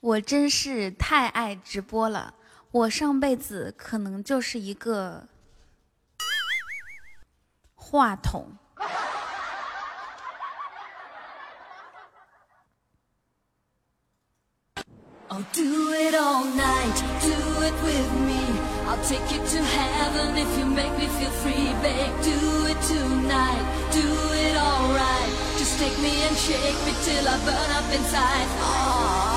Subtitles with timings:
[0.00, 2.34] 我真是太爱直播了，
[2.70, 5.26] 我上辈子可能就是一个
[7.74, 8.56] 话筒。
[15.28, 18.40] I'll do it all night, do it with me.
[18.86, 22.12] I'll take you to heaven if you make me feel free, babe.
[22.22, 24.00] Do it tonight, do
[24.32, 25.45] it alright.
[25.78, 28.48] Take me and shake me till I burn up inside.
[28.62, 29.36] Oh.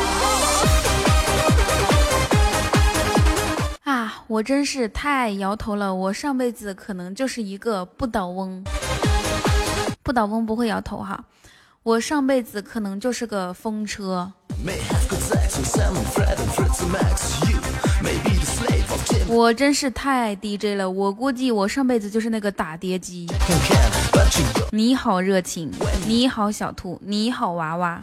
[3.84, 8.64] 啊，我真是太摇头了，我上辈子可能就是一个不倒翁。
[10.02, 11.26] 不倒翁不会摇头哈，
[11.84, 14.32] 我上辈子可能就是个风车。
[19.28, 23.28] 我真是太 DJ 了，我估计我上辈子就是那个打碟机。
[24.72, 25.72] 你好，热情！
[26.06, 27.00] 你好，小兔！
[27.04, 28.02] 你好，娃娃！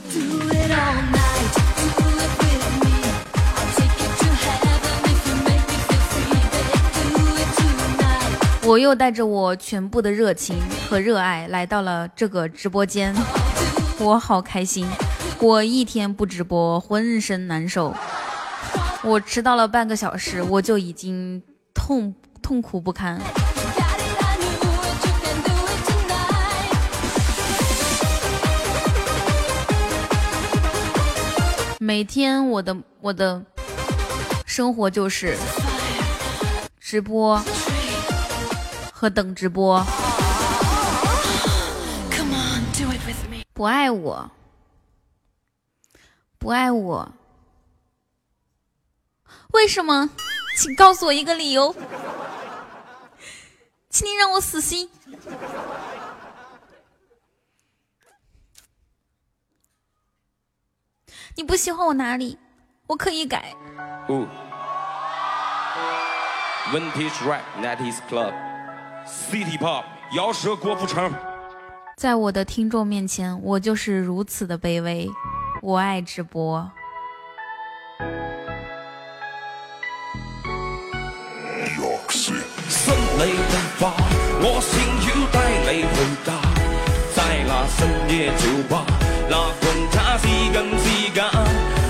[8.64, 10.56] 我又带着我全部的热情
[10.90, 13.14] 和热爱来到了这个直播间。
[13.98, 14.86] 我好开心，
[15.38, 17.94] 我一天不直播浑身难受。
[19.04, 21.40] 我迟到了半个小时，我就已经
[21.72, 23.20] 痛、痛苦不堪。
[31.86, 33.40] 每天我的我的
[34.44, 35.38] 生活就是
[36.80, 37.40] 直播
[38.92, 39.86] 和等直播。
[43.52, 44.28] 不爱我，
[46.38, 47.08] 不爱我，
[49.52, 50.10] 为什么？
[50.58, 51.72] 请告诉我一个理由，
[53.90, 54.90] 请你让我死心。
[61.38, 62.38] 你不喜欢我哪里？
[62.86, 63.52] 我可以改。
[64.08, 64.26] Ooh.
[66.72, 68.32] Vintage rap, 90s club,
[69.06, 69.84] city pop，
[70.14, 71.12] 摇舌郭富城。
[71.98, 75.10] 在我的听众面前，我就是如此的卑微。
[75.60, 76.70] 我爱直播。
[82.68, 83.92] 新你的花，
[84.40, 85.36] 我想要帶
[85.70, 86.32] 你回家，
[87.14, 87.78] 在那深
[88.08, 88.86] 夜酒吧，
[89.28, 91.30] 那管他是真是假，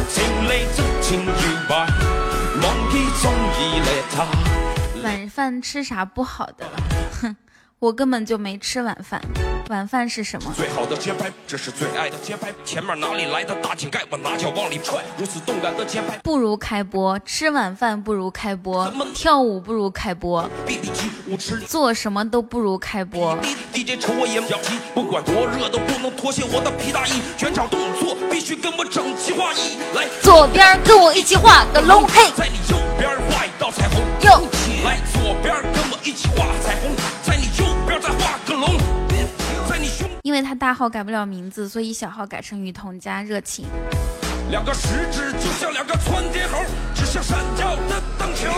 [0.09, 1.33] 情理真情搖
[1.69, 1.87] 擺，
[2.63, 4.27] 忘记中意你他。
[5.03, 6.67] 晚饭吃啥不好的？
[7.21, 7.37] 哼，
[7.79, 9.21] 我根本就没吃晚饭。
[9.69, 10.53] 晚饭是什么？
[10.57, 16.17] 最好的节拍，这是最爱的节拍，前面哪里来的大井盖，我拿脚往里踹，如此动感的节拍。
[16.23, 20.49] 不如开播，吃晚饭不如开播，跳舞不如开播。
[21.67, 23.37] 做什么都不如开播。
[23.73, 29.77] DJ 瞅我眼表情，不管多热都不能脱下我的皮大衣，全场动作必须跟我整齐划一。
[29.97, 34.49] 来，左边跟我一起画个龙，嘿，在你右边画一道彩虹，右，
[34.85, 36.95] 来左边跟我一起画彩虹，
[37.25, 38.79] 在你右边再画个龙，
[40.27, 43.65] 因为他大号改不了名字，所以小号改成雨桐加热情。
[44.51, 46.59] 两个食指就像两个窜天猴，
[46.97, 48.51] 指向闪耀的灯球。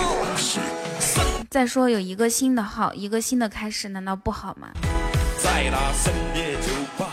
[1.51, 4.69] 再说有一个新的号，一个新的开始，难道不好吗？
[5.37, 7.13] 在那深夜酒吧，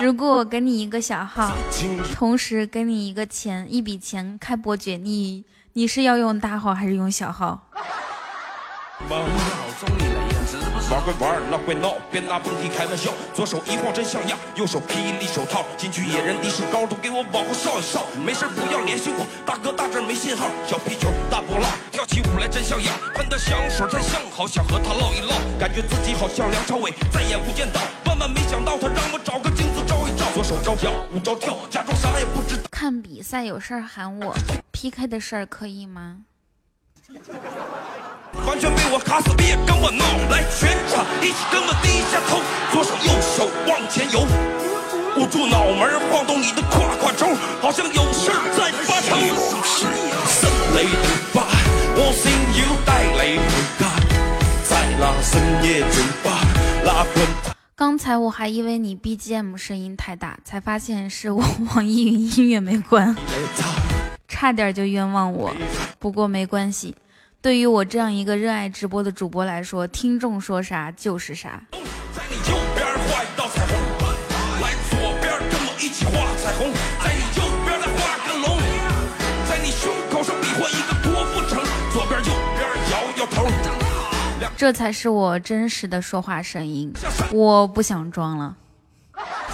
[0.00, 1.52] 如果我给你一个小号，
[2.14, 5.44] 同时给你一个钱，一笔钱开伯爵，你
[5.74, 7.68] 你是要用大号还是用小号？
[10.90, 13.10] 玩归玩，闹归闹，别拿蹦迪开玩笑。
[13.34, 18.06] 左手一晃真像样，右手霹雳手套，进去野人敌视高都，给我往后稍一稍。
[18.24, 20.48] 没事不要联系我，大哥大这没信号。
[20.66, 22.94] 小皮球大波浪，跳起舞来真像样。
[23.14, 27.80] 喷的香水真香，好想和他唠一唠，感觉自己好像梁朝伟再演《无间道》。
[28.08, 32.62] 万万没想到他让我找个镜子照一照，左手招摇，舞招跳，假装啥也不知道。
[32.70, 34.34] 看比赛有事喊我
[34.70, 36.18] ，PK 的事儿可以吗？
[38.44, 40.04] 完全被我卡死，别跟我闹！
[40.30, 42.42] 来，全场一起跟我低下头，
[42.72, 44.26] 左手右手往前游，
[45.16, 47.26] 捂住脑门，晃动你的胯胯轴，
[47.60, 49.16] 好像有事儿在发愁。
[50.26, 51.46] 森雷的吧，
[51.96, 53.82] 我想要帶你回家，
[54.64, 56.28] 在那深夜酒吧，
[56.84, 57.26] 那滚
[57.74, 61.44] 刚才我还以为你 BGM 声音太大，才发现是我
[61.74, 63.14] 网易云音乐没关。
[64.28, 65.54] 差点就冤枉我。
[65.98, 66.94] 不过没关系，
[67.46, 71.62] 对于我这样一个热爱直播的主播来说，听众说啥就是啥。
[71.70, 73.78] 在你右边画一道彩虹，
[74.60, 76.72] 来左边跟我一起画彩虹，
[77.04, 78.58] 在你右边再画个龙，
[79.48, 81.62] 在你胸口上比划一个郭富城，
[81.92, 83.46] 左边右边摇摇头。
[84.56, 86.92] 这才是我真实的说话声音，
[87.30, 88.56] 我不想装了。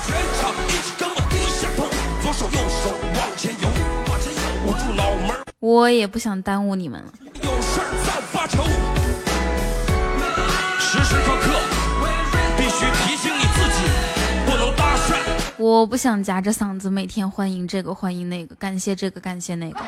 [0.06, 1.84] 全场一起跟我低下头，
[2.22, 2.96] 左手右手
[3.36, 3.68] 前游，
[4.66, 7.12] 捂住脑门我也不想耽误你们了。
[8.56, 10.42] 有事儿再发愁。
[10.78, 11.46] 时时刻刻
[12.56, 13.78] 必须提醒你自己，
[14.46, 15.16] 不能搭讪。
[15.58, 19.80] 我不想夹着嗓子每天欢迎这个欢迎那个，感谢这个感谢那个。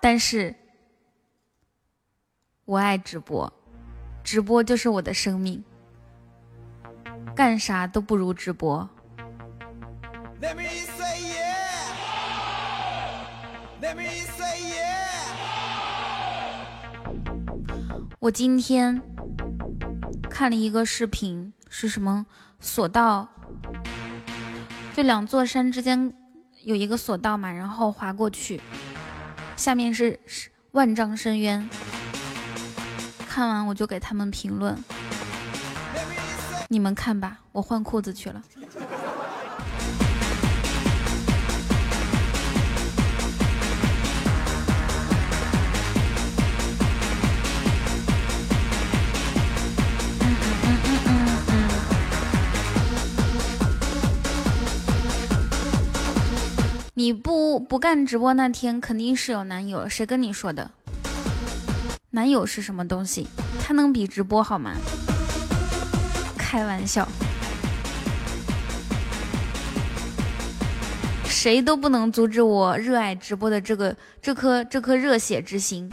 [0.00, 0.54] 但是，
[2.64, 3.52] 我爱直播，
[4.22, 5.64] 直播就是我的生命，
[7.34, 8.88] 干啥都不如直播。
[10.40, 11.96] Let me say yeah.
[13.80, 14.85] Let me say yeah.
[18.26, 19.00] 我今天
[20.28, 22.26] 看了一个视频，是什么
[22.58, 23.28] 索道？
[24.96, 26.12] 就两座山之间
[26.64, 28.60] 有一个索道嘛，然后滑过去，
[29.56, 31.70] 下面是是万丈深渊。
[33.28, 34.76] 看完我就给他们评论，
[36.66, 38.42] 你们看吧，我换裤子去了。
[56.98, 60.70] 你不不干直播那天肯定是有男友谁跟你说的？
[62.08, 63.28] 男友是什么东西？
[63.62, 64.72] 他能比直播好吗？
[66.38, 67.06] 开玩笑。
[71.26, 75.90] 谁都不能阻止我热爱直播的这个这颗这颗热血之心。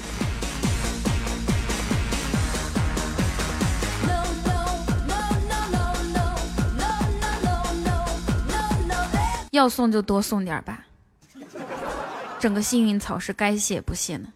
[9.52, 10.80] 要送就多送点吧。
[12.44, 14.28] 整个幸运草是该谢不谢呢。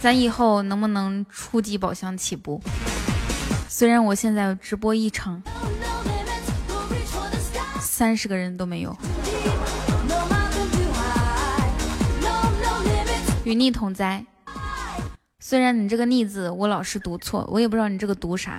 [0.00, 2.62] 咱以后能不能初级宝箱起步？
[3.68, 5.42] 虽然我现在直播一场
[7.82, 8.96] 三十个人都没有，
[13.44, 14.24] 与逆同灾。
[15.40, 18.58] 虽然你这个逆字我老是读错，我也不知道你这个读啥。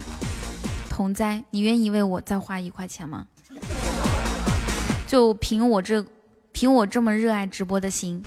[0.87, 3.25] 同灾，你愿意为我再花一块钱吗？
[5.11, 6.05] 就凭我这，
[6.53, 8.23] 凭我这么热爱直播的心，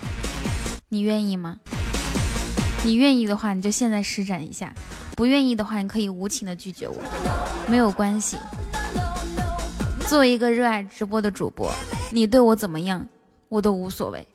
[0.90, 1.56] 你愿意吗？
[2.84, 4.69] 你愿意的话，你就现在施展一下；
[5.16, 6.94] 不愿意的话，你可以无情的拒绝我，
[7.66, 8.36] 没有关系。
[10.06, 11.72] 作为一个热爱直播的主播，
[12.10, 13.08] 你对我怎么样，
[13.48, 14.28] 我都无所谓。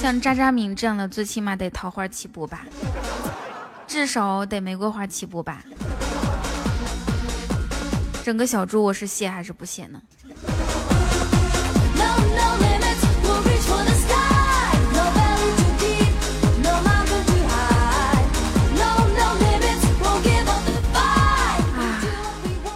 [0.00, 2.64] 像渣渣敏这样的，最起码得桃花起步吧，
[3.86, 5.62] 至少得玫瑰花起步吧。
[8.24, 10.00] 整个小猪我是谢还是不谢呢？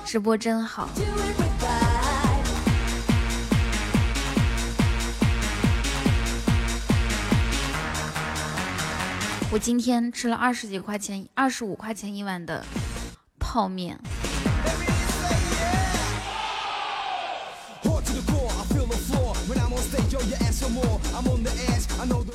[0.04, 0.90] 直播真好。
[9.50, 12.62] 我今天吃了二十几块钱二十五块钱一碗的
[13.38, 13.98] 泡面。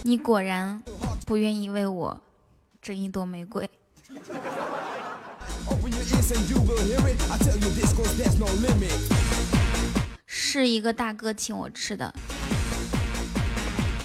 [0.03, 0.81] 你果然
[1.25, 2.21] 不愿意为我
[2.81, 3.69] 整一朵玫瑰。
[10.25, 12.13] 是一个大哥请我吃的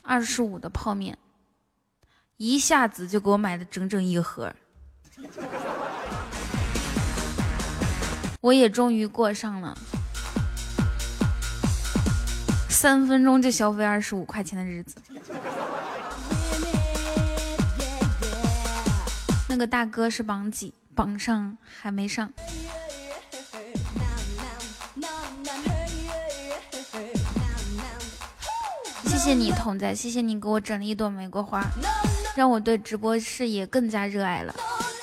[0.03, 1.19] 二十五的泡面，
[2.37, 4.55] 一下子就给我买了整整一盒。
[8.41, 9.77] 我也终于过上了。
[12.81, 14.95] 三分钟就消费二十五块钱的日子。
[19.49, 20.73] 那个大哥是榜几？
[20.95, 22.33] 榜上还没上。
[29.07, 31.65] 谢谢你，童仔，谢谢你给我整了一朵玫瑰花，
[32.37, 34.55] 让我对直播事业更加热爱了。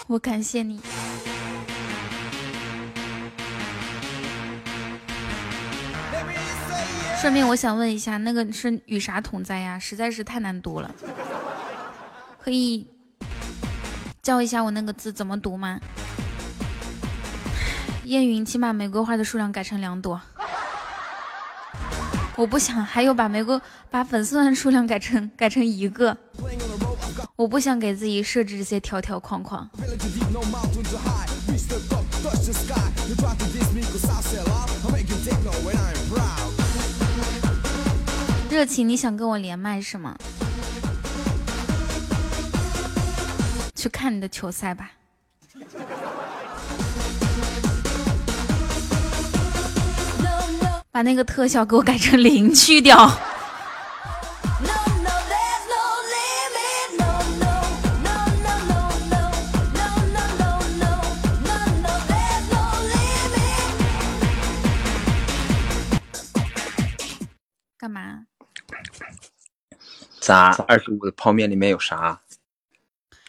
[0.07, 0.79] 我感谢你。
[7.25, 9.79] 顺便我想问一下，那个是与啥同在呀？
[9.79, 10.93] 实在是太难读了，
[12.39, 12.85] 可以
[14.21, 15.79] 教一下我那个字怎么读吗？
[18.03, 20.21] 燕云，请把玫瑰花的数量改成两朵。
[22.35, 26.15] 我不想还有把玫瑰把粉丝团数量改成改成一个。
[27.35, 29.67] 我不想给自己设置这些条条框框。
[38.55, 40.15] 热情，你想跟我连麦是吗？
[43.75, 44.91] 去看你的球赛吧。
[50.89, 53.11] 把那个特效给我改成零，去掉。
[70.25, 70.55] 咋？
[70.67, 72.19] 二十五的泡面里面有啥？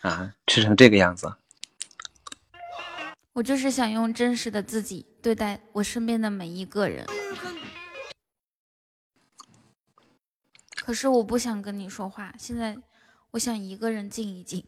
[0.01, 1.31] 啊，吃成这个样子？
[3.35, 7.05] 我就是想用真实的自己对待我身边的每一个人。
[10.75, 12.79] 可是我不想跟你说话，现在
[13.33, 14.65] 我想一个人静一静。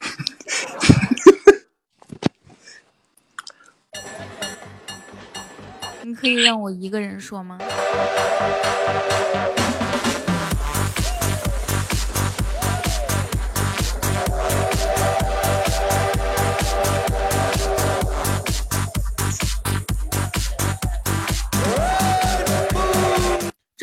[6.02, 7.58] 你可以让我一个人说吗？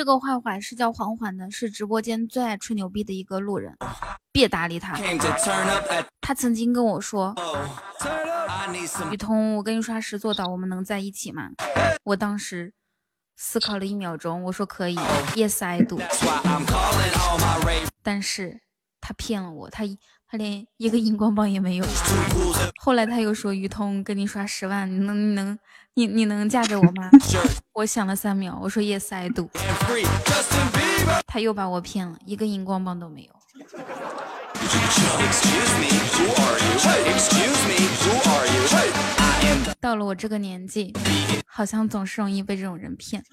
[0.06, 3.76] 这个坏坏是叫缓缓的，是直播间最爱吹牛逼的一个路人，
[4.32, 4.96] 别搭理他。
[6.22, 7.34] 他曾经跟我说
[8.00, 8.52] turn up.
[8.52, 11.50] I need：“ some 雨桐，我跟你刷十座岛，我们能在一起吗？”
[12.06, 12.72] 我当时
[13.36, 14.96] 思考了一秒钟，我说可以
[15.34, 16.00] ，Yes I do。
[18.04, 18.62] 但是
[19.02, 19.98] 他骗了我，他一
[20.36, 21.86] 连一个荧光棒也没有。
[22.80, 25.60] 后来他又说：“雨桐，跟你刷十万，你能你能
[25.94, 27.10] 你你能嫁给我吗？”
[27.74, 29.50] 我想了三秒，我说：“Yes I do。”
[31.28, 33.30] 他又把我骗了，一个荧光棒都没有。
[39.80, 40.94] 到了我这个年纪，
[41.46, 43.24] 好像总是容易被这种人骗。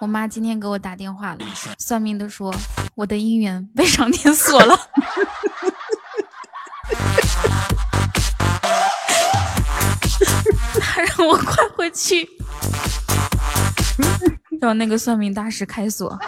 [0.00, 1.38] 我妈今天给我打电话了，
[1.78, 2.54] 算命的说
[2.94, 4.78] 我的姻缘被上天锁了。
[10.80, 12.28] 他让我快回去，
[14.60, 16.18] 让那个算命大师开锁。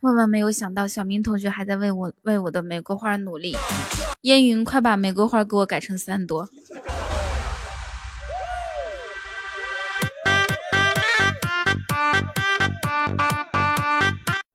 [0.00, 3.54] 万万没有想到，小明同学还在为我为我的玫瑰花努力。
[4.22, 6.48] 烟云，快把玫瑰花给我改成三朵。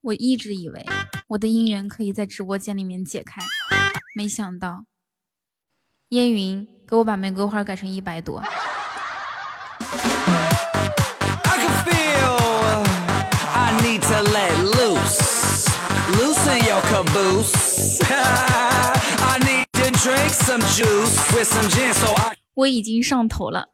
[0.01, 0.83] 我一直以为
[1.27, 3.39] 我的姻缘可以在直播间里面解开，
[4.15, 4.85] 没想到，
[6.09, 8.41] 烟云给我把玫瑰花改成一百朵。
[11.43, 12.83] I feel
[13.53, 14.74] I need to let.
[16.07, 17.99] Loosen your caboose.
[18.09, 23.69] I need to drink some juice with some gin so I 我已经上头了，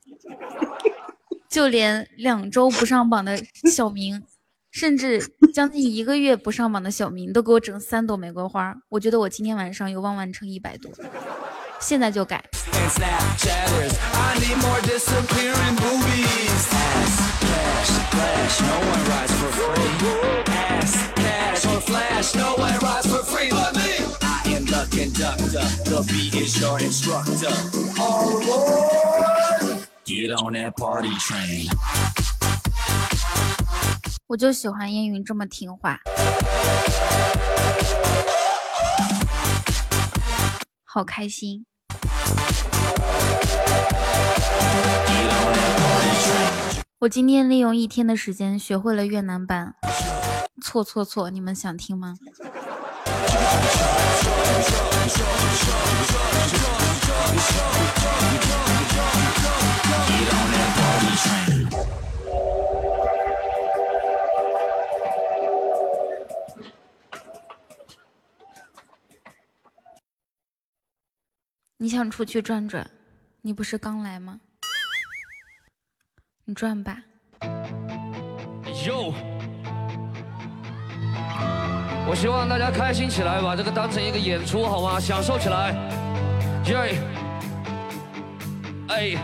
[1.50, 3.38] 就连两周不上榜的
[3.70, 4.24] 小明，
[4.72, 5.22] 甚至
[5.54, 8.76] 将近一个月不上榜的小明，都给我整三朵玫瑰花。
[8.90, 10.90] 我觉得我今天晚上有望完成一百朵，
[11.80, 12.44] 现在就改。
[21.62, 23.82] Crash or flash, nowhere rides for free but me.
[24.22, 27.54] I am the conductor, the beat is your instructor.
[28.00, 29.88] Alright.
[30.06, 31.70] Get on that party train.
[34.28, 36.00] 我就喜欢烟云这么听话，
[40.86, 41.66] 好开心。
[47.00, 49.74] 我今天利用一天的时间学会了越南版，
[50.60, 51.30] 错错错！
[51.30, 52.16] 你们想听吗？
[71.78, 72.88] 你想出去转转？
[73.42, 74.40] 你不是刚来吗？
[76.46, 77.02] 你转吧。
[82.08, 85.00] 我希望大家开心起来，把这个当成一个演出，好吗？
[85.00, 85.74] 享受起来，
[86.66, 86.98] 耶！
[88.90, 89.16] 哎，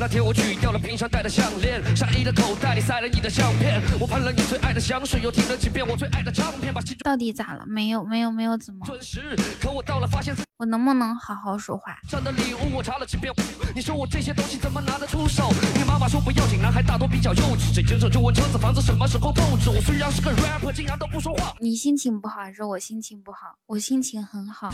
[0.00, 3.82] 那天我取掉了平常戴的项链，上衣的口袋里塞了你的相片。
[3.98, 7.64] 我喷了你最爱的香水，又听了几遍我最爱的唱片，把心中到底咋了？
[7.66, 8.86] 没有没有没有怎么？
[8.86, 9.36] 准时。
[9.60, 11.98] 可我到了，发现我能不能好好说话？
[12.08, 13.34] 上的礼物我查了几遍，
[13.74, 15.50] 你说我这些东西怎么拿得出手？
[15.76, 19.68] 你妈妈说不要紧，男孩大多比较幼稚，这接着就问车子房子什么时候购置。
[19.68, 21.54] 我虽然是个 rapper，竟然都不说话。
[21.58, 23.56] 你心情不好还是我心情不好？
[23.66, 24.70] 我心情很好，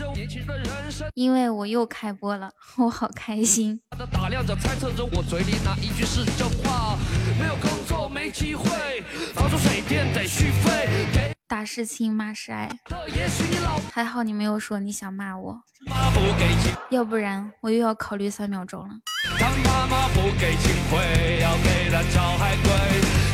[1.15, 3.81] 因为我又开播了，我好开心。
[3.97, 6.97] 的打量着，猜测着我嘴里哪一句是真话。
[7.39, 8.67] 没有工作，没机会，
[9.33, 11.07] 房租水电得续费。
[11.13, 12.69] 给大事亲，骂是爱，
[13.93, 16.49] 还好你没有说你想骂我，妈不给，
[16.89, 18.95] 要不然我又要考虑三秒钟了。
[19.39, 23.24] 他妈妈不给机会，要给他找海龟。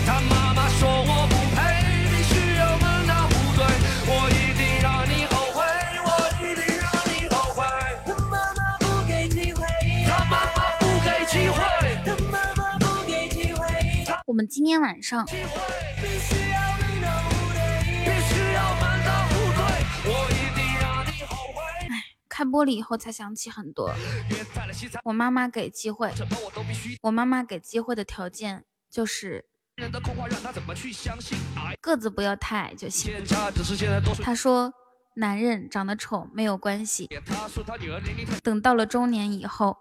[14.32, 15.28] 我们今天晚上。
[22.30, 23.94] 开播了以后才想起很多。
[25.04, 26.10] 我妈妈给机会，
[27.02, 29.44] 我妈妈给机会的条件就是
[31.82, 33.14] 个子不要太矮就行。
[34.24, 34.74] 她说
[35.18, 37.10] 男人长得丑没有关系，
[38.42, 39.78] 等到了中年以后，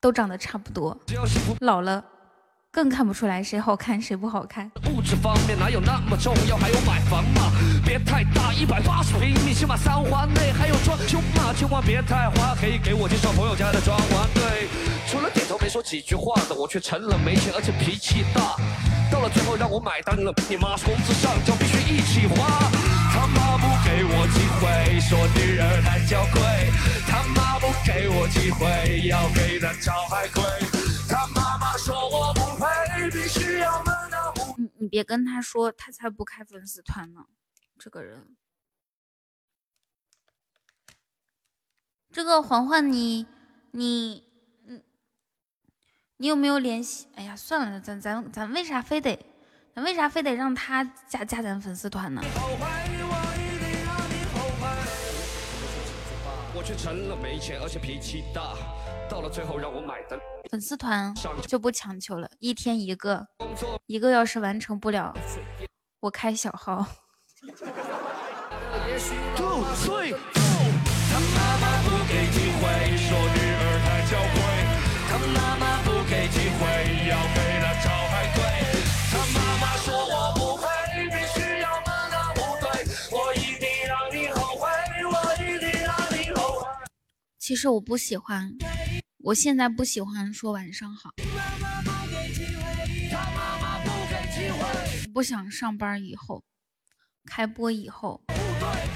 [0.00, 0.98] 都长得差不多。
[1.60, 2.02] 老了
[2.76, 4.70] 更看不出来谁好看谁不好看。
[4.92, 6.58] 物质方面哪有那么重要？
[6.58, 7.50] 还有买房嘛，
[7.82, 14.28] 别太大，一百八十平米，起码三环内还有装修嘛，千万别太花，可以给我介绍朋友家的装潢。
[14.34, 14.68] 对，
[15.08, 18.60] 除了点头没说几句话的，我却成了没钱而且脾气大。
[19.10, 22.60] 到了最后让我买单了，你妈说工资上交必须一起花。
[23.10, 26.42] 他妈不给我机会，说女人太娇贵。
[27.08, 30.75] 他妈不给我机会，要给她找海龟。
[34.56, 37.26] 你你别跟他说，他才不开粉丝团呢。
[37.78, 38.36] 这个人，
[42.10, 43.26] 这个环环你
[43.72, 44.24] 你
[44.64, 44.82] 你
[46.16, 47.06] 你有没有联系？
[47.14, 49.24] 哎呀，算了，咱咱咱为啥非得
[49.74, 52.22] 咱为啥非得让他加加咱粉丝团呢？
[56.54, 58.56] 我却成了没钱而且脾气大，
[59.08, 60.18] 到了最后让我买单。
[60.50, 61.14] 粉丝团
[61.46, 63.26] 就不强求了，一天一个，
[63.86, 65.14] 一个要是完成不了，
[66.00, 66.86] 我开小号。
[69.36, 70.18] 吐最后，
[71.10, 72.62] 他妈妈不给机会，
[72.96, 74.36] 说女儿太娇贵。
[75.08, 76.60] 他妈妈不给机会，
[77.08, 78.38] 要给她找海龟。
[79.10, 80.64] 他妈妈说我不配，
[81.10, 82.64] 必须要门当户对。
[83.10, 84.64] 我一定让你后悔，
[85.04, 86.66] 我一定让你后悔。
[87.38, 88.52] 其实我不喜欢，
[89.26, 91.10] 我现在不喜欢说晚上好，
[95.12, 96.44] 不，想上班以后，
[97.28, 98.22] 开播以后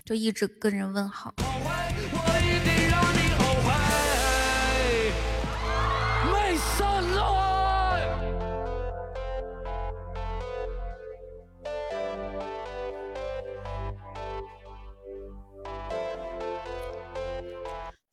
[0.05, 1.35] 就一直跟人问好。
[6.31, 7.41] 没散了。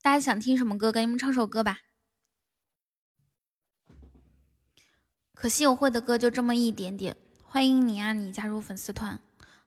[0.02, 0.92] 大家想听什么歌？
[0.92, 1.78] 给你们唱首歌吧。
[5.40, 7.16] 可惜我会的歌就这么一点点。
[7.44, 9.20] 欢迎你啊，你加入粉丝团。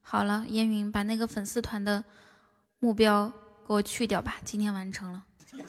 [0.02, 2.02] 好了，烟云把那个粉丝团的
[2.80, 3.32] 目标
[3.68, 5.24] 给我去掉吧，今天完成了。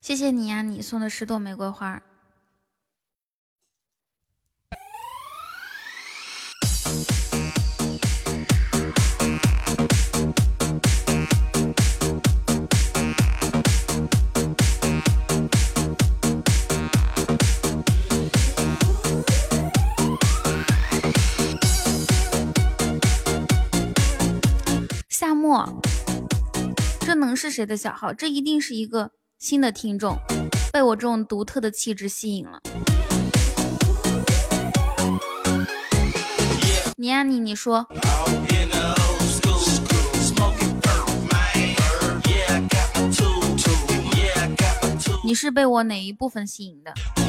[0.00, 2.00] 谢谢你呀、你送的十朵玫瑰花。
[25.44, 25.82] 夏末，
[27.00, 28.14] 这能是谁的小号？
[28.14, 30.16] 这一定是一个新的听众，
[30.72, 32.60] 被我这种独特的气质吸引了。
[36.96, 37.86] 你呀、你，你说，
[45.22, 47.23] 你是被我哪一部分吸引的？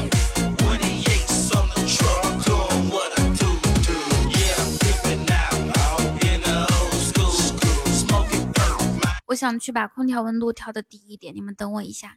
[9.36, 12.16] 想去把空调温度调的低一点，你们等我一下。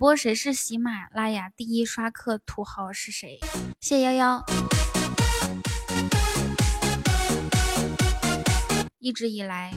[0.00, 3.38] 播谁是喜马拉雅第一刷客土豪是谁？
[3.80, 4.42] 谢谢幺幺。
[8.98, 9.74] 一直以来，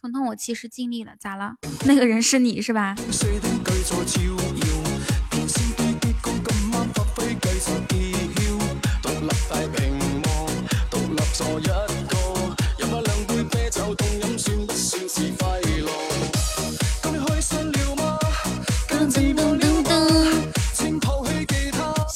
[0.00, 1.56] 彤彤，我其实尽力了，咋了？
[1.84, 2.94] 那个人是你是吧？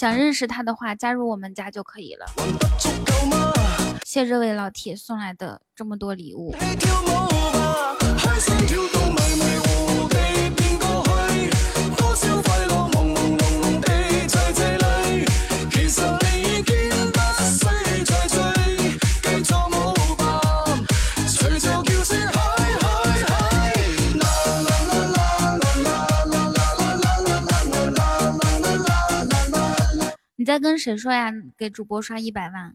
[0.03, 2.27] 想认识他的话，加入我们家就可以了。
[4.05, 6.53] 谢这位老铁送来的这么多礼物。
[30.53, 31.33] 在跟谁说呀？
[31.57, 32.71] 给主播刷一百万。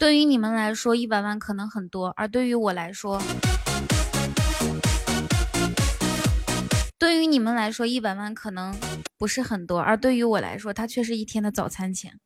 [0.00, 3.22] 对于你们来说，一百万可能很多，而对于我来说，
[6.98, 8.76] 对于你们来说，一百万可能
[9.16, 12.18] 不是很多，而对于我来说，它却是一天的早餐钱。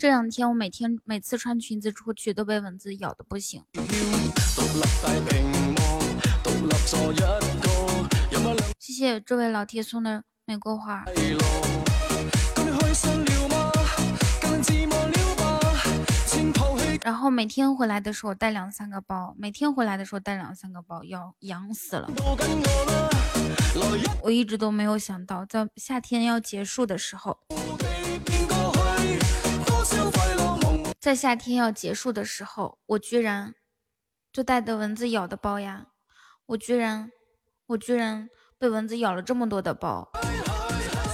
[0.00, 3.62] 这两天我每天每次穿裙子出去都被蚊子咬的不行。
[8.78, 11.04] 谢谢这位老铁送的玫瑰花。
[17.04, 22.08] 然后每天回来的时候带两三个包，每天回来的时候带两三个包，要痒死了。
[24.22, 27.36] 我一直都没有想到，在夏天要结束的时候，
[30.98, 33.54] 在夏天要结束的时候，我居然
[34.32, 35.88] 就带的蚊子咬的包呀！
[36.46, 37.10] 我居然，
[37.66, 40.08] 我居然被蚊子咬了这么多的包，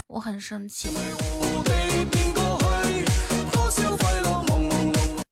[0.07, 0.91] 我很生气。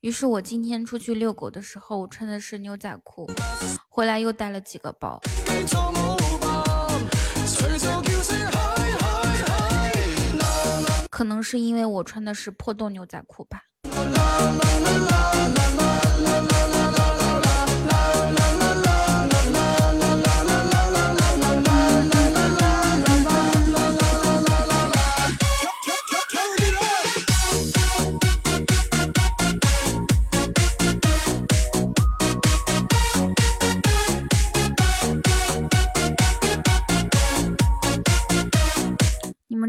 [0.00, 3.28] 于是我今天出去遛狗的时候，我穿的是牛仔裤，
[3.88, 5.20] 回来又带了几个包。
[11.10, 13.64] 可能是因为我穿的是破洞牛仔裤吧。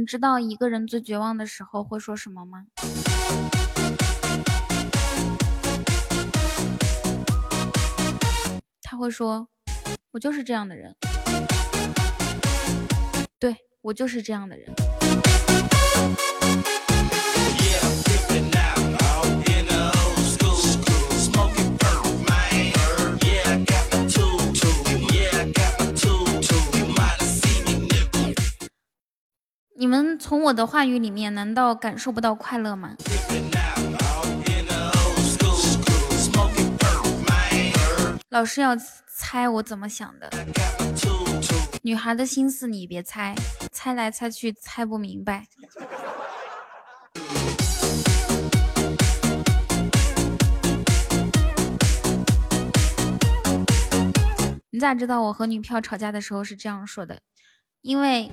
[0.09, 2.65] 知道一个人最绝望的时候会说什么吗？
[8.81, 9.49] 他会说
[10.09, 10.95] ：“我就是这样的人。”
[13.37, 14.73] 对我就是这样的人。
[29.81, 32.97] 你们从我的话语里面，难道感受不到快乐吗？
[38.27, 38.75] 老师要
[39.07, 40.29] 猜我怎么想的，
[41.81, 43.33] 女孩的心思你别猜，
[43.71, 45.47] 猜来猜去猜不明白。
[54.71, 57.21] 你咋知道我和女票吵架的时候是这样说的？
[57.81, 58.29] 因为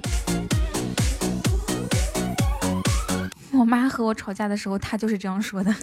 [3.66, 5.74] 妈和我吵架的时候，她就是这样说的。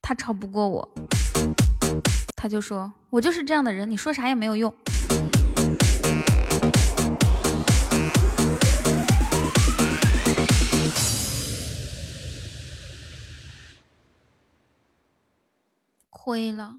[0.00, 0.88] 她吵不过我，
[2.34, 4.74] 她就说：“我就是这样的人，你说啥也没有用。”
[16.08, 16.78] 亏了。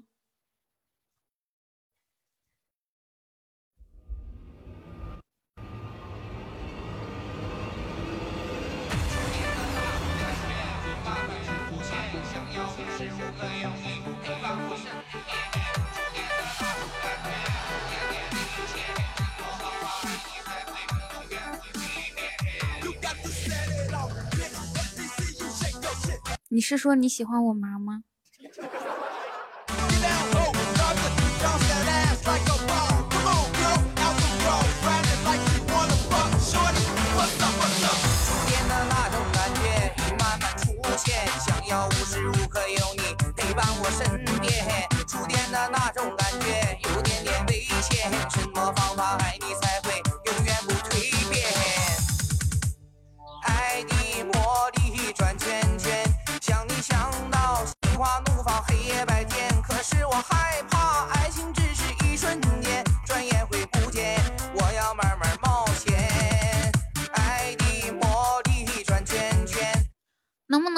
[26.50, 28.04] 你是说你喜欢我妈吗？
[28.40, 28.42] 初
[38.48, 44.88] 恋的那种感觉已慢慢出现，想要无时无刻有你陪伴我身边。
[45.06, 49.37] 初恋的那种感觉有点点危险，什么方法爱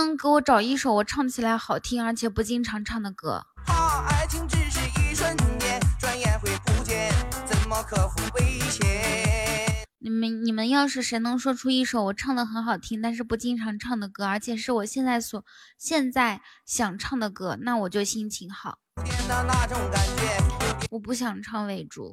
[0.01, 3.45] 能给我找一首我唱起来好听而且不经常唱的歌？
[3.67, 7.13] 怕爱情只是一瞬间，转眼会不见，
[7.47, 9.87] 怎么克服危险？
[9.99, 15.45] 你们你们要是谁能说出一首我唱的很好听，但是不经常唱的歌，而且是我现在所
[15.77, 18.79] 现在想唱的歌，那我就心情好。
[20.91, 22.11] 我不想唱为主，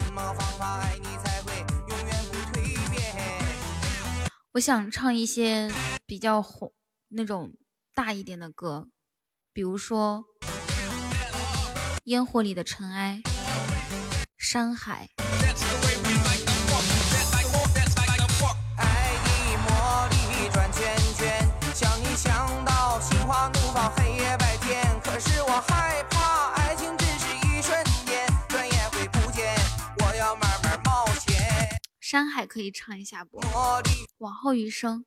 [4.52, 5.72] 我想唱一些
[6.06, 6.74] 比较红
[7.08, 7.54] 那种
[7.98, 8.90] 大一点的歌，
[9.52, 10.24] 比如说
[12.04, 13.24] 《烟火里的尘埃》
[14.38, 15.10] 《山海》。
[18.78, 18.86] 爱
[19.26, 24.86] 的魔力转圈圈，想你想到心花怒放，黑夜白天。
[25.04, 29.56] 可是我害怕，爱情只是一瞬间，转眼会不见。
[30.06, 31.36] 我要慢慢冒险，
[32.00, 33.42] 山海可以唱一下不？
[34.20, 35.04] 往后余生。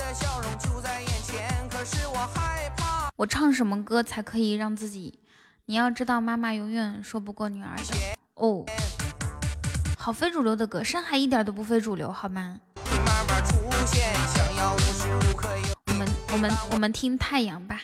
[0.00, 1.68] 的笑容就在眼前。
[1.68, 5.18] 可是我害怕，我唱什么歌才可以让自己？
[5.66, 8.16] 你要知道，妈妈永远说不过女儿的。
[8.34, 8.64] 哦，
[9.98, 12.58] 好非主流的歌，山海一点都不非主流，好吗？
[15.86, 17.82] 我们我们我们听太阳吧。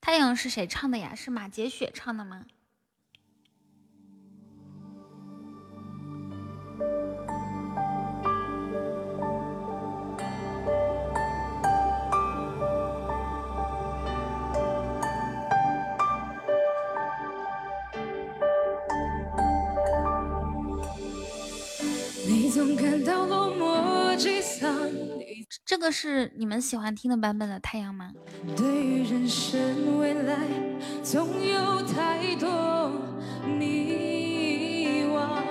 [0.00, 1.14] 太阳是谁唱的呀？
[1.14, 2.44] 是马洁雪唱的吗？
[23.02, 24.88] 感到落寞沮丧，
[25.18, 28.12] 你这个是你们喜欢听的版本的太阳吗？
[28.56, 30.38] 对于人生未来
[31.02, 32.92] 总有太多
[33.58, 35.42] 迷惘，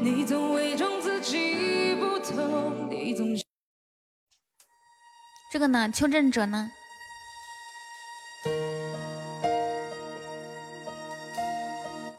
[0.00, 3.34] 你总伪装自己不懂，你总
[5.50, 5.90] 这个呢？
[5.92, 6.70] 邱振哲呢？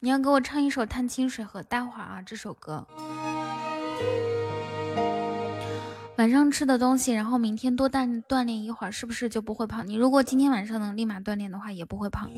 [0.05, 2.85] 你要给我唱一首《探清水河》，待会儿啊，这首歌。
[6.17, 9.83] 晚上吃的东西，然后明天多锻锻炼一会儿，是不是就不会胖？
[9.87, 12.29] 你如果今天晚上能立马锻炼的话，也不会胖。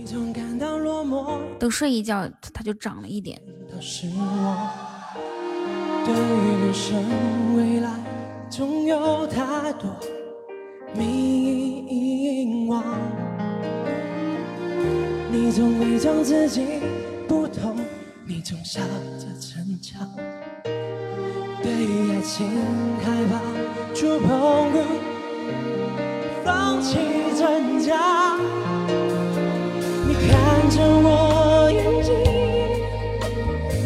[1.59, 3.37] 等睡一觉，它就长了一点。
[8.49, 9.93] 总有太多
[10.95, 12.81] 迷惘。
[15.29, 16.79] 你总伪装自己
[17.27, 17.75] 不懂，
[18.25, 18.79] 你总笑
[19.19, 20.09] 着逞强，
[21.61, 22.47] 对爱情
[23.03, 23.41] 害怕
[23.93, 24.71] 触碰，
[26.45, 26.97] 放弃
[27.37, 28.37] 挣扎。
[30.07, 32.13] 你看着我眼睛。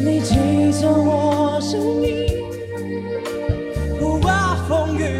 [0.03, 0.35] 你记
[0.79, 2.27] 着我声音，
[3.99, 5.19] 不怕风雨，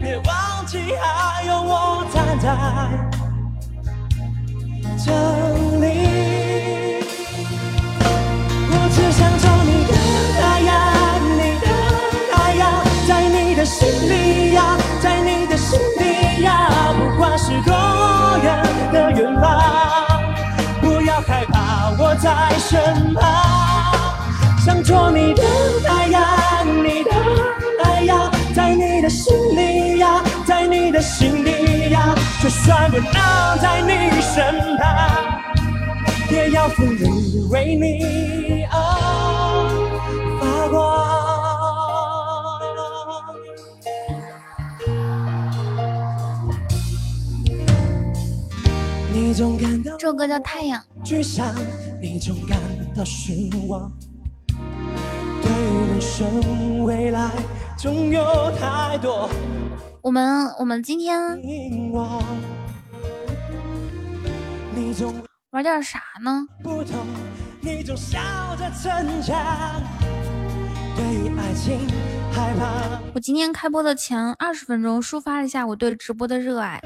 [0.00, 2.46] 别忘记还有我站在
[5.04, 5.10] 这
[5.80, 6.19] 里。
[22.20, 23.24] 在身旁，
[24.62, 25.42] 想做你的
[25.82, 26.22] 太阳，
[26.84, 27.10] 你的
[27.82, 34.84] 太阳，在你的心里呀，在你的心底呀，就算不能在你身旁，
[36.30, 38.39] 也要风里为你。
[49.40, 49.46] 这
[50.00, 50.78] 首歌叫《太阳》。
[60.02, 61.18] 我们我们今天。
[65.52, 66.46] 玩点啥呢？
[73.14, 76.78] 我今天开播的前二十分钟抒发了一下我对直播的热爱。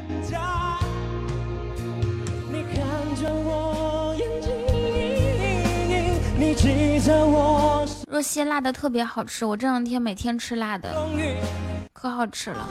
[8.08, 10.94] 若曦辣的特别好吃，我这两天每天吃辣的，
[11.92, 12.68] 可好吃了，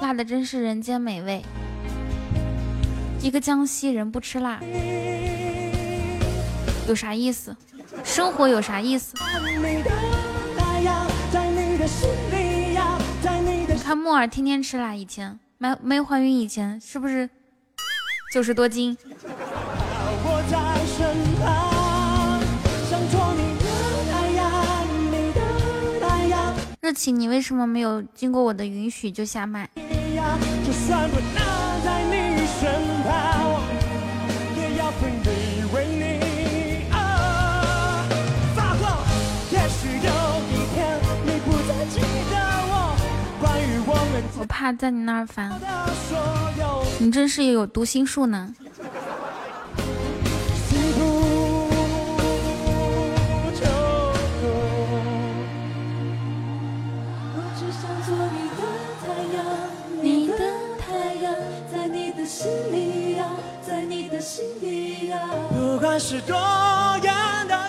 [0.00, 1.42] 辣的真是人间美味。
[3.20, 4.60] 一个江西人不吃辣，
[6.88, 7.56] 有啥意思？
[8.04, 9.14] 生活有啥意思？
[13.82, 17.28] 看木耳天天吃辣，以前没没怀孕以前是不是
[18.32, 18.96] 九十多斤？
[27.12, 29.68] 你为什么没有经过我的允许就下麦？
[44.38, 45.52] 我怕在你那儿烦。
[46.98, 48.54] 你真是有读心术呢。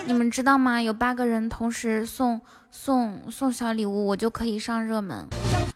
[0.06, 0.80] 你们知道吗？
[0.80, 5.28] 有八个人同时送送送小礼物，我就可以上热门。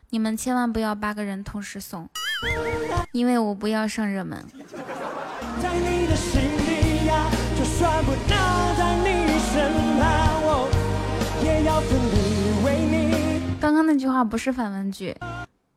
[0.09, 2.09] 你们千万不要八个人同时送，
[3.13, 4.43] 因为我不要上热门。
[5.61, 7.27] 在你的心里呀，
[7.59, 8.29] 就算不能
[8.79, 10.71] 在你身旁，我
[11.45, 12.17] 也要奋力
[12.65, 13.59] 为你。
[13.61, 15.15] 刚刚那句话不是反问句，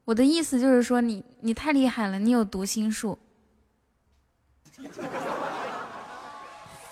[0.05, 3.19] 我的意思就是说你你太厉害了，你有读心术。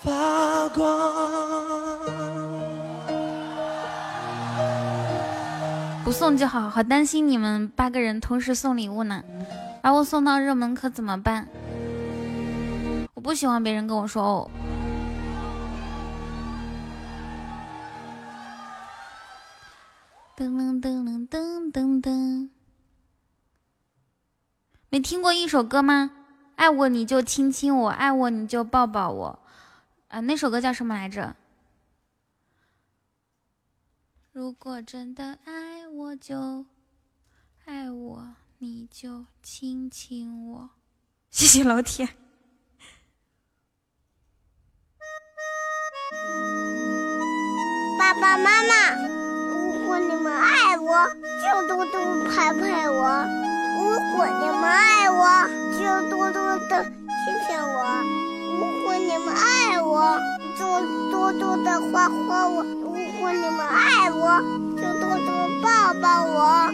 [0.02, 1.20] 发光。
[6.02, 9.22] 不送就好，好担心你们八个人同时送礼物呢，
[9.82, 11.46] 把我送到热门可怎么办？
[13.14, 14.50] 我不喜欢别人跟我说哦。
[20.36, 22.48] 噔噔噔噔噔噔噔，
[24.88, 26.12] 没听过一首歌吗？
[26.56, 29.38] 爱我你就亲亲我，爱我你就抱抱我。
[30.10, 31.36] 啊，那首歌叫什么来着？
[34.32, 36.66] 如果真的爱我就
[37.64, 40.70] 爱我，你就亲亲我。
[41.30, 42.08] 谢谢老铁。
[47.96, 48.96] 爸爸妈妈，
[49.48, 51.06] 如果你们爱我，
[51.40, 53.24] 就多多拍拍我；
[53.78, 55.46] 如果你们爱我，
[55.78, 58.29] 就多多的亲亲我；
[58.60, 60.20] 如果你们爱我，
[60.58, 60.60] 就
[61.10, 64.38] 多多的夸夸我；如果你们爱我，
[64.76, 66.70] 就多多抱抱我。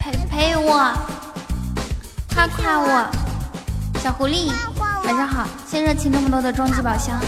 [0.00, 0.92] 陪陪我，
[2.34, 3.06] 夸夸我，
[4.02, 4.50] 小狐狸，
[5.04, 7.20] 晚上好，谢热情这么多的终极宝箱，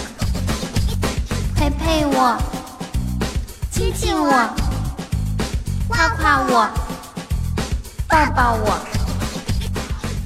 [1.55, 2.37] 陪陪我，
[3.71, 4.51] 亲亲我，
[5.87, 6.69] 夸夸我，
[8.09, 9.00] 抱抱我。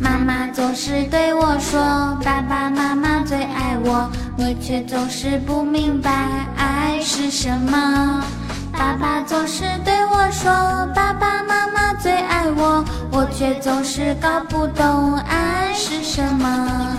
[0.00, 1.80] 妈妈总是对我说，
[2.24, 6.10] 爸爸妈妈最爱我，你却总是不明白
[6.56, 8.24] 爱是什么。
[8.72, 10.50] 爸爸总是对我说，
[10.94, 16.96] 爸爸妈妈最爱我，我却总是搞不懂爱是什么。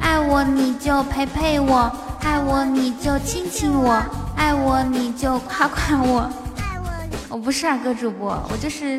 [0.00, 4.02] 爱我你就陪陪我，爱我你就亲亲我，
[4.36, 6.30] 爱我你就夸夸我。
[7.28, 8.98] 我不是儿歌主播，我就是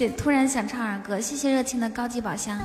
[0.00, 1.20] 对突然想唱儿歌。
[1.20, 2.56] 谢谢热情的高级宝箱。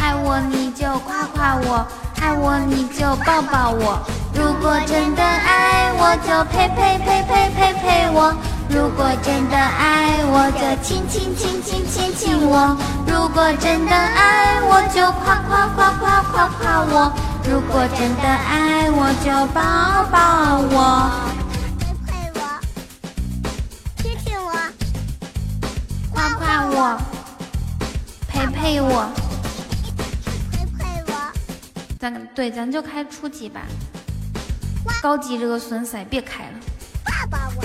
[0.00, 1.86] 爱我你就夸夸我，
[2.22, 4.00] 爱我你就抱抱我。
[4.32, 8.34] 如果真的爱我，就陪陪陪陪陪陪我。
[8.70, 12.74] 如果真的爱我，就亲亲亲亲亲亲我。
[13.06, 17.12] 如果真的爱我，就夸夸夸夸夸夸我。
[17.44, 19.60] 如果真的爱我，就抱
[20.10, 21.33] 抱我。
[26.76, 26.98] 我，
[28.26, 29.08] 陪陪我。
[30.50, 31.32] 陪陪我。
[32.00, 33.60] 咱对，咱就开初级吧。
[35.00, 36.50] 高级这个损色别开了。
[37.04, 37.62] 爸爸我。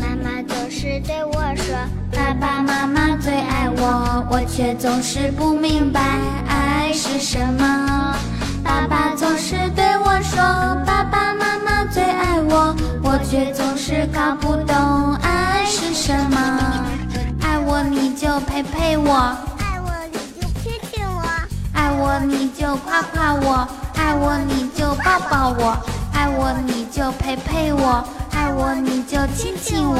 [0.00, 1.76] 妈妈总是对我说，
[2.10, 6.00] 爸爸妈妈最爱我，我却总是不明白
[6.48, 8.16] 爱是什么。
[8.62, 10.38] 爸爸总是对我说，
[10.86, 16.86] 爸爸妈妈最爱我，我却总是搞不懂爱是什么。
[17.74, 19.12] 爱我你就陪陪我，
[19.58, 21.24] 爱我你就亲亲我，
[21.72, 23.66] 爱我我你就夸夸我，
[23.96, 25.76] 爱我你就抱抱我，
[26.12, 29.98] 爱我你就陪陪我，爱我你就亲亲我，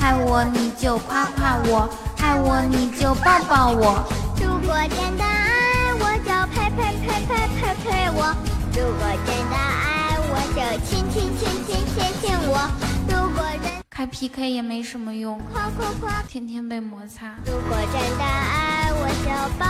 [0.00, 4.04] 爱我你就夸夸我，爱我你就抱抱我。
[4.38, 8.36] 如果真的爱我，就陪陪陪陪陪陪我；
[8.76, 12.68] 如果真的爱我，就亲亲亲亲亲亲我；
[13.08, 17.36] 如果真开 PK 也没什么用，夸夸夸，天天被摩擦。
[17.46, 19.64] 如果真的爱我，就抱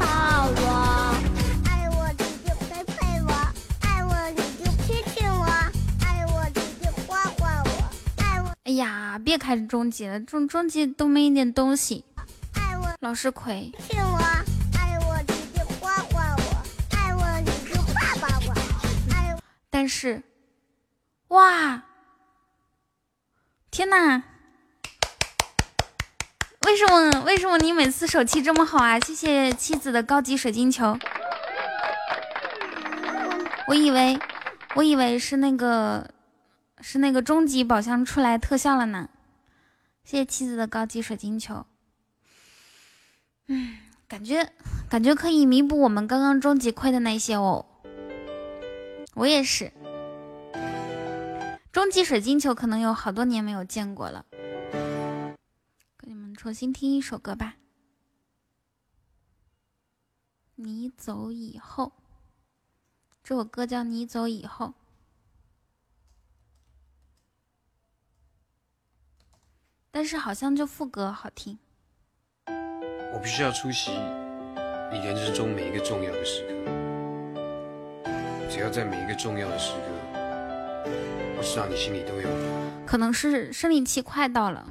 [0.00, 1.14] 抱我；
[1.70, 3.30] 爱我你就陪陪我，
[3.82, 5.44] 爱我你就亲亲我，
[6.04, 7.70] 爱我你就夸夸我，
[8.16, 12.04] 爱我哎呀，别开终极了，终终极都没一点东西。
[12.54, 14.18] 爱我老是亏，亲我，
[14.76, 16.42] 爱我你就夸夸我，
[16.96, 18.52] 爱我你就抱抱我，
[19.14, 19.40] 爱我。
[19.70, 20.20] 但是，
[21.28, 21.80] 哇，
[23.78, 24.20] 天哪！
[26.66, 28.98] 为什么为什么你每次手气这么好啊？
[28.98, 30.98] 谢谢妻子的高级水晶球。
[33.68, 34.18] 我以为
[34.74, 36.10] 我以为是那个
[36.80, 39.08] 是那个终极宝箱出来特效了呢。
[40.02, 41.64] 谢谢妻子的高级水晶球。
[43.46, 44.50] 嗯，感觉
[44.90, 47.64] 感觉可以弥补我们刚刚终极亏的那些哦。
[49.14, 49.72] 我也是，
[51.70, 54.24] 终极水晶球可能有好多年没有见过了。
[55.98, 57.56] 给你们重新听一首歌吧，
[60.54, 61.84] 《你走以后》。
[63.22, 64.66] 这首歌叫《你走以后》，
[69.90, 71.58] 但是好像就副歌好听。
[72.46, 73.90] 我必须要出席
[74.90, 78.10] 你人生中每一个重要的时刻，
[78.50, 79.97] 只要在每一个重要的时刻，
[81.38, 82.28] 我知道你心里都有。
[82.84, 84.66] 可能是生理期快到了，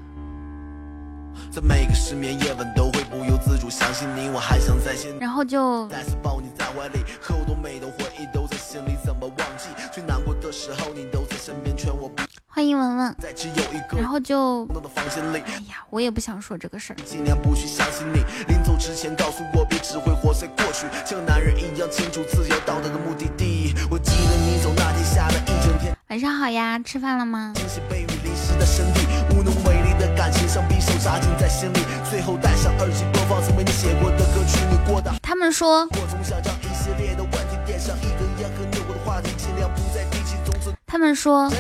[1.49, 9.70] 在每个失眠夜晚都会不由自主想起你，我还想在现然后就再次抱你在怀里，可我多美的回忆都在心里，怎么忘记？
[9.93, 15.38] 最难过的时候你都在身边，劝我不欢迎文文，再只有一个然后就弄的房间里。
[15.45, 16.95] 哎呀，我也不想说这个事儿。
[17.05, 23.76] 尽量不去相信你，临走之前告诉我，别只会活在过去，像男人一样清楚自由到达的目的地。
[23.89, 27.51] 我记得你走那天下了一整天，晚上好呀，吃饭了吗？
[27.53, 31.80] 惊喜被雨淋湿的身体，无能为力的感情像匕首扎进在心里，
[32.10, 35.14] 最后戴上耳机播放曾为你写过的歌曲，你过得。
[35.22, 41.51] 他们说我总想将一系列的问题点上一根烟和扭过的话题，尽量不再提起，从此他们说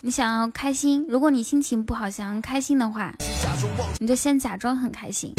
[0.00, 3.12] 你想要开心，如果你心情不好，想要开心的话，
[3.98, 5.34] 你就先假装很开心。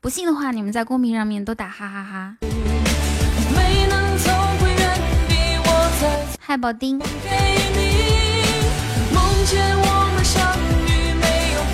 [0.00, 2.36] 不信的话，你们在公屏上面都打哈哈哈。
[2.40, 4.94] 没能走回原
[5.28, 5.34] 地，
[5.66, 6.98] 我再嗨，宝丁，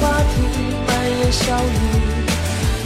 [0.04, 0.36] 话题，
[0.86, 1.66] 满眼笑意。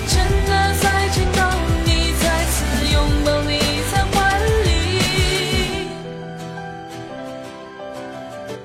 [0.07, 1.51] 真的再见到
[1.85, 2.57] 你，再次
[2.93, 3.59] 拥抱你
[3.91, 4.69] 在怀里。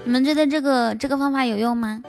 [0.03, 1.99] 你们觉得这个这个方法有用吗？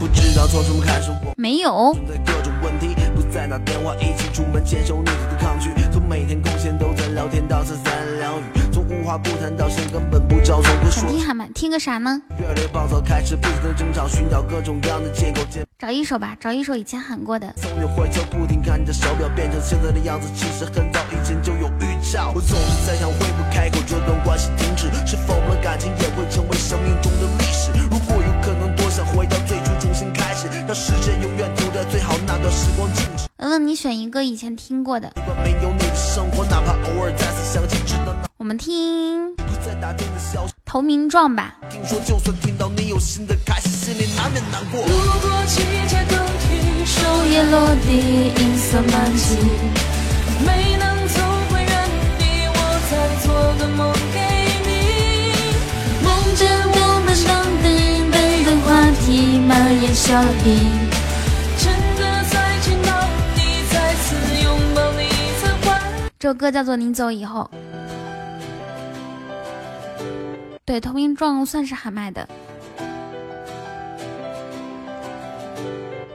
[0.00, 5.70] 不知道从什么开始，我没有，存在各种问题，不再拿电话一起出门，接受你的抗拒。
[5.92, 8.59] 从每天空闲都在聊天到三三两语，从
[8.90, 11.10] 无话不谈到现根本不着，从不想说。
[11.10, 12.20] 听喊麦，听个啥呢？
[12.40, 15.42] 越来越暴躁，开始不停的争吵，寻找各种各样的借口。
[15.78, 17.54] 找一首吧，找一首以前喊过的。
[17.56, 22.32] 总有回头，不停看着手表变成现在的样子，其实很早以前就有预兆。
[22.34, 24.90] 我总是在想，会不会开口这段关系停止？
[25.06, 27.70] 是否我们感情也会成为生命中的历史？
[27.88, 31.48] 如果有可能，多想回到最初，重新开始，让时间永远
[31.80, 33.26] 停在最好那段时光静止。
[33.38, 40.52] 文文，你选一个以前听过的，习惯没有你的生活，哪怕偶尔再次想起，知道那我们听不再打电的消息。
[40.66, 41.56] 投名状吧。
[41.70, 44.82] 听说，就算听到你有新的开始，心里难免难过。
[44.82, 44.88] 如
[45.22, 47.00] 果季节更替，树
[47.30, 49.36] 叶落地，银色满际。
[50.44, 52.58] 没能走回原地，我
[52.90, 52.92] 再
[53.24, 54.20] 做个梦给
[54.68, 54.70] 你。
[56.04, 57.08] 梦见我们
[58.66, 58.68] 话
[59.04, 60.89] 题，满眼笑意。
[66.20, 67.50] 这首歌叫做《你走以后》。
[70.66, 72.28] 对，投名状算是喊麦的，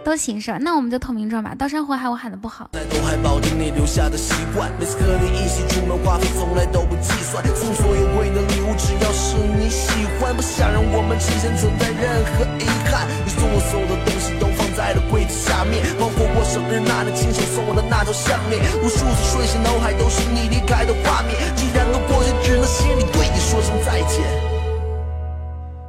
[0.03, 0.59] 都行是吧？
[0.61, 1.55] 那我们就投名状吧。
[1.57, 9.89] 刀山火海我喊的不好，在都还保证你留下的习惯，每次和你一起出门花费从来都不计算，送所有贵的礼物只要是你喜
[10.21, 13.07] 欢，不想让我们之间存在任何遗憾。
[13.25, 14.44] 你送我所有的东西都
[14.85, 21.33] 在了柜子下面，包括我生日那年亲手送我的那条项链，无数次睡醒脑海都是你离开的画面。
[21.55, 24.21] 既然都过去，只能心里对你说声再见。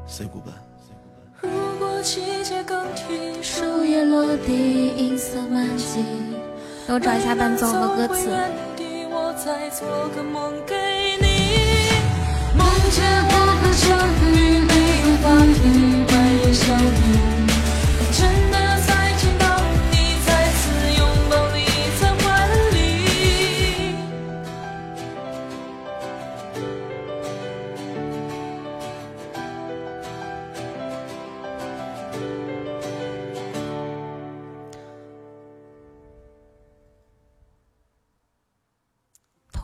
[0.09, 0.57] Say goodbye。
[1.42, 6.01] 如果季节更替，树叶落地，银色满际。
[6.86, 8.30] 给我找一下伴奏和歌词。
[9.12, 9.86] 我再做
[10.16, 10.74] 个梦给
[11.20, 11.92] 你，
[12.57, 12.64] 梦
[12.97, 13.92] 见我和相
[14.24, 14.72] 遇，你
[15.05, 17.06] 在法庭半夜相遇，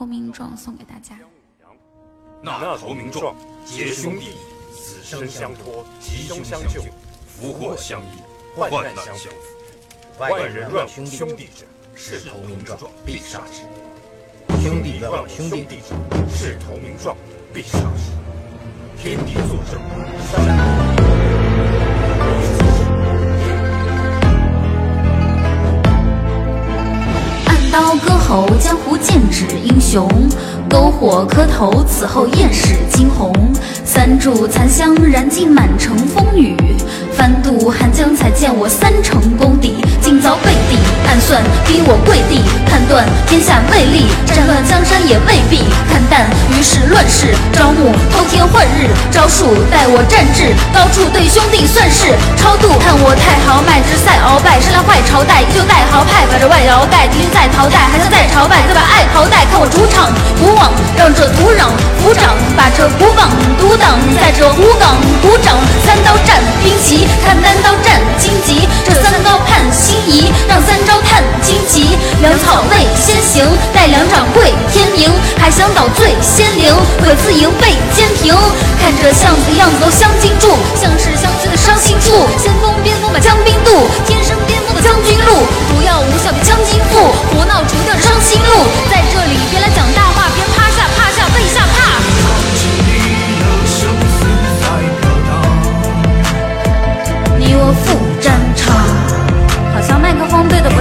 [0.03, 1.17] 投名状送给大家。
[2.43, 4.31] 那投名状，结兄弟，
[4.75, 6.83] 死生相托，吉凶相救，
[7.25, 8.19] 福祸相依，
[8.57, 9.29] 患难相扶。
[10.19, 12.77] 外人乱兄弟者，是投名状，
[13.07, 13.63] 必杀之。
[14.61, 15.95] 兄弟乱兄弟者，
[16.29, 17.17] 是投名状，
[17.55, 18.11] 必杀之。
[19.01, 19.81] 天地作证，
[20.33, 21.02] 三。
[27.73, 30.07] 刀割喉，江湖剑指英雄；
[30.73, 33.31] 篝火磕头，此后艳史惊鸿。
[33.85, 36.57] 三炷残香，燃尽满城风雨。
[37.13, 39.85] 翻渡寒江，才见我三成功底。
[40.01, 42.41] 今遭背地暗算，逼我跪地。
[42.65, 46.25] 判断天下未立，战乱江山也未必看淡。
[46.57, 52.73] 于是乱世招募，偷天换日，招数待我战至高处，对兄弟算是超度。
[52.81, 59.45] 看我太豪迈，之赛鳌拜，生来坏朝代，依旧带豪派，把这外摇带，敌人在淘汰，还想再朝拜，再把爱淘汰。
[59.53, 60.09] 看我主场
[60.41, 60.57] 古
[60.97, 61.71] 让这土壤
[62.03, 65.57] 鼓掌，把这古港独挡，在这古港鼓掌。
[65.85, 71.99] 三刀战兵旗，看单刀战荆棘，这三刀盼心仪，让三招探荆棘。
[72.21, 73.45] 粮草未先行，
[73.75, 78.35] 待两掌跪天明，还想捣醉仙灵，鬼自营被监停。
[78.81, 82.27] 看这巷子样子都镶金柱，像是相亲的伤心处。
[82.39, 88.67] 先锋边锋把江兵渡，天生巅峰的将军路，毒药无效的将军父，胡闹除掉伤心路。
[88.91, 89.69] 在这里别来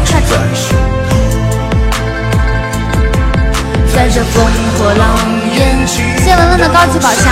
[0.06, 0.30] 克风对的不太准。
[3.94, 4.26] 在这烽
[4.78, 5.04] 火狼
[5.56, 7.24] 烟，谢文文的高级宝箱。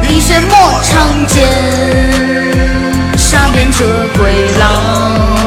[0.00, 1.36] 碧血莫长剑，
[3.16, 3.84] 杀遍这
[4.16, 4.22] 鬼
[4.58, 5.37] 狼。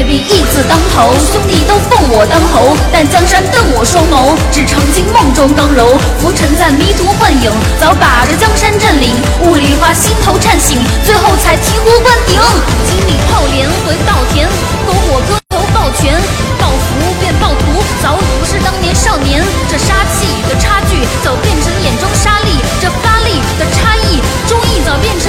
[0.00, 9.12] 未必义字当头，兄弟都奉我当侯，但江山瞪我双眸，只曾经梦中刚柔，浮沉在迷途幻影，早把这江山占领。
[9.44, 12.40] 雾里花心头颤醒，最后才醍醐灌顶。
[12.88, 14.48] 金里炮连回稻田，
[14.88, 16.16] 篝火割头抱拳，
[16.56, 19.44] 抱福变暴徒，早已不是当年少年。
[19.68, 24.16] 这杀气的差距，早变成眼中沙砾；这发力的差异，
[24.48, 25.28] 忠义早变成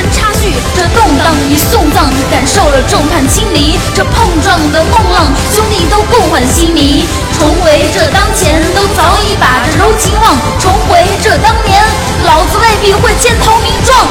[0.76, 3.78] 这动荡与送葬，感受了众叛亲离。
[3.94, 7.06] 这碰撞的梦浪，兄弟都共欢稀迷。
[7.38, 10.38] 重回这当前，都早已把这柔情忘。
[10.60, 11.84] 重回这当年，
[12.26, 14.08] 老子未必会签投名状。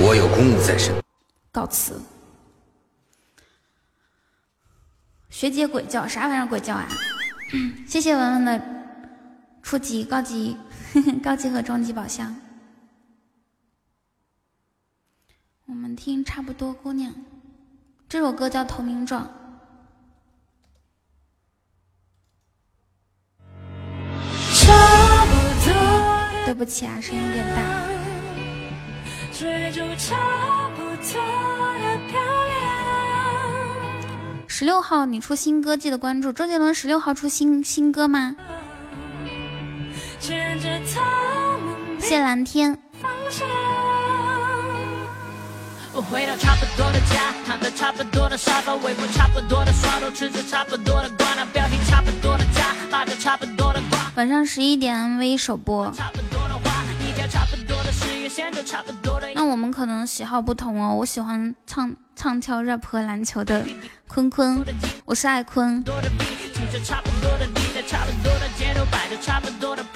[0.00, 0.94] 我有公务在身。
[1.52, 2.00] 告辞。
[5.30, 6.88] 学姐鬼叫啥玩意儿鬼叫啊？
[7.86, 8.60] 谢谢文文的
[9.62, 10.56] 初级、高级、
[11.22, 12.34] 高级和中级宝箱。
[15.72, 17.10] 我们听差不多姑娘，
[18.06, 19.24] 这首歌叫《投名状》。
[26.44, 27.62] 对不起啊，声音有点大。
[29.32, 32.60] 追逐差不多的漂亮。
[34.46, 36.74] 十六号你出新歌，记得关注周杰伦。
[36.74, 38.36] 十六号出新新歌吗？
[40.20, 42.78] 牵着他们谢蓝天。
[45.94, 54.10] 我回到差不多的家，躺在差不多的沙发，微博差不多的刷，都吃着差不多的瓜，那标题差不多的着差不多的瓜。
[54.16, 55.92] 晚上十一点 MV 首播。
[59.34, 63.62] 那我们可能喜好不同哦，我喜欢唱唱跳 rap 和篮球的
[64.08, 64.64] 坤坤，
[65.04, 65.84] 我是爱坤。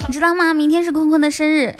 [0.07, 0.53] 你知道吗？
[0.53, 1.75] 明天是坤坤的生日。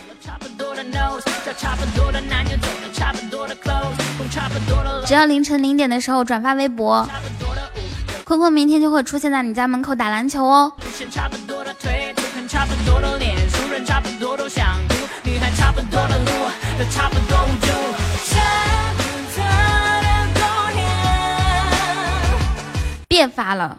[5.05, 7.07] 只要凌晨零点的时候转发微博，
[8.24, 10.72] 坤坤明天就会出现在你家门口打篮球哦。
[23.07, 23.78] 别发了，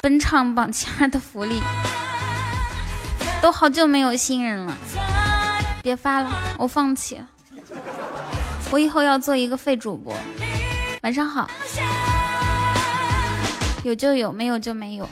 [0.00, 1.60] 本场榜前二的福利，
[3.42, 4.74] 都好久没有新人了。
[5.82, 7.26] 别发了，我放弃了。
[8.70, 10.14] 我以后要做一个废主播。
[11.02, 11.48] 晚上好，
[13.84, 15.08] 有就有，没有就没有。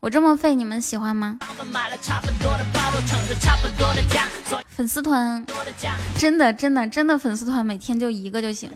[0.00, 1.38] 我这么废，你们喜欢吗？
[4.68, 5.44] 粉丝团，
[6.18, 8.70] 真的真的真的粉丝团，每天就一个就行。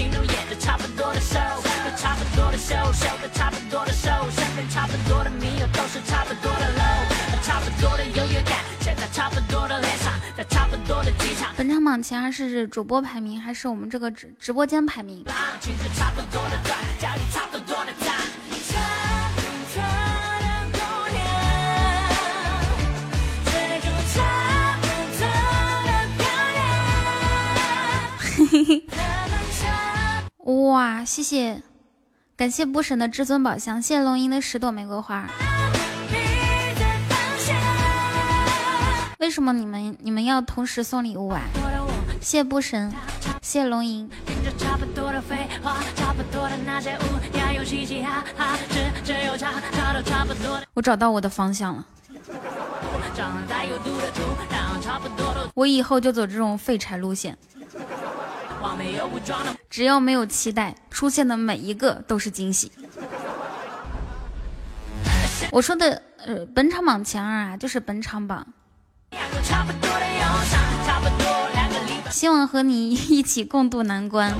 [0.00, 1.60] 不多的进入演的差不多的 show，
[1.96, 11.52] 差不多的秀秀的差不多的瘦，身边差不多的密友都是差不多的 low，差不多的优越感，现在差不多的脸上，在差不多的机场。
[11.56, 15.24] 本场榜前二是主播排名，还是我们这个直直播间排名？
[15.60, 18.10] 裙子差不多的短，家里差不多的赞。
[30.44, 31.62] 哇，谢谢，
[32.34, 35.28] 感谢不神的至尊宝箱，谢谢龙吟的十朵玫瑰花。
[39.18, 41.42] 为什么你们你们要同时送礼物啊？
[42.22, 42.90] 谢谢不神，
[43.42, 44.10] 谢谢龙吟。
[50.72, 51.84] 我找到我的方向了。
[55.52, 57.36] 我以后就走这种废柴路线。
[59.68, 62.70] 只要没有期待，出现的每一个都是惊喜。
[65.50, 68.46] 我说的呃，本场榜前二啊，就是本场榜。
[72.10, 74.34] 希望和你一起共度难关。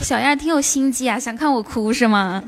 [0.00, 2.42] 小样挺有心机啊，想看我哭是吗？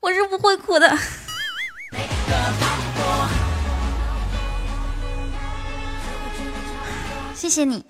[0.00, 0.98] 我是不会哭的。
[7.42, 7.84] 谢谢你。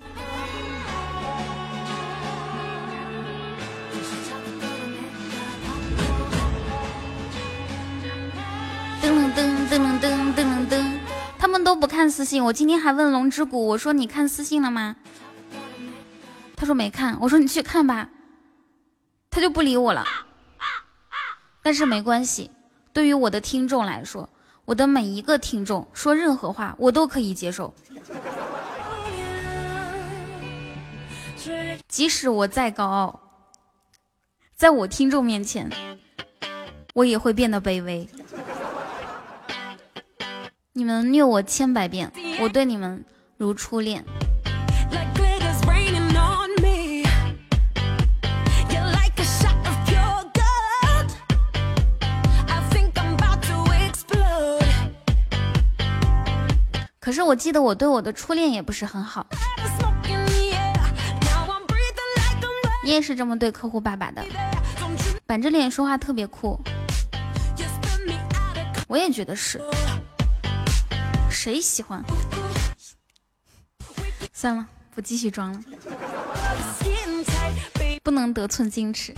[8.99, 10.97] 噔噔噔噔噔噔噔，
[11.37, 12.43] 他们都不看私信。
[12.43, 14.95] 我今天还问龙之谷，我说你看私信了吗？
[16.55, 17.15] 他说没看。
[17.21, 18.09] 我说你去看吧。
[19.29, 20.03] 他就不理我了。
[21.61, 22.49] 但是没关系，
[22.91, 24.27] 对于我的听众来说，
[24.65, 27.71] 我的每一个听众说任何话，我都可以接受。
[31.87, 33.19] 即使我再高傲，
[34.55, 35.69] 在我听众面前，
[36.93, 38.07] 我也会变得卑微。
[40.71, 43.03] 你们虐我千百遍，我对你们
[43.37, 44.03] 如初恋。
[56.99, 59.27] 可是我记得我对我的初恋也不是很好。
[62.83, 64.21] 你也是这么对客户爸爸的，
[65.25, 66.59] 板着脸说话特别酷。
[68.87, 69.61] 我也觉得是，
[71.29, 72.03] 谁喜欢？
[74.33, 75.59] 算了，不继续装了，
[78.03, 79.13] 不能得寸进尺。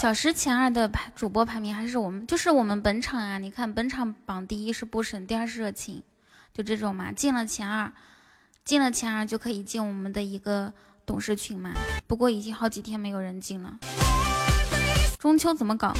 [0.00, 3.36] 小时前二的排主播排名还是我们，就是我们本场啊！
[3.36, 6.02] 你看本场榜第一是不神，第二是热情，
[6.54, 7.12] 就这种嘛。
[7.12, 7.92] 进了前二，
[8.64, 10.72] 进了前二就可以进我们的一个
[11.04, 11.74] 董事群嘛。
[12.06, 13.78] 不过已经好几天没有人进了。
[15.18, 15.92] 中秋怎么搞？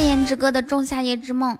[0.00, 1.54] 谢颜值哥的《仲夏夜之梦》，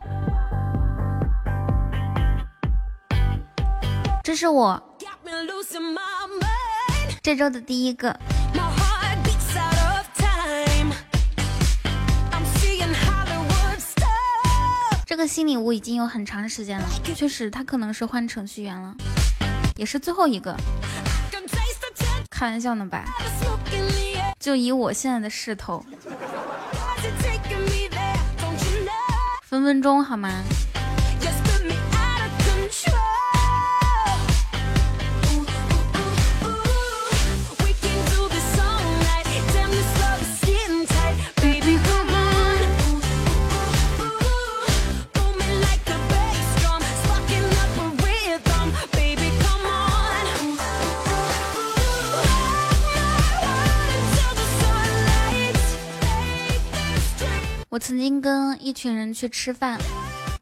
[4.24, 4.82] 这是我
[7.22, 8.18] 这周的第一个。
[15.04, 18.94] 这个新礼物已经有很长时间了，确实他可能是换程序员了，
[19.76, 20.56] 也是最后一个。
[22.30, 23.04] 开玩笑呢吧？
[24.38, 25.84] 就以我现在的势头。
[29.50, 30.44] 分分钟好吗？
[57.70, 59.78] 我曾经跟一群人去吃饭，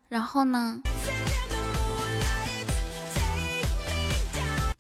[0.09, 0.81] 然后呢，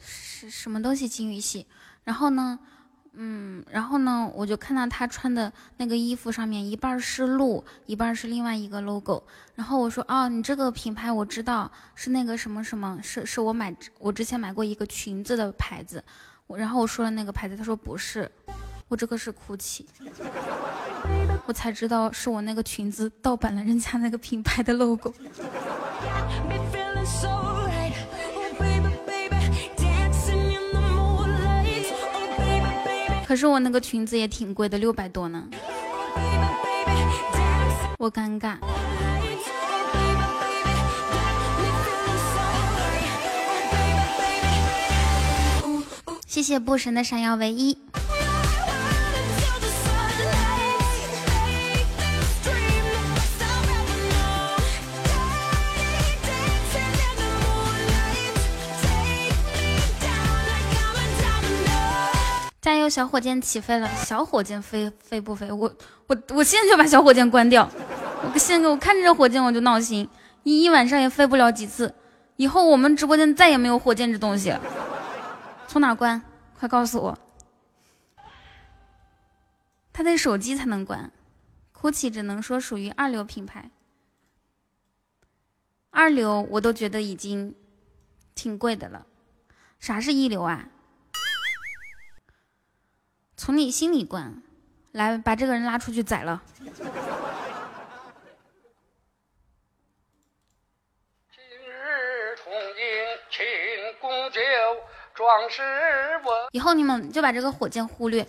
[0.00, 1.66] 是什么东西金鱼系？
[2.04, 2.58] 然后呢，
[3.12, 9.22] 嗯，然后呢，我就看到他穿的那个衣服上面一半是鹿，一半是另外一个 logo。
[9.54, 16.02] 然后我说，哦，你这个品牌我知道，是那个什么什么，是是我买我之前买过一个裙子的牌子。
[16.56, 18.30] 然后我说了那个牌子，他说不是，
[18.88, 19.86] 我这个是哭泣。
[21.46, 25.14] 我才知道是我那个裙子盗版了人家那个品牌的 logo。
[33.26, 35.44] 可是我那个裙子也挺贵的，六百多呢。
[37.98, 38.56] 我尴尬。
[46.26, 47.76] 谢谢布神的闪耀唯一。
[62.68, 63.88] 加油，小火箭起飞了！
[63.94, 65.50] 小火箭飞飞不飞？
[65.50, 65.74] 我
[66.06, 67.66] 我我现在就把小火箭关掉。
[68.30, 70.06] 我现在我看着这火箭我就闹心，
[70.42, 71.94] 一一晚上也飞不了几次。
[72.36, 74.60] 以后我们直播间再也没有火箭这东西了。
[75.66, 76.20] 从哪关？
[76.58, 77.18] 快告诉我！
[79.90, 81.10] 他得手机才能关。
[81.72, 83.70] GUCCI 只能说属于二流品牌。
[85.88, 87.54] 二流我都觉得已经
[88.34, 89.06] 挺贵的了。
[89.80, 90.68] 啥是一流啊？
[93.38, 94.42] 从你心里灌，
[94.90, 96.42] 来把这个人拉出去宰了。
[96.60, 96.74] 今
[101.64, 102.58] 日重迎
[103.30, 103.46] 庆
[104.00, 104.40] 功酒，
[105.14, 105.62] 壮士
[106.24, 106.48] 我。
[106.50, 108.26] 以后你们就把这个火箭忽略。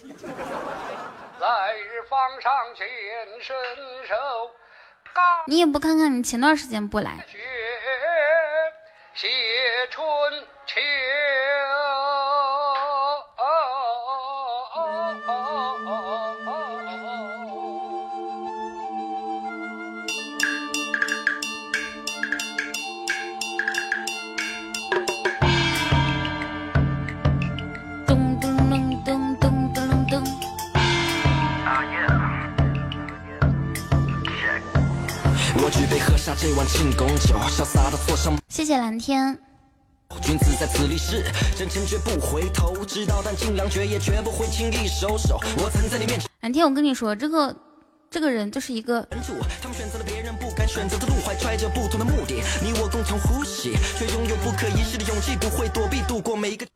[1.40, 2.88] 来日方长见
[3.42, 3.56] 身
[4.08, 4.16] 手，
[5.48, 7.26] 你也不看看你前段时间不来。
[7.28, 7.40] 雪
[9.16, 9.28] 谢
[9.90, 10.06] 春
[10.68, 10.80] 秋。
[36.30, 38.38] 下这碗庆功酒，潇洒的坐上。
[38.50, 39.36] 谢谢蓝天。
[40.22, 41.24] 君子在此立誓，
[41.58, 45.40] 真诚绝不回头，知道但尽量绝也绝不会轻易收手。
[45.58, 46.30] 我曾在你面前。
[46.42, 47.56] 蓝天，我跟你说，这个
[48.12, 49.02] 这个人就是一个。
[49.10, 52.44] 他们选择了别人不敢选择的路，怀揣着不同的目的。
[52.62, 56.68] 你我共同呼吸，却拥有不可一世的勇气，不会躲避，度过每一个。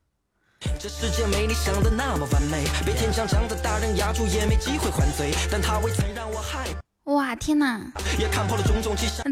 [0.80, 5.32] 这世界没你想的那么完美，被天将长的大人压住，也没机会还嘴。
[5.52, 6.80] 但他未曾让我害怕。
[7.06, 7.82] 哇，天哪！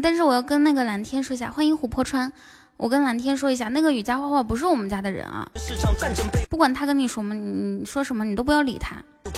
[0.02, 2.30] 但是我要跟那个蓝天说一下，欢迎琥珀川。
[2.76, 5.48] 我跟蓝天说一下，那个雨佳画画不是我们家的人啊。
[6.50, 8.96] 不管他跟你说什么，你说什么你都不要理他。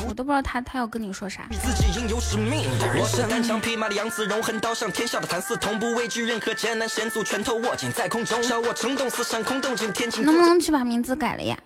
[0.09, 1.47] 我都不知道他他要跟你说啥。
[1.53, 10.25] 自己应有使命的人生，单枪匹马的杨子荣，横刀向天下的谭嗣同，不畏惧任何艰难险阻，拳头握紧在空中，笑我冲动思想，空洞尽天晴。
[10.25, 11.57] 能不能去把名字改了呀？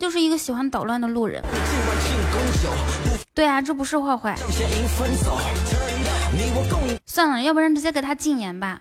[0.00, 1.42] 就是一个喜欢捣乱的路人。
[3.36, 4.34] 对啊，这不是坏坏。
[7.04, 8.80] 算了，要不然直接给他禁言吧。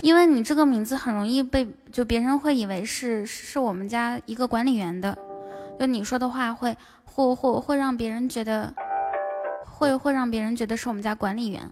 [0.00, 5.14] 因为你这个名字很容易被就别人会以为是是我们家一个管理员的，
[5.78, 6.74] 就你说的话会
[7.04, 8.72] 会会会让别人觉得。
[9.76, 11.68] 会会让别人觉得是我们家管理员。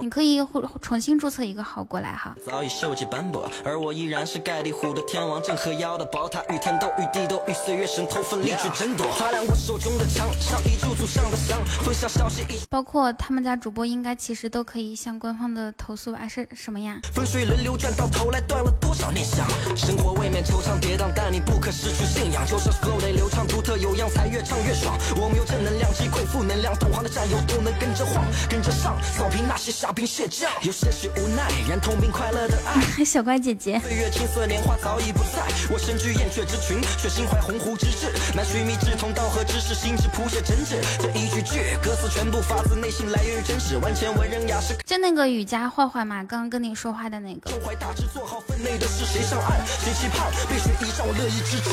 [0.00, 0.38] 你可以
[0.80, 2.36] 重新注册一个号过来哈。
[2.46, 9.06] 早已锈迹斑驳，而我依然是盖地虎的天王，正和妖的宝塔，与天斗，与地斗，与岁月神偷奋力去争夺。
[9.18, 12.44] 擦亮我手中的枪，上一柱柱上的香，分享消息。
[12.68, 16.28] 包括他们家主播应该其实都可以向官方的投诉吧？
[16.28, 17.00] 是什么呀？
[17.12, 19.48] 风水轮流转，到头来断了多少念想？
[19.76, 22.46] 生活未免惆怅跌宕，但你不可失去信仰。
[22.46, 24.96] 就算 flow 得流畅，独特有样，才越唱越爽。
[25.16, 30.50] 我们有正能量，击溃负能量，同行的战友都能跟着晃，跟着上，扫平那些虾兵蟹将。
[30.62, 33.04] 有些许无奈，然痛并快乐的爱。
[33.04, 33.78] 小乖姐姐。
[33.80, 38.12] 岁月青涩年华早已不在，我身居燕雀之群，却心怀鸿鹄之志。
[38.34, 40.76] 那须弥志同道合之士，心智谱写真挚。
[40.98, 43.76] 这一句句歌词全部发自内心，来源于真实。
[43.78, 47.50] 万千文人雅士，就那个雨佳坏坏嘛，刚刚跟你说话的那个。
[47.50, 51.70] 胸怀大志，做好分内的事，谁上岸，谁期盼被雪一照，乐意之至。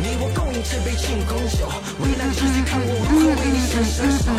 [0.00, 1.66] 你我共饮这杯庆功酒，
[2.30, 4.30] 之际看我如何为你手。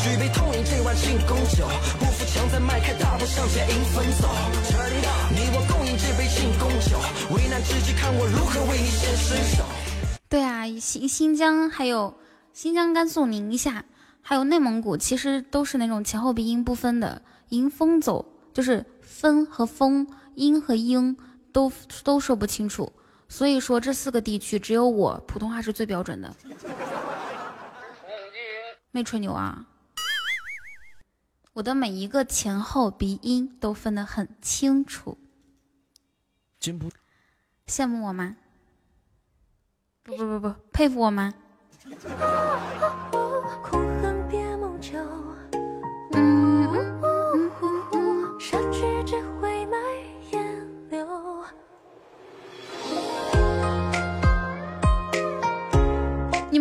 [0.00, 1.68] 举杯痛饮这碗庆功酒，
[2.00, 2.06] 不
[2.50, 4.28] 再迈开大步向前迎风走。
[5.30, 6.96] 你我共饮这杯庆功酒，
[7.34, 8.88] 危难之际看我如何为你
[9.54, 9.64] 手。
[10.30, 12.14] 对啊，新新疆还有
[12.54, 13.84] 新疆、甘肃、宁夏，
[14.22, 20.06] 还有内蒙古，其实都是那种前后鼻音不分的，迎风走就是分和风，
[20.36, 21.18] 音和音
[21.52, 21.70] 都
[22.02, 22.90] 都说不清楚。
[23.34, 26.32] 所以说这四个地区，只有我普通话是最标准的。
[28.92, 29.66] 没吹牛啊，
[31.52, 35.18] 我的每一个前后鼻音都分得很清楚。
[36.60, 36.88] 真不
[37.66, 38.36] 羡慕我吗？
[40.04, 41.34] 不不不不，佩服我吗？
[43.64, 44.96] 苦恨别梦久，
[46.12, 46.43] 嗯嗯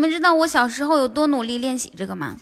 [0.03, 2.35] 你们知道我小时候有多努力练习这个吗？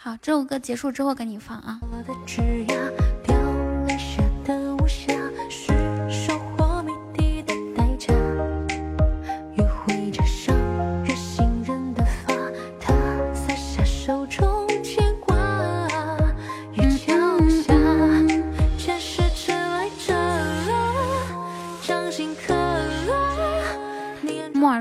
[0.00, 1.78] 好，这首歌结束之后给你放啊。
[1.80, 2.12] 我的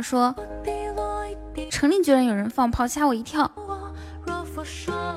[0.02, 0.36] 说，
[1.70, 3.52] 城里居然有人放炮，吓我一跳。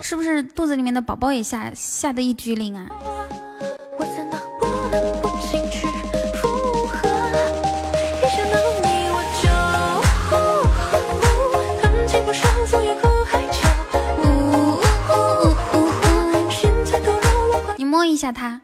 [0.02, 2.86] 是不是肚子里面的宝宝也吓吓得一激灵啊？
[2.90, 2.96] 你
[3.96, 4.04] 我
[9.40, 9.52] 就
[11.80, 13.58] 恨情不上，昨夜哭海角。
[16.50, 17.20] 现在都让
[17.52, 18.60] 我快你摸一下它，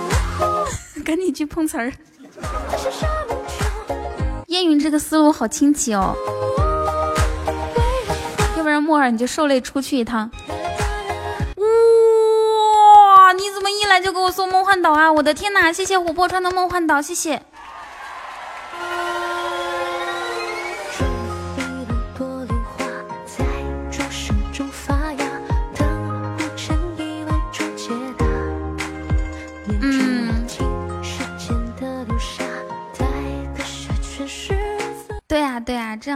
[1.04, 1.92] 赶紧去碰瓷儿。
[4.58, 6.16] 烟云这个思路好清奇哦，
[8.56, 10.28] 要不然木耳你就受累出去一趟。
[11.54, 15.12] 哇，你怎么一来就给我送梦幻岛啊？
[15.12, 17.40] 我的天哪，谢谢琥珀川的梦幻岛，谢谢。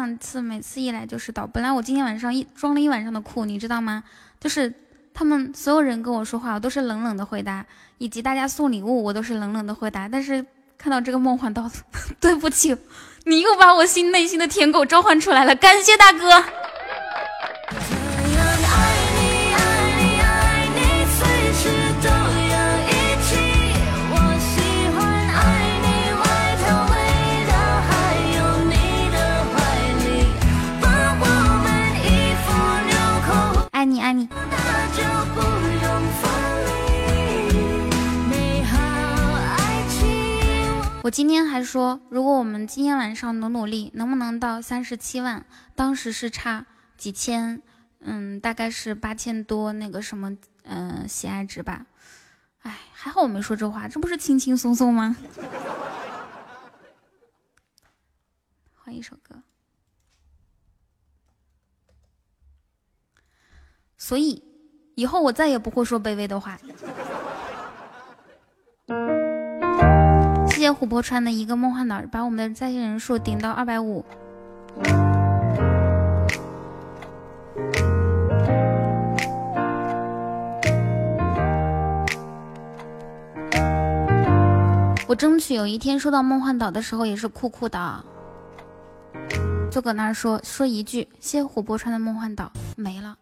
[0.03, 1.47] 上次每次一来就是倒。
[1.47, 4.03] 本来我今天晚上一装了一晚上的酷，你知道吗？
[4.41, 4.75] 就是
[5.15, 7.65] 他们所有人跟我说话，我都是冷冷的回答，
[7.99, 10.09] 以及大家送礼物，我都是冷冷的回答。
[10.09, 10.45] 但是
[10.77, 11.71] 看到这个梦幻刀，
[12.19, 12.77] 对不起，
[13.27, 16.43] 你又把我心内心的舔狗召唤出来了，感谢大哥。
[34.03, 34.29] 爱你。
[41.05, 45.45] 我今天还说，如果我们今天晚上努努力，能不能到三十七万？
[45.75, 47.63] 当时是差几千，
[48.01, 51.87] 嗯，大概是八千多那个什么，嗯、喜爱值吧。
[52.63, 55.17] 哎，还好我没说这话，这不是轻轻松松吗？
[58.85, 59.17] 换一首。
[64.05, 64.43] 所以，
[64.97, 66.59] 以后我再也不会说卑微的话。
[70.49, 74.05] 谢谢琥珀川的一个梦幻岛，把我们的在线人数顶到二百五。
[85.07, 88.05] 我争取有一天收到梦幻岛的时候也是酷酷的，
[89.73, 93.17] 就搁那儿说说一句谢谢琥珀川的梦幻岛没了，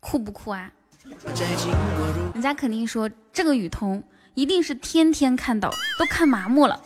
[0.00, 0.68] 酷不酷啊？
[2.34, 4.02] 人家肯定说这个雨桐
[4.34, 6.76] 一定是天天看到，都看麻木了。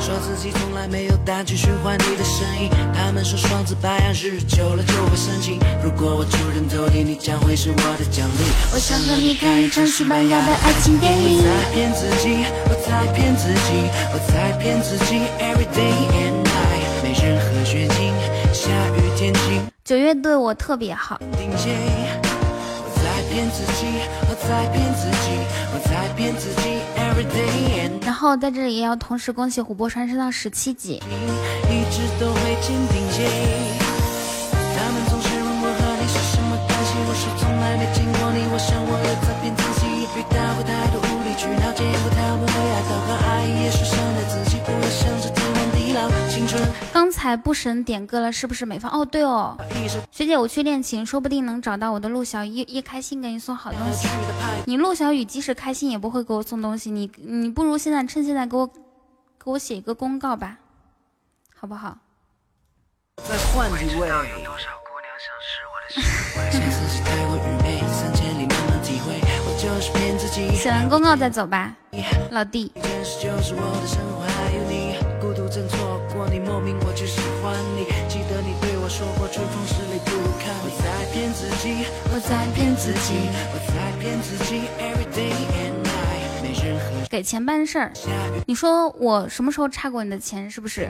[0.00, 5.60] 说自己从来没有单曲循环你的声音，他们说双子白羊日久了就会生气。
[5.80, 8.42] 如果我出人头地，你将会是我的奖励。
[8.74, 11.38] 我想和你看一场西班牙的爱情电影。
[11.38, 15.22] 我在骗自己，我在骗自己，我在骗自己。
[15.38, 18.12] Every day and night，没任何绝境，
[18.52, 19.62] 下雨天晴。
[19.84, 21.26] 九月对我特别好，我
[22.96, 23.86] 在骗自己，
[24.28, 25.38] 我在骗自己，
[26.16, 26.80] 骗自己。
[26.96, 30.94] Every day and 然后在这里也要同时恭喜琥珀川升到十七级。
[31.68, 33.85] 一直都会坚定
[46.92, 48.90] 春才不审点歌了，是不是没放？
[48.90, 49.56] 哦，对哦，
[50.10, 54.08] 学姐，我去练琴，说不定能找到我的陆小雨，一一开心给你送好东西。
[54.64, 60.58] 你陆小雨即使开心也不会给我送东西，你你不如现在趁现在给我给我写一个公告吧，
[61.54, 61.96] 好不好？
[63.22, 64.10] 再换几位。
[70.54, 71.74] 写完公告再走吧，
[72.30, 72.72] 老弟。
[75.48, 77.84] 就是我的生活还有你，孤独真错过你，莫名我就喜欢你。
[78.08, 80.66] 记得你对我说过，春风十里不如看你。
[80.66, 84.68] 我在骗自己，我在骗自己，我在骗自己。
[84.78, 87.92] Every day and night，没任何给钱办事儿，
[88.46, 90.50] 你说我什么时候差过你的钱？
[90.50, 90.88] 是不是？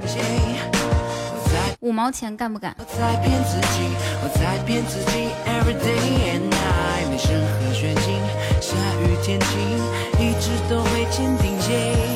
[1.80, 2.74] 五毛钱干不干？
[2.78, 3.84] 我在骗自己，
[4.22, 5.28] 我在骗自己。
[5.46, 7.56] Every day and night，没任何。
[8.60, 9.46] 下雨天晴，
[10.18, 11.66] 一直都会坚定心。
[11.66, 12.15] 骗自己，骗来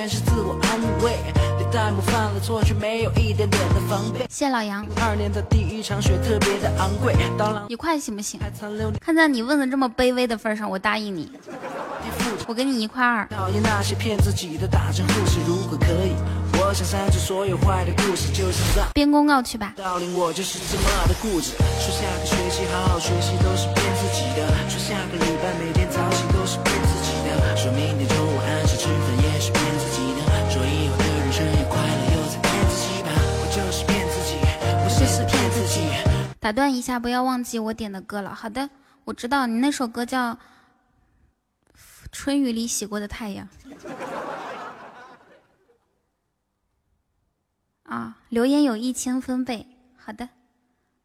[0.00, 1.12] 全是自我安慰。
[1.58, 4.24] 对弹幕犯了错，却没有一点点的防备。
[4.30, 4.82] 谢老杨。
[4.96, 8.40] 二年的第一场雪特别的昂贵，当然一块行不行？
[8.98, 11.30] 看在你问的这么卑微的份上，我答应你。
[12.46, 13.28] 我给你一块二。
[13.28, 16.16] 讨厌那些骗自己的打针护士，如果可以，
[16.58, 19.74] 我想删除所有坏的故事，就像在编公告去吧。
[19.76, 25.79] 道理我就是这么的固执，说下个学期好好学习都是骗自己的，说下个礼拜每天
[36.40, 38.34] 打断一下，不要忘记我点的歌了。
[38.34, 38.70] 好的，
[39.04, 40.34] 我知道你那首歌叫
[42.10, 43.46] 《春雨里洗过的太阳》。
[47.82, 49.66] 啊，留言有一千分贝。
[49.96, 50.30] 好的，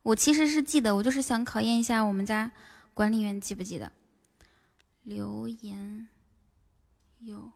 [0.04, 2.52] 我其实是记得，我就是想考验一下我们家
[2.94, 3.92] 管理员记不记得。
[5.04, 6.08] 留言
[7.20, 7.52] 有。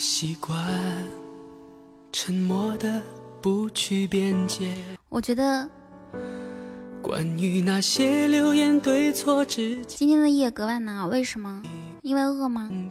[0.00, 0.58] 习惯
[2.10, 3.02] 沉默的
[3.42, 4.74] 不去辩解，
[5.10, 5.68] 我觉得
[7.02, 11.62] 关于那些流言对错之间，今天的夜格外难熬，为什么？
[12.00, 12.70] 因为饿吗？
[12.72, 12.88] 你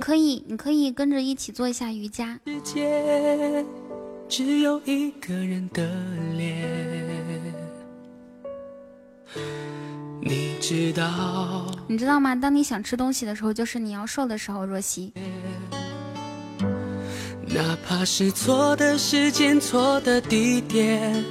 [0.00, 2.40] 可以，你可以跟着一起做一下瑜伽。
[2.46, 3.66] 世界，
[4.26, 5.86] 只有一个人的
[6.34, 7.04] 脸。
[10.26, 12.34] 你知道，你知道吗？
[12.34, 14.64] 当你想吃东西的时候，就是你要瘦的时候。
[14.64, 15.12] 若曦，
[17.46, 21.22] 哪怕是错的时间、错的地点，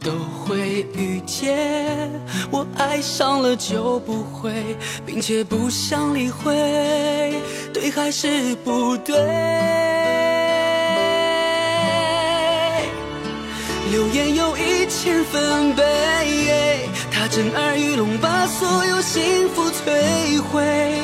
[0.00, 2.10] 都会遇见。
[2.50, 7.40] 我爱上了就不会，并且不想理会，
[7.72, 9.16] 对还是不对？
[13.90, 15.82] 流言有一千分贝，
[17.20, 21.02] 它震耳欲聋，把所有幸福摧毁。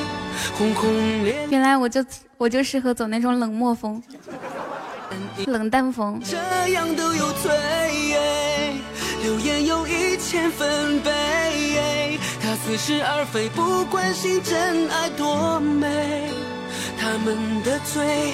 [0.57, 0.91] 轰轰
[1.23, 2.03] 烈烈，原来我就
[2.39, 4.03] 我就适合走那种冷漠风、
[5.45, 6.19] 冷淡风。
[6.25, 6.39] 这
[6.69, 7.53] 样都有罪。
[9.23, 16.31] 流言有一千分贝，它似是而非，不关心真爱多美。
[16.99, 18.33] 他们的罪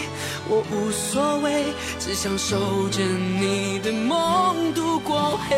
[0.48, 1.64] 我无所谓，
[1.98, 5.56] 只想守着你的梦度过黑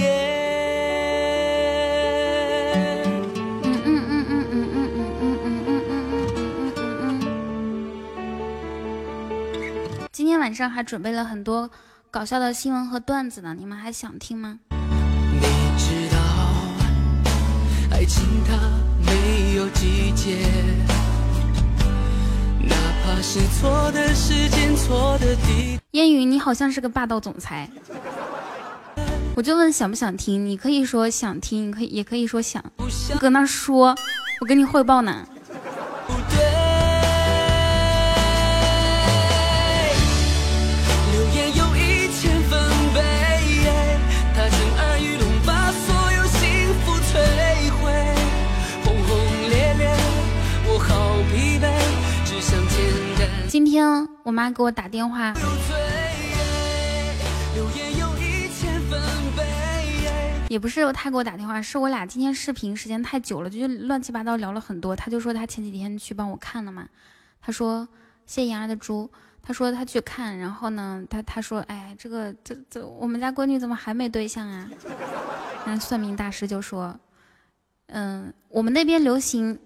[0.00, 0.67] 夜。
[10.28, 11.70] 天晚上还准备了很多
[12.10, 14.58] 搞笑的新闻和段子呢，你们还想听吗？
[14.70, 15.40] 你
[15.78, 16.18] 知道，
[17.90, 18.56] 爱情它
[19.06, 20.46] 没有季节，
[22.60, 25.78] 哪怕是错的时间、错的地。
[25.92, 27.68] 烟雨，你好像是个霸道总裁。
[29.34, 32.62] 我就问想不想听，你可以说想听，你可以也可以说想。
[33.12, 33.96] 你搁那说，
[34.40, 35.26] 我跟你汇报呢。
[53.70, 55.34] 今天我妈给我打电话，
[60.48, 64.96] 也不是她给我打电话，是我俩今天视频时间太久了，就乱七八糟聊了很多。
[64.96, 66.88] 她就说她前几天去帮我看了嘛，
[67.42, 67.86] 她说
[68.24, 69.10] 谢妍儿的猪，
[69.42, 74.66] 她说她去看，然后呢，她她说哎，这个这这我们家闺女怎么还没对象啊？
[75.66, 76.98] 然后算命大师就说，
[77.88, 79.58] 嗯，我们那边流行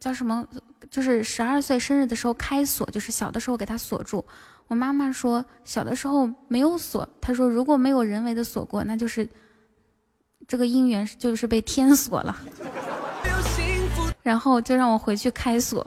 [0.00, 0.44] 叫什么？
[0.94, 4.24] 就是十二岁生日的时候开锁，就是小的时候给他锁住。
[4.68, 9.28] 我妈妈说小的时候没有锁，她说如果没有人为的锁过，那就是
[10.46, 12.38] 这个姻缘就是被天锁了。
[14.22, 15.84] 然后就让我回去开锁。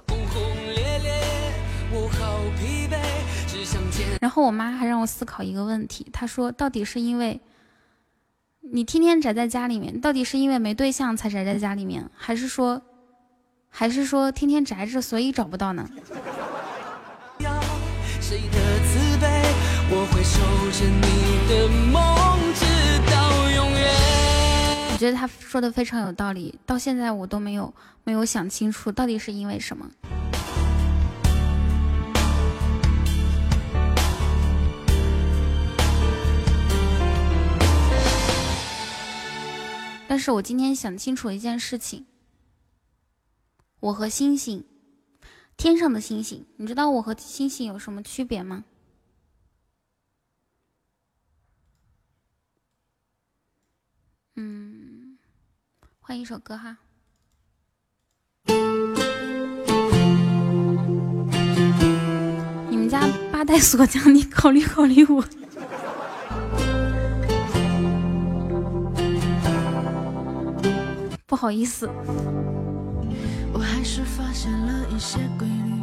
[4.19, 7.39] 然后我妈还让我思考一个问题，她说到底是因为
[8.59, 12.81] 你天天宅在家里面，到底是因为没对象才宅在家里面，还是说，
[13.69, 15.87] 还是说天天宅着所以找不到呢？
[18.19, 19.27] 谁的慈悲，
[19.89, 20.39] 我会守
[20.71, 22.65] 着你的梦，直
[23.09, 23.87] 到永远。
[24.91, 29.89] 我觉得他说的非常有道理，到现在我都没有没有想清楚到底是因为什么。
[40.09, 42.05] 但是我今天想清楚一件事情，
[43.79, 44.65] 我和星星，
[45.55, 48.65] 天上的星星，你知道我和星星有什么区别吗？
[54.35, 55.17] 嗯，
[55.99, 56.77] 换一首歌哈。
[62.69, 65.23] 你们家八代锁匠，你考虑考虑我。
[71.25, 71.87] 不好意思，
[73.57, 75.73] 我还是发现了一些规律，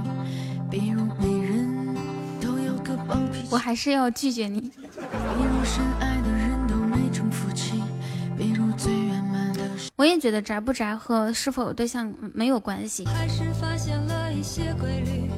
[0.71, 1.93] 比如每人
[2.41, 4.61] 都有个暴脾气，我还是要拒绝你。
[4.61, 7.83] 比如深爱的人都没成夫妻，
[8.39, 9.91] 比如最圆满的事。
[9.97, 15.29] 我也觉得宅不宅和是否有对象没有关系，还是发现了一些规律，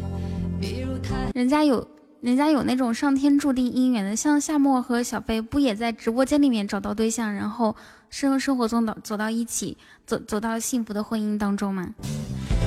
[0.60, 1.88] 比如他人家有
[2.20, 7.74] 人家有那种上天注定姻缘的，像夏沫和小贝不也在直播间里面找到对象，然后
[8.18, 11.86] 生生活中的走到一起，走走到幸福的婚姻当中吗？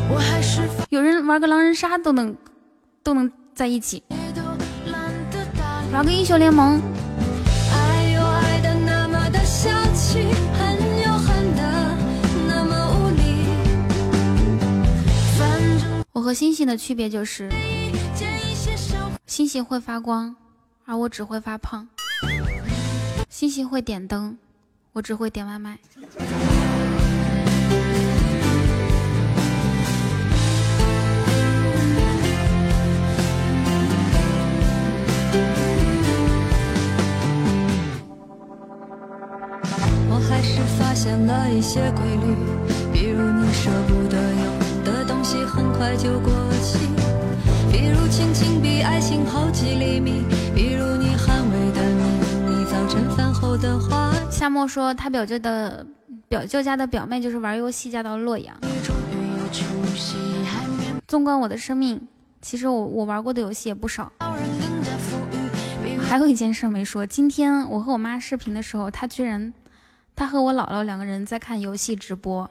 [0.08, 2.38] 我还是有人玩个狼人杀都能
[3.02, 4.04] 都能在一起。
[5.91, 6.80] 玩个英雄联盟。
[7.74, 10.20] 爱又爱的那么的小气，
[10.54, 11.97] 恨又恨的
[12.47, 13.24] 那么无力。
[15.39, 17.50] 反正我和星星的区别就是，
[19.26, 20.36] 星星会发光，
[20.86, 21.88] 而我只会发胖；
[23.30, 24.38] 星星会点灯，
[25.00, 25.80] 我只会点外卖。
[40.10, 42.36] 我还是发现了一些规律，
[42.91, 46.78] 比如你舍不得用的东西很快就过期，
[47.72, 52.04] 比如亲情比爱情好几厘米，比如你捍卫的秘
[52.50, 53.99] 密，早晨饭后的话
[54.40, 55.86] 夏沫说，他表舅的
[56.30, 58.56] 表舅家的表妹就是玩游戏嫁到洛阳。
[61.10, 62.08] 纵观我的生命，
[62.42, 64.10] 其实我我玩过的游戏也不少。
[66.08, 69.54] 还有一件事没说，今天我和我妈视频的时候，她居然，
[70.16, 72.50] 她和我姥姥两个人在看游戏直播，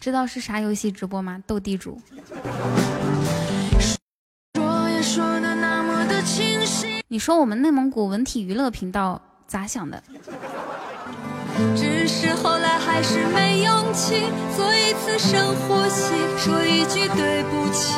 [0.00, 1.40] 知道是啥游戏直播吗？
[1.46, 1.96] 斗地主。
[4.56, 10.00] 说也说的那么的清晰，你说我们内蒙古文体娱乐频道咋想的？
[11.74, 17.94] 只是后来还是没勇气做一次深呼吸，说一句对不起。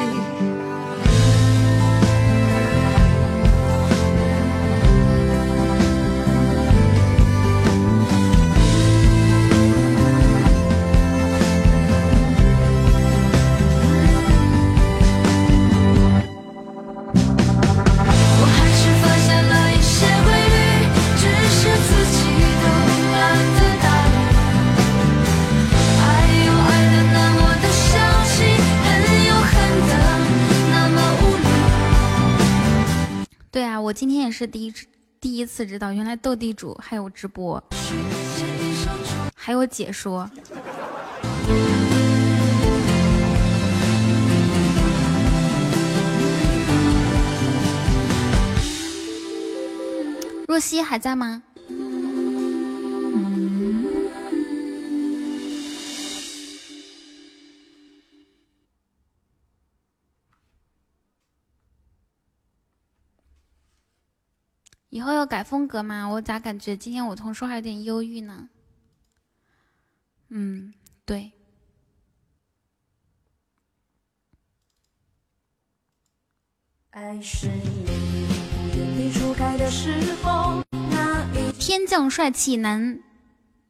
[34.01, 34.87] 今天也是第一次
[35.21, 37.63] 第一次知道，原来斗地主还有直播，
[39.35, 40.27] 还有解说。
[50.49, 51.43] 若曦还在吗？
[64.91, 66.07] 以后要改风格吗？
[66.07, 68.49] 我咋感觉今天我同说话有点忧郁呢？
[70.29, 71.33] 嗯，对。
[76.91, 83.01] 爱是你初开的时候，那一天降帅气男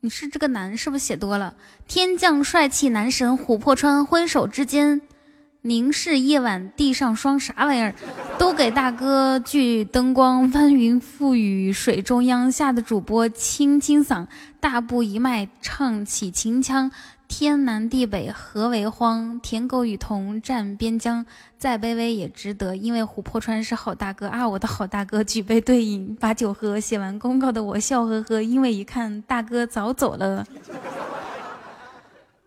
[0.01, 1.55] 你是这个男是不是写多了？
[1.87, 5.03] 天降帅气男神琥珀川，挥手之间，
[5.63, 7.95] 凝视夜晚地上霜，啥玩意儿？
[8.39, 14.27] 都给大哥聚灯光，翻云覆雨水中央，吓得主播清清嗓，
[14.59, 16.91] 大步一迈唱起秦腔。
[17.29, 19.39] 天南地北何为荒？
[19.41, 21.27] 舔狗与童站边疆，
[21.59, 24.49] 再卑微也值得，因为琥珀川是好大哥啊！
[24.49, 26.81] 我的好大哥，举杯对饮，把酒喝。
[26.81, 30.45] 写完公告的我笑呵呵，因为一看大哥早走了。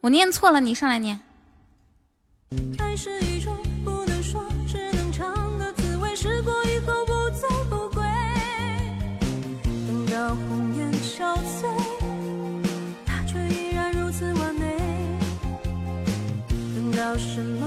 [0.02, 1.22] 我念错了，你上来念。
[2.80, 8.04] 爱是一种不能说，只能尝的滋味，试过以后不醉不归。
[9.88, 11.68] 等到红颜憔悴，
[13.06, 14.78] 他却依然如此完美。
[16.50, 17.63] 等到什么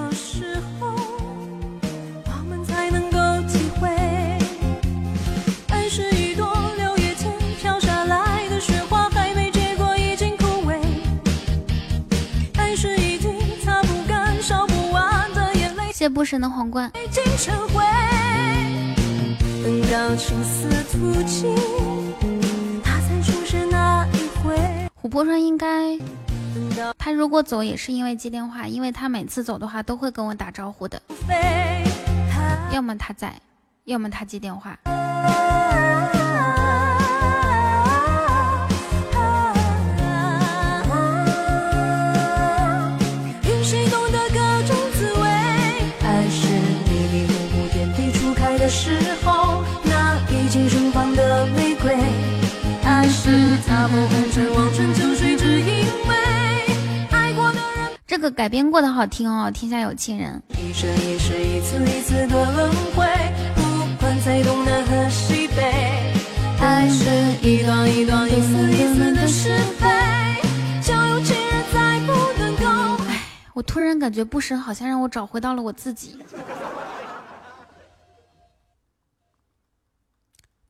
[16.07, 16.89] 谢不神的皇冠。
[25.03, 25.99] 琥珀川应该，
[26.97, 31.03] 他如果走也是因为接电话，因为他每次走的话都会跟我打招呼的，
[32.71, 33.35] 要么他在，
[33.87, 34.79] 要么他接电话。
[53.87, 56.17] 是踏破红尘，望穿秋水，只因为
[57.11, 57.91] 爱过的人。
[58.07, 60.43] 这个改编过的好听哦，《天下有情人》。
[60.61, 63.07] 一生一世，一次一次的轮回，
[63.55, 63.63] 不
[64.01, 65.63] 管在东南和西北，
[66.61, 67.05] 爱是
[67.43, 69.87] 一段一段、一丝一丝的是非，
[70.83, 73.05] 交有情人再不能够。
[73.55, 76.19] 我突然感觉不深好像让我找回到了我自己。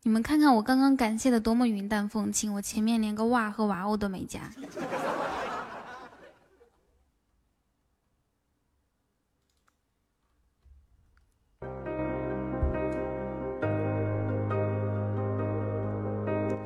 [0.06, 4.48] 你们看看我刚刚感谢的多么云淡风轻，我前面连个哇和哇哦都没加。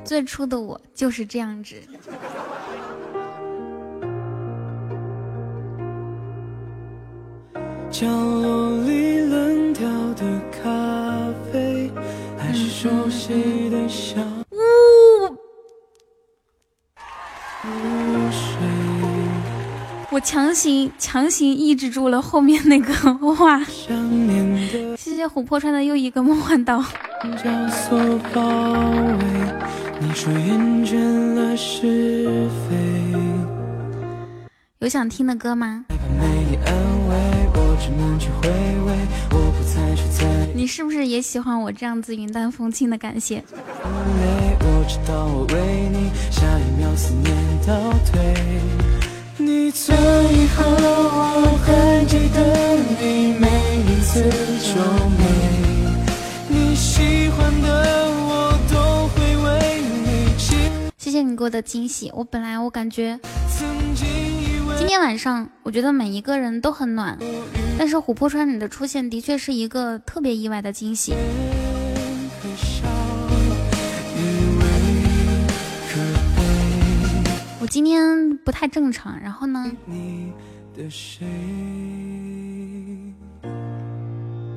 [0.04, 1.76] 最初的我就是这样子。
[7.90, 10.49] 角落里冷掉的，
[12.80, 14.56] 熟悉的香呜、
[20.10, 22.94] 我强行强行抑制住了后面那个
[23.44, 23.62] 哇！
[23.64, 23.94] 想
[24.26, 26.82] 念的谢谢琥珀川的又一个梦幻岛。
[34.78, 35.84] 有想听的歌吗？
[37.80, 38.94] 只能去回味，
[39.30, 43.36] 我不再去在意你是不是也喜欢我这样子云淡风轻的感谢？
[43.36, 43.42] 泪。
[44.62, 47.34] 我知道我为你，下一秒思念
[47.66, 47.72] 倒
[48.12, 48.20] 退。
[49.38, 53.48] 你走以后，我还记得你每
[53.86, 54.22] 一次
[54.60, 54.74] 皱
[55.16, 55.22] 眉，
[56.48, 57.68] 你喜欢的
[58.28, 59.48] 我都会为
[60.04, 60.56] 你记。
[60.98, 62.10] 谢谢你给我的惊喜。
[62.14, 63.18] 我本来我感觉
[64.78, 67.16] 今天晚上，我觉得每一个人都很暖，
[67.80, 71.14] 但是琥珀川你的出现的确是一个特别意外的惊喜。
[77.58, 80.30] 我今天不太正常，然后呢，你
[80.76, 81.24] 的谁？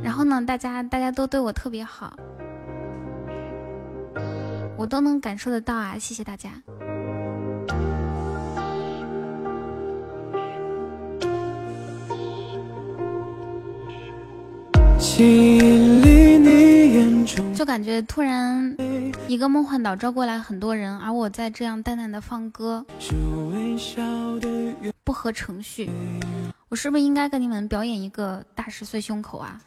[0.04, 2.14] 然后呢，大家大家都对我特别好，
[4.78, 5.98] 我都能感受得到啊！
[5.98, 6.50] 谢谢大家。
[17.54, 18.76] 就感觉突然
[19.28, 22.86] 一个梦幻岛招过来很多人，而我在这样淡淡的放歌。
[25.04, 25.90] 不合程序。
[26.70, 29.60] 我是不是应该跟你们表演一个大十岁胸口啊？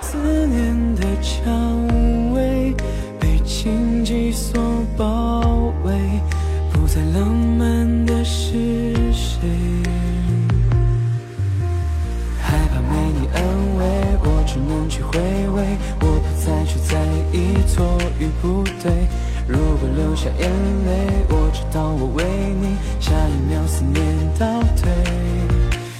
[0.00, 0.16] 思
[0.46, 2.72] 念的蔷薇
[3.20, 4.62] 被荆棘所
[4.96, 5.92] 包围，
[6.72, 7.28] 不再浪
[7.58, 9.83] 漫的是谁？
[14.54, 16.96] 只能去回味，我不再去在
[17.32, 17.84] 意错
[18.20, 18.92] 与不对。
[19.48, 20.48] 如果流下眼
[20.86, 22.24] 泪，我知道我为
[22.60, 24.04] 你下一秒思念
[24.38, 24.46] 倒
[24.80, 24.92] 退。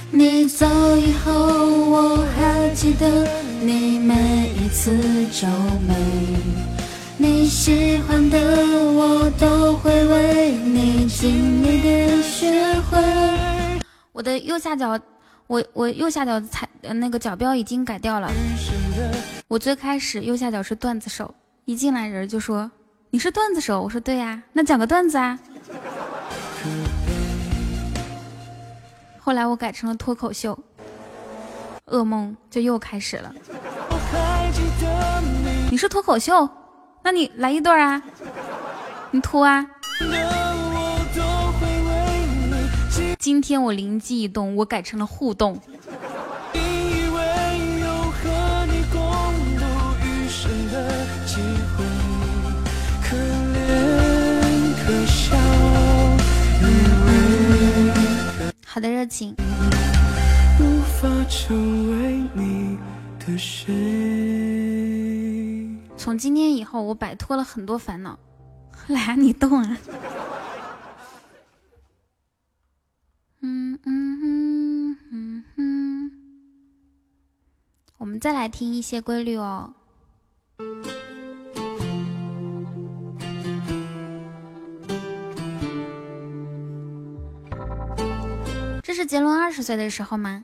[0.09, 0.65] 你走
[0.95, 3.27] 以后，我还记得
[3.59, 4.89] 你每一次
[5.33, 5.47] 皱
[5.85, 5.93] 眉。
[7.17, 12.53] 你喜欢的我都会为你尽力的学
[12.89, 13.03] 会。
[14.13, 14.97] 我的右下角。
[15.47, 18.31] 我我右下角踩呃那个角标已经改掉了。
[19.47, 21.33] 我最开始右下角是段子手，
[21.65, 22.69] 一进来人就说
[23.11, 25.37] 你是段子手，我说对呀、那讲个段子啊。
[29.19, 30.57] 后来我改成了脱口秀，
[31.87, 33.33] 噩梦就又开始了。
[35.69, 36.49] 你是脱口秀，
[37.03, 38.01] 那你来一段啊，
[39.11, 39.65] 你脱啊。
[43.25, 45.59] 今天我灵机一动，我改成了互动。
[46.53, 46.59] 以为
[47.81, 48.21] 有和
[48.67, 49.01] 你共
[49.57, 49.65] 度
[50.03, 50.93] 余生的
[51.25, 51.41] 机
[51.75, 51.83] 会，
[53.01, 53.17] 可
[53.55, 53.57] 怜
[54.77, 55.35] 可笑，
[58.63, 59.35] 好的，热情。
[60.59, 60.61] 无
[61.01, 61.57] 法成
[61.89, 62.77] 为你
[63.17, 63.73] 的谁。
[65.97, 68.19] 从今天以后，我摆脱了很多烦恼。
[68.85, 69.75] 来，你动啊！
[73.41, 76.11] 嗯嗯嗯嗯嗯，
[77.97, 79.73] 我们再来听一些规律哦。
[88.81, 90.43] 这是杰伦二十岁的时候吗？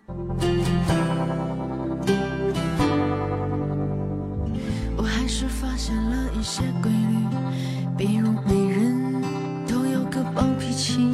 [4.97, 7.15] 我还是发现了一些规律，
[7.97, 9.21] 比如每人
[9.67, 11.11] 都有个暴脾气，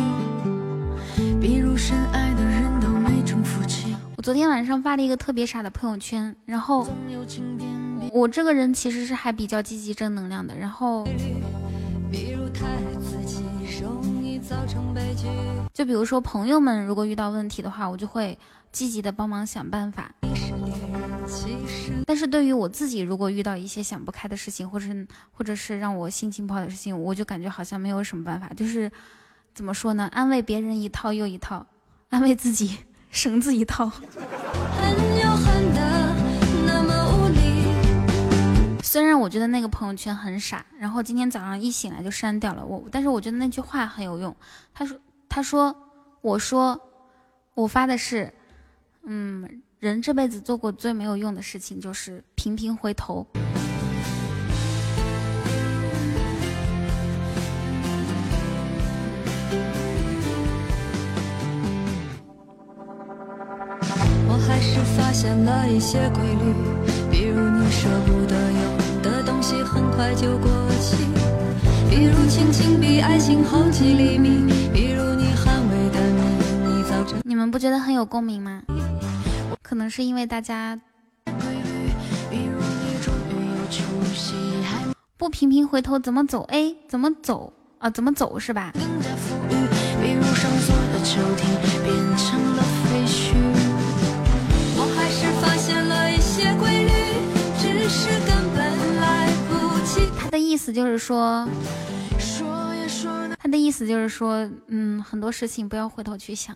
[1.48, 3.08] 比如深爱的人都没。
[4.18, 6.86] 我昨天晚上发了一个特别傻的朋友圈，然后
[8.12, 11.08] 我这个人其实是还比较积极正能量的，然后。
[15.74, 18.38] 就比如说朋友们如果遇到问题的话，我就会
[18.74, 20.12] 积极的帮忙想办法。
[22.06, 28.92] 但是对于我自己，如果遇到一些想不开的事情，或者是或者是让我心情不好的事情，我就感觉好像没有什么办法，就是
[29.58, 30.08] 怎么说呢？
[30.14, 31.66] 安慰别人一套又一套，
[32.10, 32.78] 安慰自己
[33.10, 33.92] 绳子一套。
[38.84, 44.36] 虽然我觉得那个朋友圈很傻，然后今天早上一醒来就删掉了我，但是我觉得那句话很有用。
[44.76, 44.96] 他说
[45.28, 45.76] ：“他说，
[46.22, 46.80] 我说，
[47.56, 48.32] 我发的是，
[49.06, 53.26] 嗯，人这辈子做过最没有用的事情就是频频回头。”
[65.28, 66.54] 现了一些规律，
[67.12, 70.50] 比如你舍不得用的东西很快就过
[70.80, 70.96] 期，
[71.90, 78.62] 比如亲情比爱情好几厘米，比如你捍卫的你，你早就你们不觉得很有共鸣吗？
[79.62, 80.80] 可能是因为大家
[85.18, 86.44] 不频频回头，怎么走？
[86.44, 87.90] 哎，怎么走啊？
[87.90, 88.72] 怎么走是吧？
[88.74, 89.52] 更加富裕，
[90.02, 91.00] 比如上锁的
[91.84, 92.40] 变成
[100.38, 101.50] 的意思就是说，
[103.40, 106.56] 他的意思就是说，嗯，很多事情不要回头去想。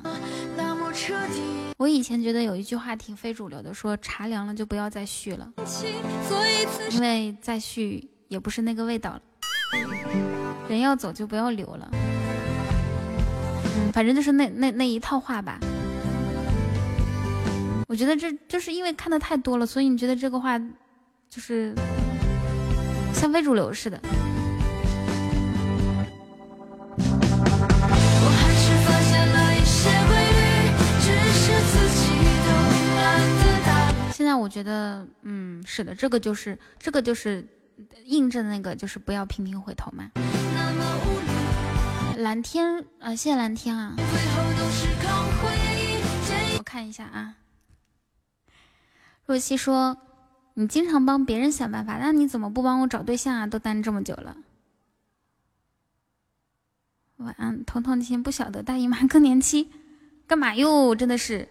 [1.77, 5.51] 我以前觉得有一句话挺非主流的，说茶凉了就不要再续了，
[6.91, 9.21] 因为再续也不是那个味道了。
[10.69, 11.89] 人要走就不要留了。
[11.91, 15.59] 嗯，反正就是那那那一套话吧。
[17.87, 21.73] 我觉得这就是因为看的太多了，所以你觉得这个话就是
[23.13, 23.99] 像非主流似的。
[28.23, 30.39] 我还是发现了一些规律，
[31.01, 31.05] 只
[31.39, 32.01] 是自己
[32.45, 32.49] 都
[32.97, 32.99] 懒
[33.39, 33.69] 得打。
[34.11, 37.47] 现在我觉得，嗯，是的，这个就是这个就是
[38.05, 40.11] 印证那个，就是不要频频回头嘛。
[42.17, 43.93] 蓝天，呃，谢谢蓝天啊，
[46.57, 47.35] 我看一下啊。
[49.25, 49.97] 若曦说
[50.53, 53.47] ：“你经常帮别人想办法，那你怎么不帮我找对象啊？
[53.47, 54.37] 都单这么久了。”
[57.17, 59.69] 晚安，彤彤，你先不晓得大姨妈更年期，
[60.27, 60.95] 干嘛哟？
[60.95, 61.47] 真的是。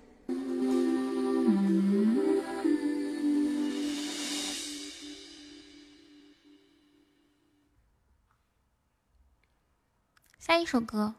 [10.38, 11.14] 下一首歌。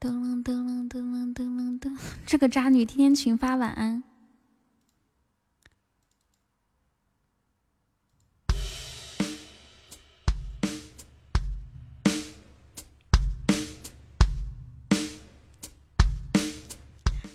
[0.00, 4.02] 噔噔噔噔噔噔噔，这个渣女天天群发晚安。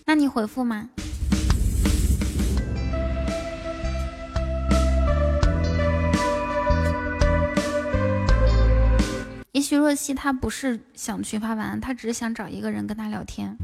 [0.07, 0.89] 那你回复吗？
[9.65, 13.57] 徐若曦她不是想去发晚安，她只是想找一个人跟她聊天。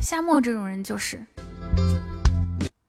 [0.00, 1.22] 夏沫这种人就是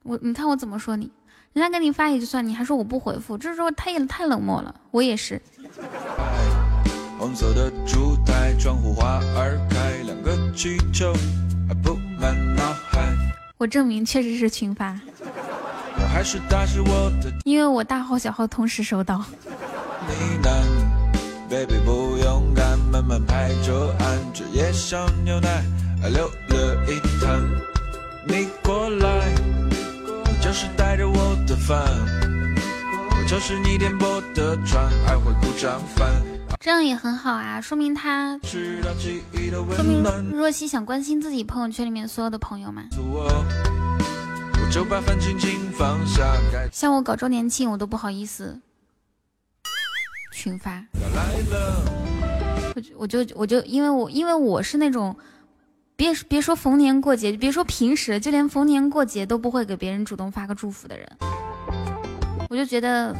[0.03, 1.11] 我，你看我怎么说你？
[1.51, 4.73] 人家给你发也就算，你还说我不回复，这时候太太冷漠了。
[4.91, 5.41] 我也是。
[7.19, 11.13] 红色的烛台，窗户花儿开，两个气球
[11.67, 13.32] 还布满脑海。
[13.57, 14.99] 我证明确实是群发，
[17.43, 19.17] 因为我大号小号同时收到。
[19.17, 19.25] 呢
[20.43, 20.49] 喃
[21.49, 25.63] ，baby 不勇敢，慢慢拍着岸，这夜上牛奶
[26.01, 27.41] 还留了一滩。
[28.27, 29.31] 你过来，
[29.69, 31.79] 你就是带着我的饭，
[33.11, 35.33] 我就是你点播的船，爱会。
[36.63, 42.85] 这样也很好啊，说明他，说明，若曦想关心自己朋友圈里面所有的朋友嘛。
[46.71, 48.61] 像我搞周年庆，我都不好意思
[50.31, 50.81] 群发，
[52.73, 55.13] 我就我就我就因为我因为我是那种，
[55.97, 61.05] 别别说逢年过节，别说平时，就连逢年过节都不会给别人主动发个祝福的人，
[62.49, 63.13] 我就觉得，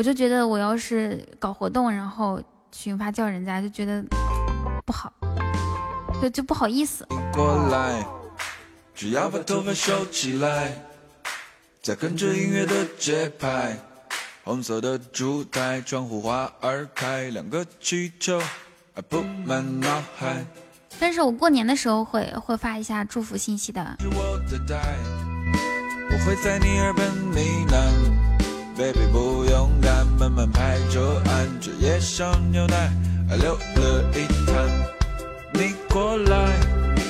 [0.00, 4.02] 我就觉得我要是搞活动，然后群发叫人家，就觉得
[4.86, 5.12] 不好，
[6.22, 7.06] 就就不好意思。
[7.34, 8.02] 过来，
[8.94, 10.72] 只要把头发收起来，
[11.82, 13.76] 再跟着音乐的节拍。
[14.42, 18.40] 红色的烛台，窗户花儿开，两个气球
[18.94, 20.42] 还布满脑海。
[20.98, 23.96] 但是我过年的时候会会发一下祝福信息的。
[24.00, 24.96] 是我的带，
[26.10, 28.29] 我会在你耳边呢喃
[28.80, 32.90] ，baby 不勇敢，慢慢拍着岸，这夜上牛奶
[33.28, 34.66] 还留了一滩。
[35.52, 36.58] 你过来，
[36.96, 37.02] 你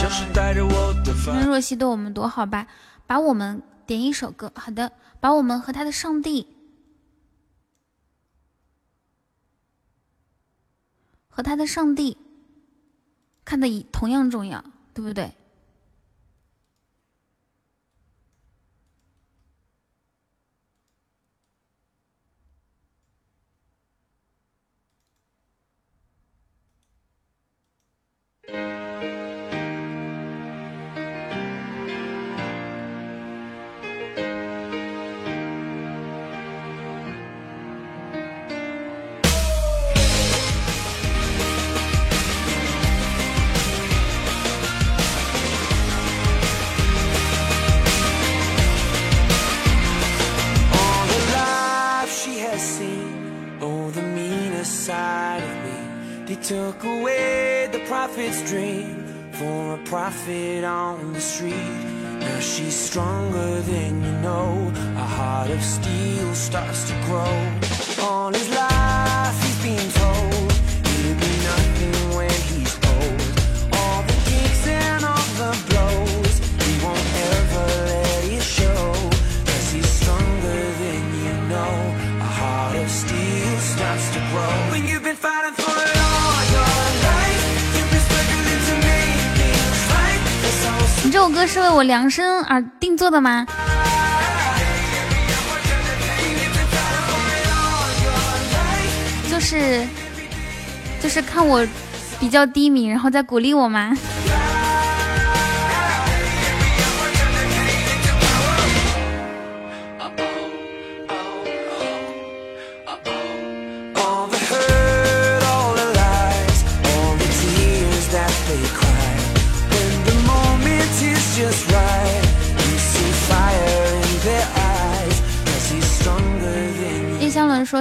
[0.00, 1.44] 就是带着我的你。
[1.44, 2.64] 若曦对我们多好吧？
[3.08, 6.46] 把我们点一首歌，好的，把我们和他的上帝，
[11.28, 12.16] 和他的上帝
[13.44, 14.64] 看得一同样重要，
[14.94, 15.32] 对不对
[58.06, 61.52] prophet's dream for a prophet on the street.
[62.18, 64.72] Now she's stronger than you know.
[64.96, 67.79] A heart of steel starts to grow.
[91.52, 93.44] 是为我量身而定做的吗？
[99.28, 99.84] 就是
[101.02, 101.66] 就是看我
[102.20, 103.92] 比较低迷，然后再鼓励我吗？：“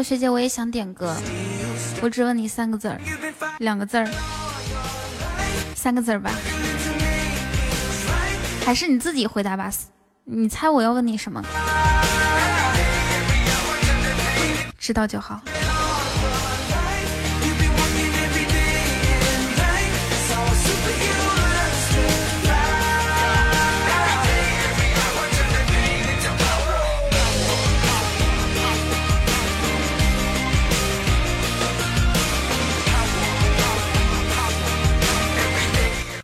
[0.04, 1.16] 学姐，我也想点歌，
[2.02, 3.00] 我只问你三个字儿，
[3.60, 4.08] 两个字儿，
[5.76, 6.32] 三个字儿吧，
[8.66, 9.72] 还是你自己回答吧？
[10.26, 11.44] 你猜我要问你什么？
[14.78, 15.42] 知道就好。”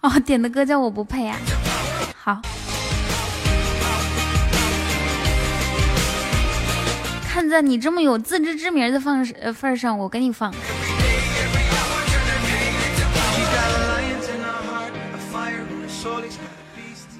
[0.05, 1.35] 哦，点的歌叫我不配啊。
[2.15, 2.39] 好，
[7.27, 10.53] 看在你这么有自知之明的放呃份儿上，我给你放。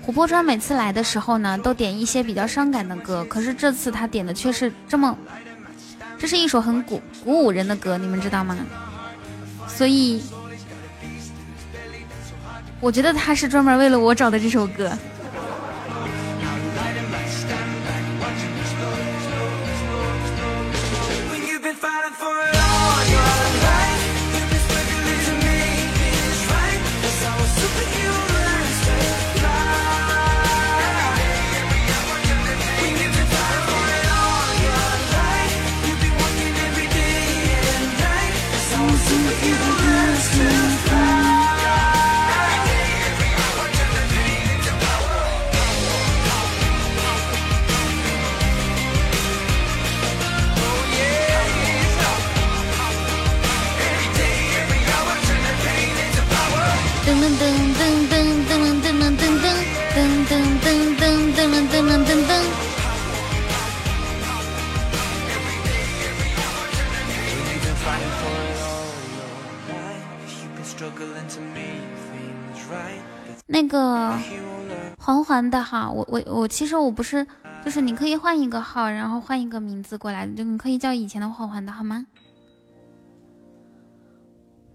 [0.06, 5.18] 琥珀川每次来的时候呢，都点一些比较伤感的歌，可是这次他点的却是这么，
[6.20, 8.56] 这是一首很鼓鼓舞人的歌，你们知道吗？
[9.68, 10.22] 所以，
[12.86, 14.96] 我觉得他是专门为了我找的这首歌。
[73.48, 74.12] 那个
[74.98, 77.26] 环环的哈，我我我其实我不是，
[77.64, 82.08] 就是你可以换一个号，然后换一个名字过来，就你可以叫以前的环环的好吗？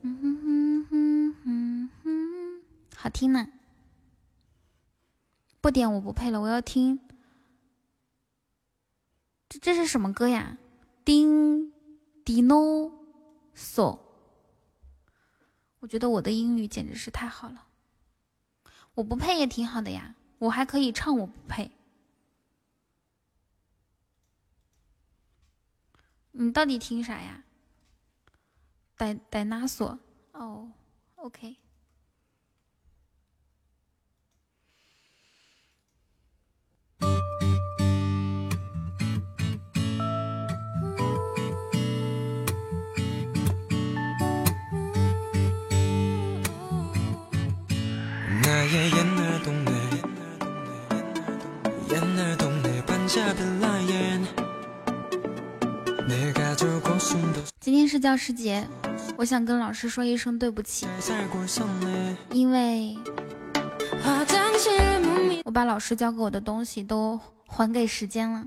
[0.02, 2.62] 嗯哼哼哼哼哼，
[2.96, 3.48] 好听呢。
[5.60, 7.00] 不点我不配了，我要听。
[9.48, 10.56] 这这是什么歌呀？
[11.04, 11.72] 丁
[12.24, 12.90] 迪诺
[13.52, 14.06] 索。
[15.80, 17.66] 我觉得我的英语简直是太好了。
[18.94, 21.70] 我不配也挺好的呀，我还可以唱我不配。
[26.32, 27.44] 你到底听啥呀？
[28.96, 29.98] 戴戴纳索
[30.32, 30.70] 哦
[31.16, 31.56] ，OK。
[48.69, 49.71] 나의 옛날 동네
[51.91, 54.27] 옛날 동네 반자빌라엔
[56.07, 58.67] 내가 주고 숨도 今天是教师节，
[59.17, 62.95] 我想跟老师说一声对不起， 살고 있었네 因为
[65.43, 68.45] 我把老师教给我的东西都还给时间了。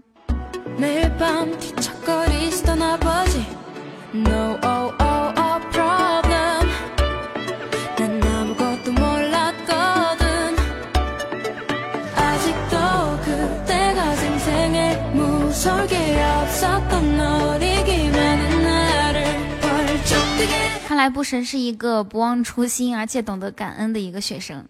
[0.79, 3.45] 매일 밤 뒤척거리시던 아버지
[4.15, 5.02] No oh oh oh
[20.88, 24.64] 看来布神是一个不忘初心而且懂得感恩的一个学生。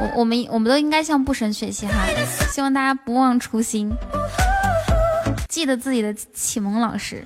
[0.00, 1.92] 我我们我们都应该向布神学习哈，
[2.50, 3.92] 希望大家不忘初心，
[5.48, 7.24] 记得自己的启蒙老师。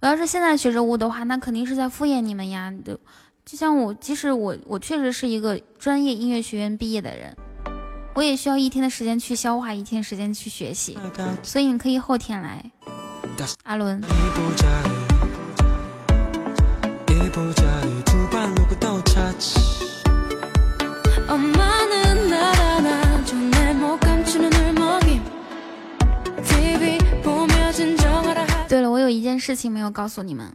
[0.00, 2.72] 我要是现在学着舞的话，那肯定是在敷衍你们呀。
[2.84, 2.98] 就
[3.44, 7.36] 就像我，即使我我确实是一个专业音乐学院毕业的人，
[8.14, 10.98] 我也需要一天的时间去消化，一天时间去学习。
[11.42, 12.70] 所以你可以后天来，
[13.64, 14.02] 阿伦。
[17.08, 19.58] 이부자리 두 발로 뻗어차지
[21.28, 22.09] 엄마는
[29.11, 30.49] 有一件事情没有告诉你们，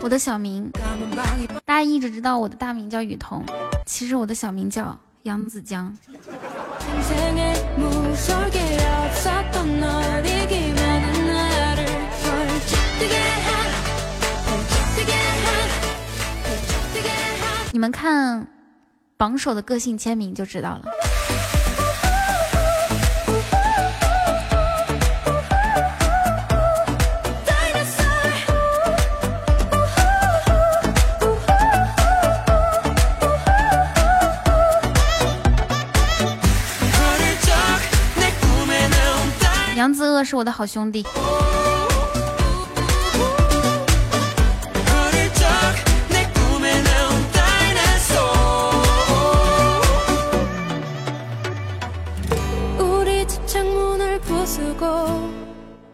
[0.00, 0.70] 我的小名，
[1.66, 3.44] 大家一直知道我的大名叫雨桐，
[3.84, 5.94] 其实我的小名叫杨子江。
[17.70, 18.46] 你们看
[19.18, 20.84] 榜首的个性签名就知道了。
[39.82, 41.04] 杨子鳄是我的好兄弟，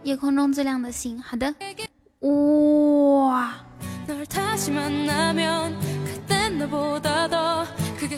[0.02, 1.18] 夜空中最亮的星。
[1.22, 1.54] 好的，
[2.20, 3.54] 哇，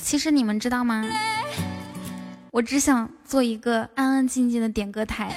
[0.03, 1.07] 其实你们知道吗？
[2.53, 5.33] 我只想做一个安安静静的点歌台。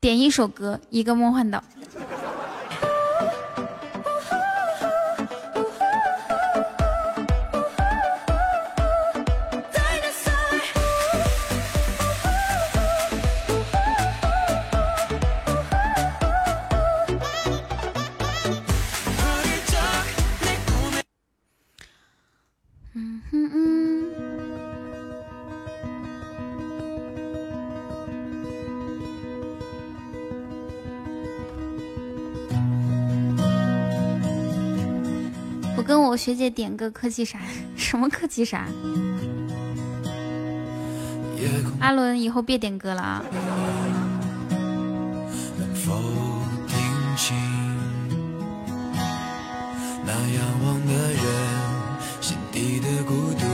[0.00, 1.62] 点一首歌一个梦幻岛。
[36.20, 37.38] 学姐点歌，客气啥？
[37.76, 38.66] 什么客气啥？
[41.80, 43.24] 阿伦，以后别点歌了啊！
[45.58, 45.98] 能否
[46.68, 46.76] 听
[47.16, 47.34] 清
[50.04, 51.24] 那仰望的人
[52.20, 53.46] 心底的孤独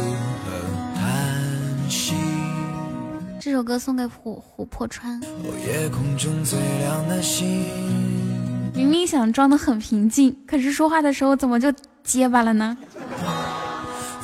[0.43, 0.51] 和
[0.97, 2.17] 叹息？
[3.39, 5.21] 这首歌送给琥琥珀川。
[5.21, 7.47] 哦，夜空中最亮的星，
[8.75, 11.73] 明明想装的很平静，可是说话的时候怎么就
[12.07, 12.77] 结巴了呢？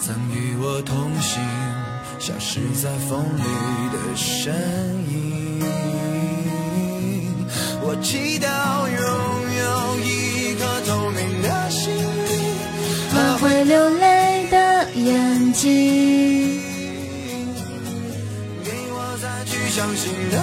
[0.01, 1.43] 曾与我同行，
[2.21, 3.43] 消失在风里
[3.93, 4.55] 的身
[5.11, 5.61] 影。
[7.83, 9.03] 我祈祷拥
[9.59, 12.55] 有一颗透明的心灵，
[13.11, 16.61] 和会流泪的眼睛。
[18.63, 20.37] 给我再去相信的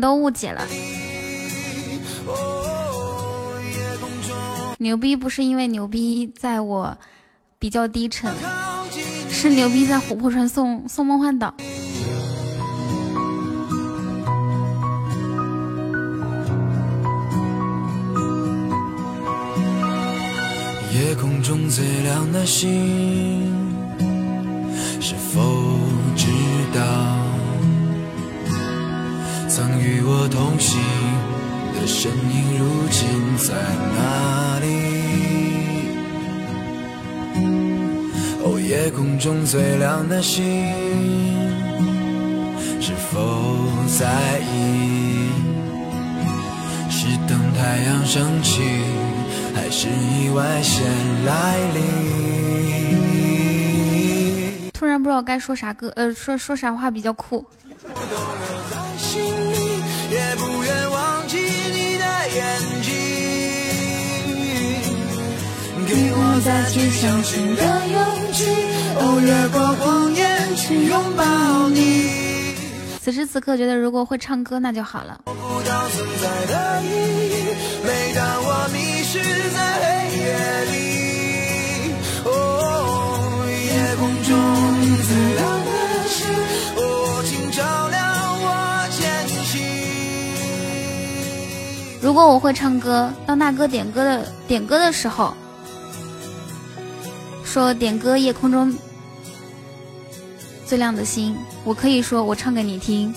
[0.00, 0.66] 都误解了。
[4.78, 6.96] 牛逼不是因为牛逼在我
[7.58, 8.32] 比较低沉，
[9.28, 11.52] 是牛逼在琥珀川送送梦幻岛。
[20.94, 23.52] 夜空中最亮的星，
[25.00, 25.40] 是否
[26.16, 26.26] 知
[26.74, 27.17] 道，
[29.58, 30.78] 曾与我同行
[31.74, 33.08] 的身影，如今
[33.38, 33.54] 在
[33.96, 34.66] 哪里？
[38.44, 40.44] 哦，夜空中最亮的星，
[42.80, 43.18] 是否
[43.98, 45.26] 在意？
[46.88, 48.62] 是等太阳升起。
[49.56, 50.86] 还是意外先
[51.26, 52.77] 来临。
[54.78, 57.44] 突然不知道该说啥歌，呃，说说啥话比较酷。
[58.96, 59.20] 心
[60.08, 62.04] 也不愿忘记你的
[62.36, 62.92] 眼睛，
[65.84, 68.46] 给我再去相信的勇气。
[69.00, 72.54] 哦，越过谎言去拥抱你。
[73.02, 75.20] 此时此刻，觉得如果会唱歌那就好了。
[75.24, 77.32] 不到存在的意义，
[77.84, 79.18] 每当我迷失
[79.50, 79.86] 在黑
[80.18, 80.24] 夜
[80.70, 80.97] 里，
[83.98, 84.32] 空中
[85.02, 85.72] 最亮的
[86.08, 86.26] 星，
[86.76, 86.80] 哦，
[87.26, 87.58] 请照
[87.88, 87.98] 亮
[88.40, 88.46] 我
[88.92, 89.58] 前行。
[92.00, 95.34] 如果我会唱歌，当大哥点歌的点歌的时候，
[97.44, 98.72] 说点歌夜空中
[100.64, 103.12] 最亮的星，我可以说我唱给你听。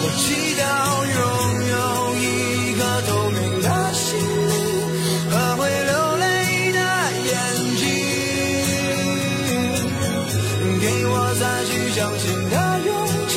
[0.00, 0.62] 我祈祷
[1.16, 1.20] 拥
[1.68, 1.76] 有
[2.14, 2.24] 一
[2.78, 3.57] 颗透明
[11.98, 12.56] 相信的
[12.86, 12.94] 勇
[13.26, 13.34] 气。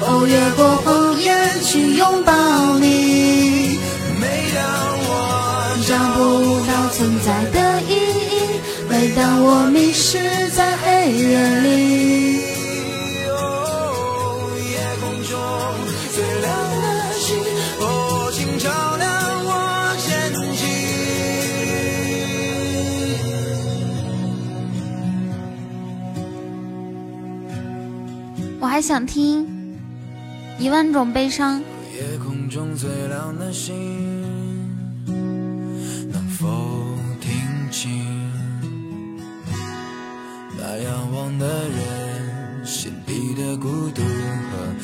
[0.00, 2.32] 哦，越过谎言去拥抱
[2.80, 3.78] 你。
[4.20, 4.58] 每当
[5.06, 5.08] 我
[5.86, 6.18] 找不
[6.66, 7.94] 到存在的意
[8.34, 8.58] 义，
[8.88, 10.18] 每当我迷失
[10.50, 12.29] 在黑夜里。
[28.80, 29.78] 还想听
[30.58, 31.60] 一万种悲伤。
[31.94, 33.76] 夜空中最亮的星，
[36.10, 36.48] 能否
[37.20, 37.30] 听
[37.70, 37.90] 清
[40.56, 44.74] 那仰望的人心底的孤独和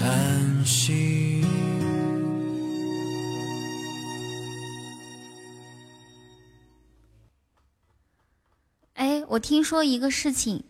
[0.00, 1.44] 叹息？
[8.94, 10.62] 哎，我听说一个事情，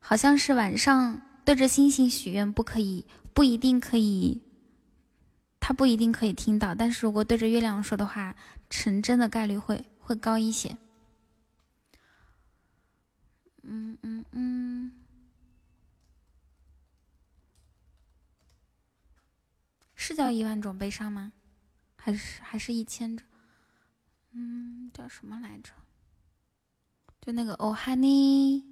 [0.00, 3.04] 好像是晚上对着星星许愿不可以，
[3.34, 4.40] 不一定可以，
[5.58, 6.74] 他不一定可以听到。
[6.74, 8.34] 但是如果对着月亮说的话，
[8.68, 10.76] 成真的概率会会高一些。
[13.62, 14.92] 嗯嗯嗯，
[19.94, 21.32] 是叫一万种悲伤吗？
[21.96, 23.26] 还是还是一千种？
[24.32, 25.72] 嗯，叫什么来着？
[27.20, 28.64] 就那个哦，honey，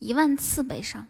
[0.00, 1.06] 一万次悲伤。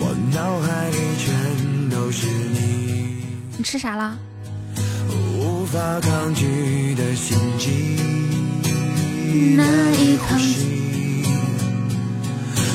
[0.00, 3.24] 我脑海里全都是你，
[3.56, 4.18] 你吃啥了？
[5.10, 7.96] 无法抗拒的心悸。
[9.56, 11.24] 难以抗拒。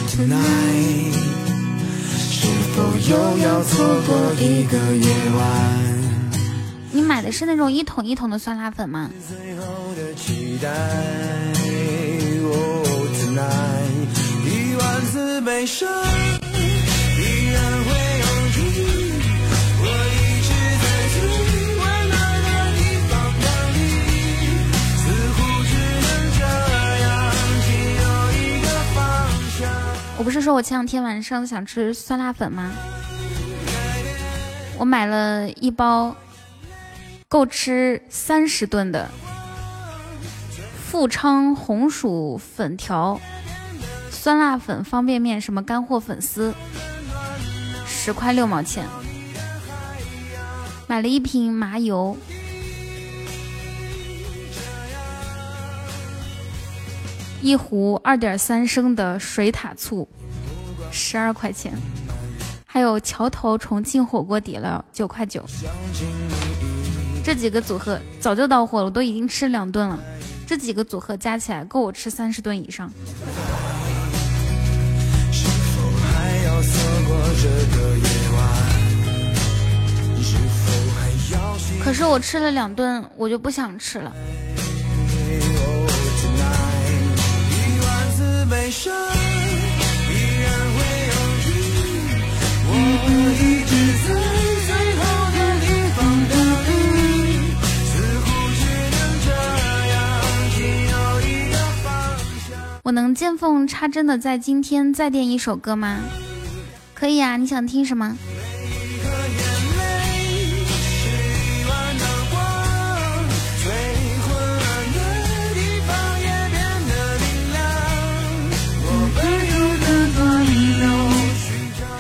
[0.09, 1.13] Tonight，
[2.17, 2.81] 是否
[3.11, 5.43] 又要错过一个夜晚？
[6.91, 9.11] 你买的是那种一桶一桶的酸辣粉吗？
[9.29, 10.67] 最后的期待。
[13.35, 13.43] 来
[14.45, 16.01] 一万次悲伤，我
[19.81, 20.49] 一直
[20.81, 21.17] 在最
[21.75, 22.47] 温暖的
[22.77, 22.79] 地
[23.09, 23.11] 方
[23.41, 23.77] 等你，
[24.97, 25.03] 似
[25.33, 25.73] 乎只
[26.03, 26.07] 能
[26.37, 26.41] 这
[27.01, 27.05] 样，
[27.65, 28.03] 仅有
[28.33, 28.97] 一个方
[29.57, 29.61] 向。
[30.17, 32.71] 我不是说我前两天晚上想吃酸辣粉吗？
[34.77, 36.15] 我买了一包，
[37.27, 39.09] 够吃三十顿的
[40.93, 43.19] 富昌红薯粉条、
[44.11, 46.53] 酸辣粉、方便面，什么干货粉丝，
[47.87, 48.85] 十块六毛钱。
[50.85, 52.15] 买了一瓶麻油，
[57.41, 60.07] 一壶二点三升的水塔醋，
[60.91, 61.73] 十二块钱。
[62.67, 65.43] 还有桥头重庆火锅底料九块九，
[67.23, 69.99] 这几个组合早就到货了，我都已经吃两顿了。
[70.55, 72.87] 这几个组合加起来够我吃三十顿以上。
[81.83, 84.13] 可是我吃了两顿，我就不想吃了。
[86.21, 87.17] tonight？
[87.49, 87.89] 一万
[102.83, 105.99] 我能见缝插针的在今天再点一首歌吗？
[106.93, 108.17] 可以啊，你想听什么？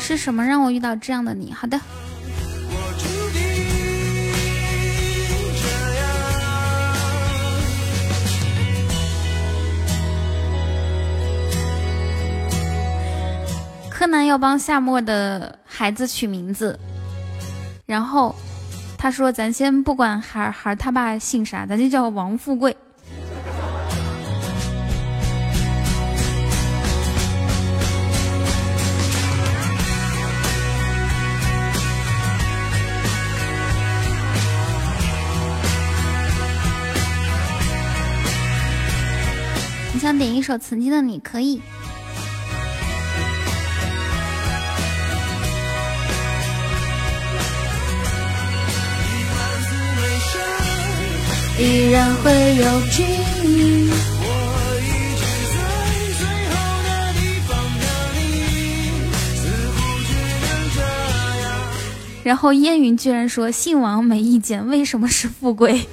[0.01, 1.53] 是什么让我遇到这样的你？
[1.53, 1.79] 好的，
[14.03, 16.77] 柯南要帮夏末的孩子取名字，
[17.85, 18.35] 然后
[18.97, 22.75] 他说：“咱先不管孩孩他爸姓啥，咱就叫王富贵。”
[39.93, 41.61] 你想点一首《曾经的你》可以。
[51.63, 53.89] 依然会有你。
[54.19, 54.27] 我
[54.83, 54.85] 一
[55.15, 55.23] 直
[55.53, 55.55] 在
[56.19, 56.21] 最
[56.51, 56.53] 后
[56.83, 57.49] 的地方
[57.79, 57.85] 等
[58.17, 58.19] 你，
[59.33, 59.41] 似
[59.71, 60.11] 乎只
[60.43, 60.45] 能
[60.75, 60.77] 这
[61.41, 61.47] 样。
[62.25, 65.87] 然后烟云居然说姓王没意见，为什么是富贵？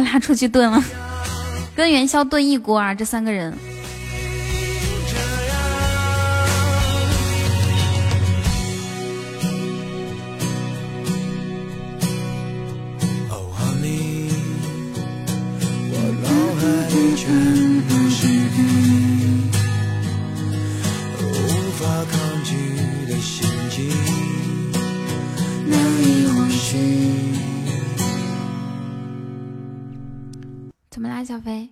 [0.00, 0.82] 拉出去炖了，
[1.74, 2.94] 跟元宵炖一锅啊！
[2.94, 3.56] 这三个人，
[31.16, 31.70] 啊小飞？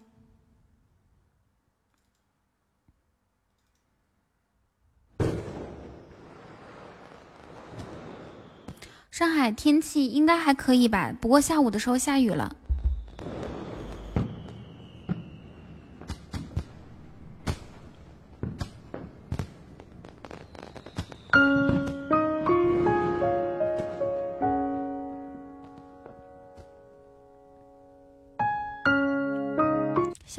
[9.11, 12.57] 上海天气应该还可以吧不过下午的时候下雨了。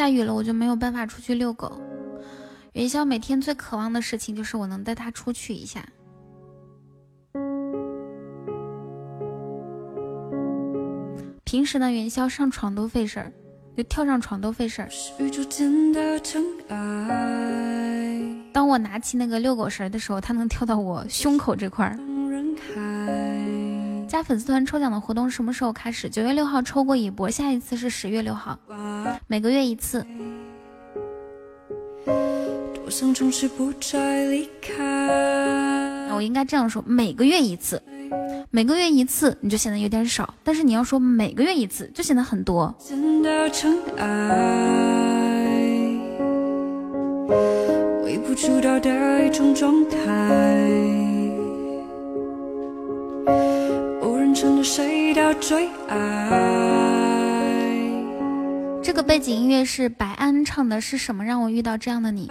[0.06, 1.82] 下雨了，我就没有办法出去遛狗。
[2.74, 5.84] 元宵每天最渴望的事情就是我能带它出去一下。
[11.44, 13.32] 平时呢，元宵上床都费事儿，
[13.76, 14.90] 就跳上床都费事儿。
[18.54, 21.98] 当我拿起那个遛狗绳的时候，它能跳到我胸口这块儿。
[24.08, 26.10] 加粉丝团抽奖的活动什么时候开始？
[26.10, 28.58] 九月六号抽过一波，下一次是十月六号，
[29.28, 30.06] 每个月一次。
[36.12, 37.82] 我应该这样说：每个月一次，
[38.52, 42.74] 每个月一次你就显得有点少，但是你要说每个月一次就显得很多。
[48.04, 49.98] 微不足道的一种状态，
[54.36, 55.96] 成了谁的最爱。
[58.84, 62.30] 这个背景音乐是白安唱的，是什么让我遇到这样的你？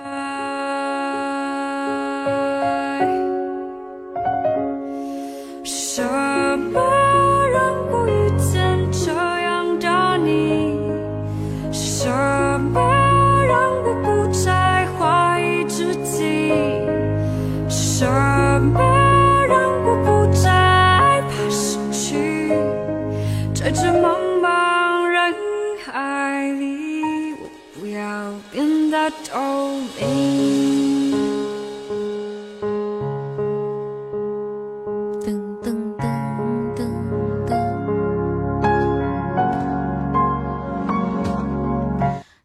[29.04, 31.12] 变得透明。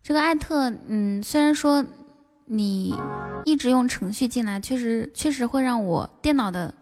[0.03, 1.85] 这个艾特，嗯，虽然说
[2.45, 2.93] 你
[3.45, 6.73] 一直用程序进来，确实确实会让我电脑的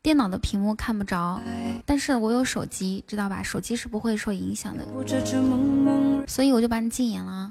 [0.00, 1.40] 电脑的屏幕看不着，
[1.84, 3.42] 但是我有手机，知道吧？
[3.42, 4.86] 手机是不会受影响的，
[6.28, 7.50] 所以我就把你禁言了。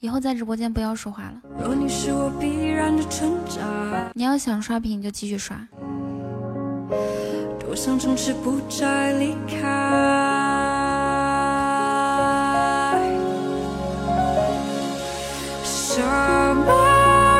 [0.00, 1.40] 以后在直播间不要说话了。
[4.12, 5.56] 你要想刷屏你就继续刷。
[7.58, 9.56] 多想从此不再离开。
[15.64, 16.66] 什么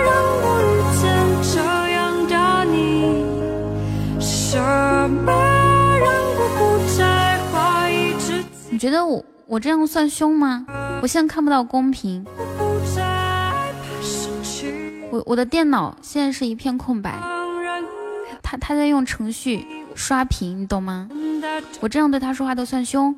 [0.02, 0.10] 让
[0.42, 1.04] 我遇见
[1.52, 1.60] 这
[1.90, 2.34] 样的
[2.72, 3.22] 你？
[4.18, 5.30] 什么
[5.98, 6.58] 让我不
[6.98, 8.48] 再怀疑自己？
[8.70, 10.66] 你觉得我我这样算凶吗？
[11.00, 12.26] 我现在看不到公屏，
[15.10, 17.16] 我我的电脑现在是一片空白，
[18.42, 19.64] 他他在用程序
[19.94, 21.08] 刷屏，你懂吗？
[21.80, 23.14] 我这样对他说话都算凶？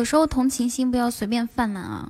[0.00, 2.08] 有时候同情心不要随便泛滥啊！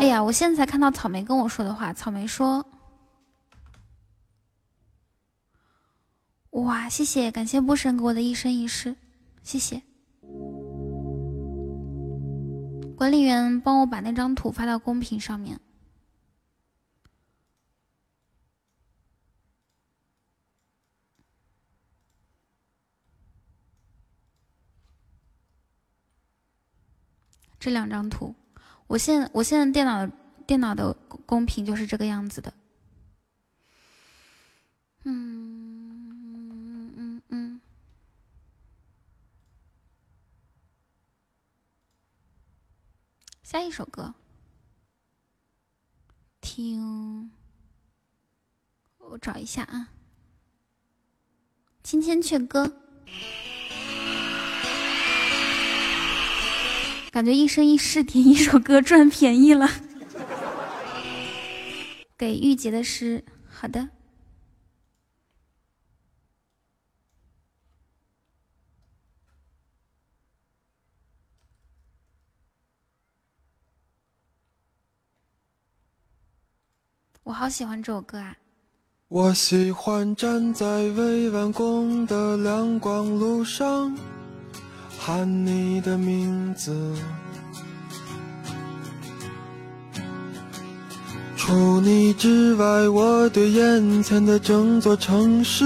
[0.00, 1.92] 哎呀，我现在才看到草莓跟我说的话。
[1.92, 2.66] 草莓说
[6.50, 8.96] ：“哇，谢谢，感谢波神给我的一生一世，
[9.44, 9.80] 谢谢。”
[12.98, 15.56] 管理员帮我把那张图发到公屏上面。
[27.60, 28.34] 这两张图，
[28.86, 30.06] 我现在我现在电脑
[30.46, 30.94] 电脑的
[31.26, 32.52] 公屏就是这个样子的。
[35.04, 37.60] 嗯嗯嗯。
[43.42, 44.14] 下一首歌，
[46.40, 47.30] 听，
[48.96, 49.90] 我找一下啊，
[51.86, 52.64] 《千千阙歌》。
[57.10, 59.68] 感觉一生一世点一首歌赚便宜了。
[62.16, 63.88] 给玉洁的诗，好的。
[77.24, 78.36] 我好喜欢这首歌啊！
[79.06, 83.96] 我喜欢站在未完工的亮光路上，
[85.02, 86.94] 喊你的名字。
[91.38, 95.64] 除你之外，我对眼前的整座城市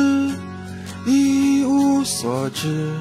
[1.04, 2.94] 一无所知。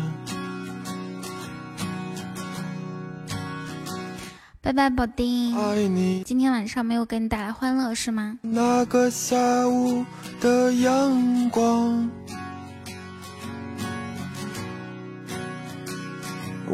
[4.60, 5.55] 拜拜，宝丁。
[5.55, 8.39] 爱你今天晚上没有给你带来欢乐是吗？
[8.41, 9.38] 那个下
[9.68, 10.03] 午
[10.41, 12.10] 的阳光，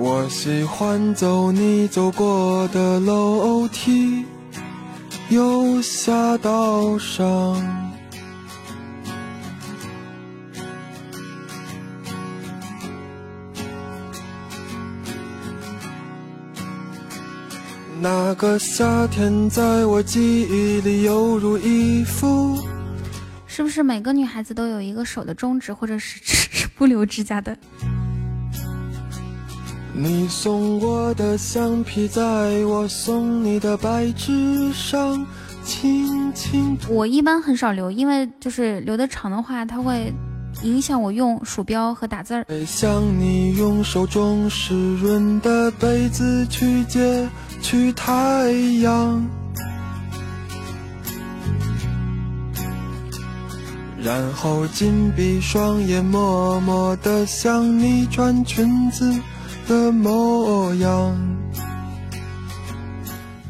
[0.01, 4.23] 我喜欢走你走过的楼梯，
[5.27, 7.61] 又下道上。
[17.99, 22.57] 那个夏天，在我记忆里犹如一幅。
[23.45, 27.57] 是不是每个女孩子都有一个手的中指或者是 指不留指甲的？
[30.01, 32.21] 你送我的橡皮，在
[32.63, 35.27] 我送你的白纸上
[35.65, 36.77] 轻轻。
[36.87, 40.13] 我一般很少留，因为就是留的长的话，它会
[40.63, 42.45] 影响我用鼠标和打字儿。
[42.65, 47.27] 像你用手中湿润的被子去接
[47.61, 49.27] 去太阳，
[54.01, 59.13] 然后紧闭双眼，默默的想你穿裙子
[59.69, 61.15] 的模样。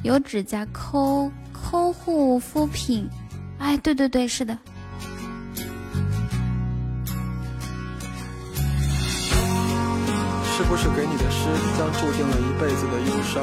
[0.04, 3.08] 有指甲抠抠护肤品，
[3.58, 4.58] 哎，对对对，是的。
[10.58, 11.48] 是不是给你的诗
[11.78, 13.42] 将注定了一辈子的忧伤？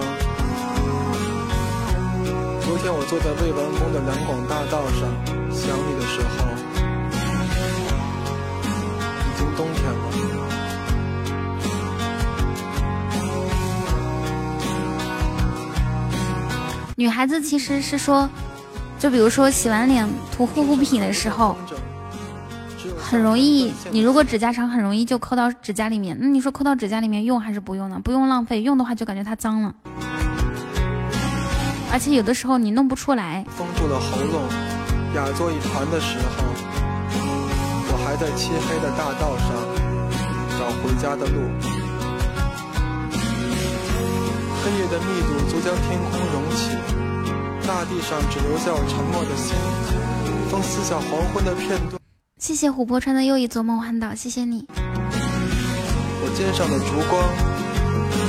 [2.61, 5.09] 昨天我坐在未完工的两广大道上，
[5.51, 6.45] 想你的时候，
[9.25, 10.06] 已经冬天了。
[16.99, 18.27] 女孩子其实是说，
[18.99, 21.55] 就比如说洗完脸涂护肤品的时候，
[22.99, 26.17] 很容易，你如果指甲长，很容易就抠到指甲里面。
[26.19, 28.01] 那你说抠到指甲里面用还是不用呢？
[28.03, 29.75] 不用浪费，用的话就感觉它脏了。
[31.93, 33.45] 而且有的时候你弄不出来。
[33.51, 34.41] 封住了喉咙，
[35.15, 36.45] 哑作一团的时候，
[37.93, 39.53] 我还在漆黑的大道上
[40.59, 41.86] 找回家的路。
[44.67, 46.71] 黑夜的密度足将天空融起，
[47.69, 49.55] 大地上只留下我沉默的心。
[50.51, 52.03] 风撕下黄昏的片段。
[52.41, 54.67] 谢谢琥珀川的又一座梦幻岛，谢谢你。
[54.73, 57.23] 我肩上的烛光，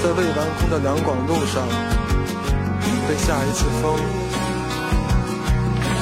[0.03, 1.67] 在未完工的两广路上，
[3.07, 3.97] 被下一次风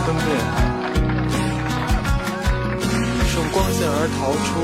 [0.03, 0.25] 吞灭，
[3.25, 4.59] 顺光线而逃出，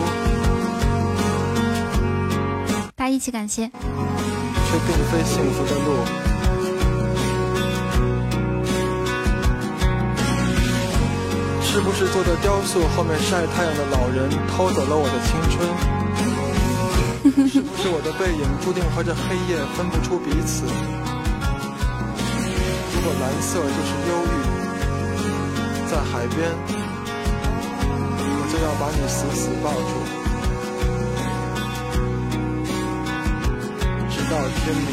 [2.93, 3.71] 大家一起感谢。
[4.71, 5.87] 却并非幸福的路。
[11.61, 15.59] 是不是坐在雕塑后面晒太阳的老人偷走了我的青春？
[17.47, 20.63] 是不是我的背影注定和这黑夜分不出彼此？
[22.93, 24.33] 如果蓝色就是忧郁，
[25.89, 26.39] 在海边，
[28.37, 30.20] 我就要把你死死抱住，
[34.31, 34.87] 到天明，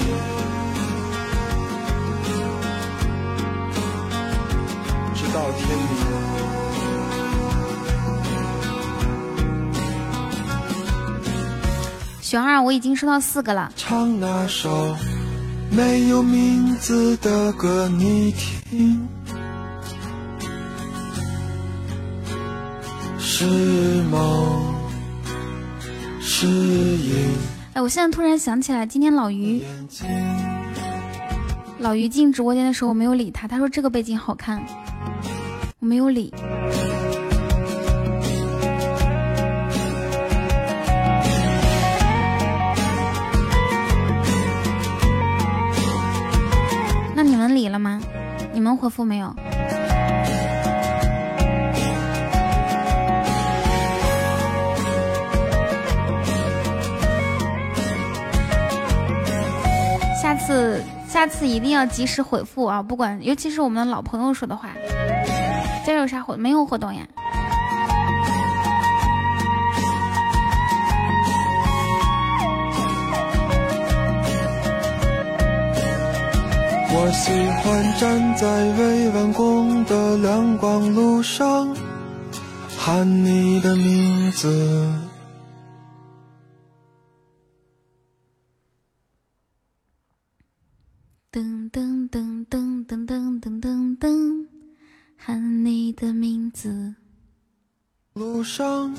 [5.15, 5.87] 直到天明。
[12.21, 13.73] 熊二，我已经收到四个了。
[13.77, 14.97] 唱那首
[15.71, 19.07] 没有名字的歌，你听。
[23.21, 23.45] 是
[24.11, 24.75] 梦，
[26.21, 27.58] 是影。
[27.79, 29.63] 哎，我现在突然想起来，今天老于，
[31.79, 33.47] 老于进直播间的时候，我没有理他。
[33.47, 34.61] 他说这个背景好看，
[35.79, 36.35] 我没有理。
[47.15, 48.01] 那你们理了吗？
[48.53, 49.33] 你们回复没有？
[60.29, 62.83] 下次下次一定要及时回复啊！
[62.83, 64.69] 不管，尤其是我们老朋友说的话。
[65.83, 66.37] 今儿有啥活？
[66.37, 67.01] 没有活动呀。
[76.91, 77.33] 我喜
[77.63, 78.47] 欢站在
[78.79, 81.75] 未完工的亮光路上，
[82.77, 85.08] 喊你的名字。
[95.99, 96.95] 的名字。
[98.13, 98.95] 路上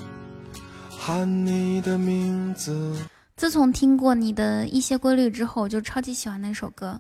[0.90, 2.94] 喊你的名字。
[3.38, 7.00] 自从听过你的一些规律之后，我就超级喜欢那首歌。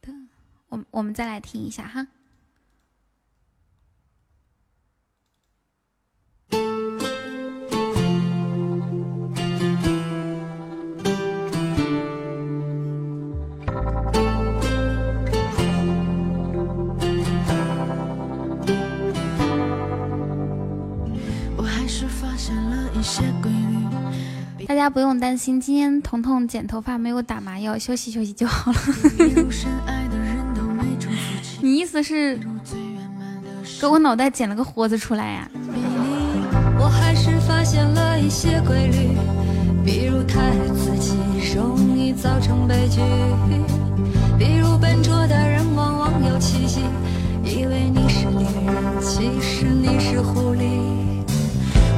[0.00, 0.28] 等
[0.70, 2.04] 我我们再来听一下哈。
[24.66, 28.78] 大家不用担心，今天彤彤剪头发没有打麻药，休息休息就好了。
[31.60, 32.40] 你意思是
[33.80, 35.50] 给我脑袋剪了个豁子出来呀、
[36.78, 39.10] 我还是发现了一些规律，
[39.84, 41.18] 比如太爱自己
[41.54, 43.00] 容易造成悲剧，
[44.38, 46.80] 比如笨拙的人往往有奇迹，
[47.44, 50.91] 以为你是猎人，其实你是狐狸。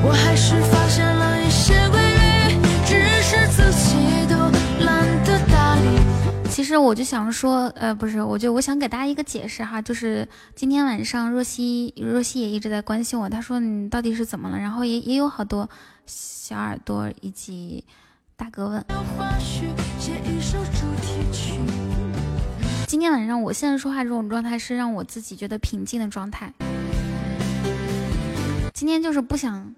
[0.07, 4.37] 我还是发现了一些规律，只是自己都
[4.85, 6.51] 懒得搭理。
[6.51, 14.59] 其实我就想说，呃，不是，我就我想给大家一个解释哈，就是今天晚上若曦若曦也一直在关心我，她说你到底是怎么了？
[14.59, 15.69] 然后也也有好多
[16.05, 17.83] 小耳朵以及
[18.37, 18.85] 大哥问，
[22.87, 26.53] 今天晚上我现在说话这种状态是让我自己觉得平静的状态。
[28.75, 29.75] 今天就是不想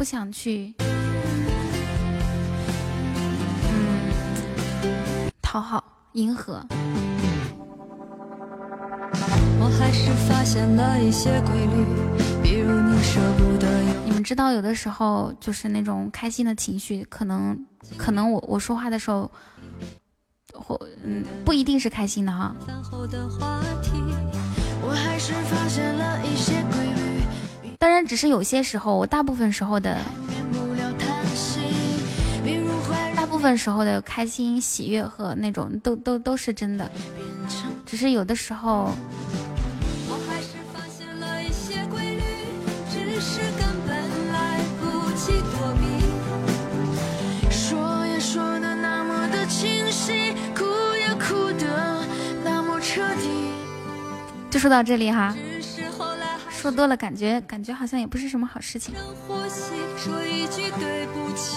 [0.00, 0.86] 不想去，嗯，
[5.42, 6.64] 讨好迎合。
[9.60, 11.84] 我还是发现了一些规律，
[12.42, 13.68] 比如你舍不得
[14.06, 17.66] 你们知道，有的时候就是那种开心的情绪，可能
[17.98, 19.30] 可能我我说话的时候，
[20.54, 22.56] 或嗯不一定是开心的哈。
[22.66, 23.90] 饭后的话题。
[24.82, 27.09] 我还是发现了一些规律，
[27.80, 29.96] 当然只是有些时候，我大部分时候的
[33.16, 36.90] 大部分时候的开心、喜悦和那种都都都是真的，
[37.86, 38.90] 只是有的时候
[54.50, 55.34] 就说到这里哈。
[56.60, 58.94] 说多了感觉感觉好像也不是什么好事情。
[59.96, 61.56] 说一句对不起。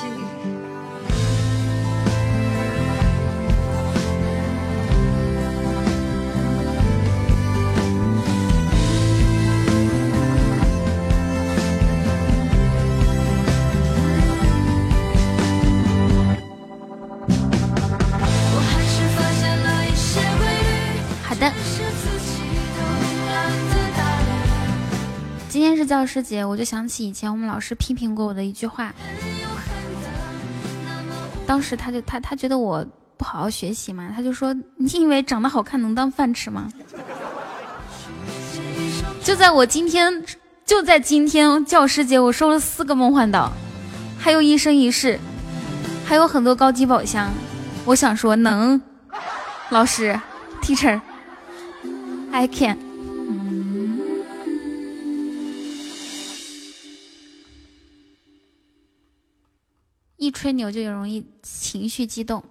[21.24, 21.73] 好的。
[25.54, 28.92] 今天是教师节，我就想起以前我们老师批评过我的一句话。
[31.46, 32.84] 当时他就他他觉得我
[33.18, 36.68] 不好好学习嘛，他就说：“你以为长得好看能当饭吃吗？”
[39.24, 40.26] 就在我今天，
[40.66, 43.54] 就在今天教师节，我收了四个梦幻岛，
[44.18, 45.20] 还有一生一世，
[46.04, 47.30] 还有很多高级宝箱。
[47.86, 48.82] 我想说，能，
[49.70, 50.20] 老师
[50.64, 52.93] ，teacher，I can。
[60.24, 62.42] 一吹牛就容易情绪激动。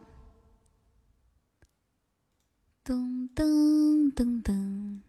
[2.85, 5.01] 噔噔噔噔，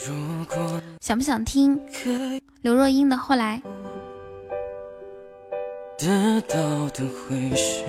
[0.06, 1.78] 如果想不想听
[2.62, 3.60] 刘若英的《后来》？
[6.04, 7.84] 得到的会是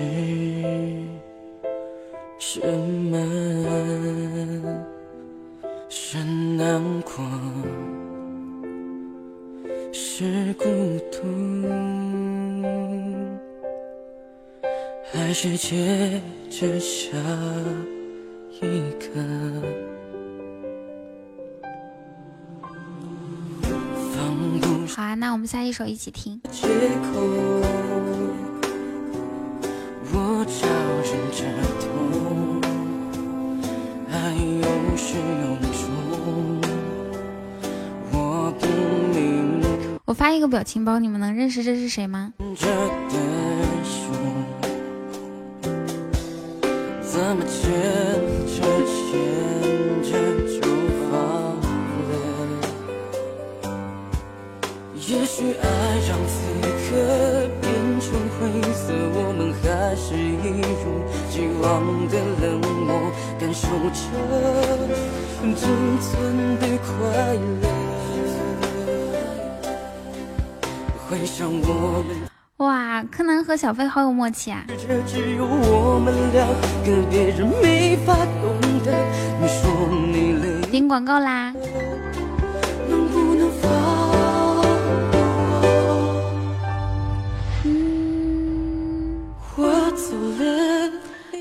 [2.38, 3.18] 什么？
[5.88, 7.24] 是难过，
[9.92, 10.64] 是孤
[11.10, 11.24] 独，
[15.12, 17.18] 还是接着下
[18.60, 18.60] 一
[19.00, 19.20] 个？
[24.86, 26.40] 好啊，那我们下一首一起听。
[26.52, 27.20] 借口，
[30.54, 30.68] 我招
[31.02, 31.42] 忍着
[31.80, 32.62] 痛，
[34.08, 34.66] 爱有
[34.96, 35.82] 始有终，
[38.12, 38.16] 我
[38.60, 38.62] 不
[39.12, 39.18] 明
[40.04, 42.32] 我发一个表情包，你们能认识这是谁吗？
[55.06, 55.68] 也许爱
[56.08, 56.23] 让
[58.14, 59.66] 成灰色，我们还
[59.96, 61.66] 是一如既往
[62.06, 63.10] 的冷漠，
[63.40, 63.98] 感受着
[65.42, 65.66] 仅
[65.98, 67.66] 存的快乐。
[71.10, 72.14] 回想我们。
[72.58, 74.64] 哇，柯南和小飞好有默契啊！
[74.68, 74.74] 这
[75.08, 76.46] 只有我们两
[76.84, 78.54] 个，别人没法懂
[78.84, 78.94] 得。
[79.40, 79.68] 你说
[80.12, 81.52] 你累，听广告啦！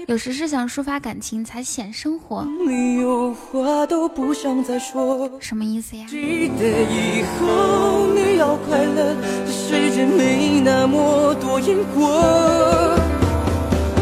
[0.08, 5.32] 有时是想抒发感情才显生活，你有话都不想再说。
[5.40, 6.06] 什么意思呀？
[6.10, 9.16] 记得以后你要快乐，
[9.46, 12.10] 这世界没那么多因果。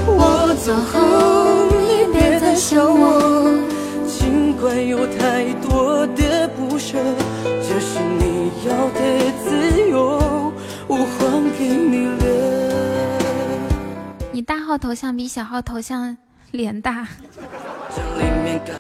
[0.08, 1.00] 我走后，
[1.88, 3.62] 你别再想我，
[4.08, 6.98] 尽管有太多的不舍，
[7.44, 9.00] 这是你要的
[9.46, 10.52] 自由，
[10.88, 12.51] 我还给你了。
[14.52, 16.18] 大号头像比小号头像
[16.52, 17.08] 脸大。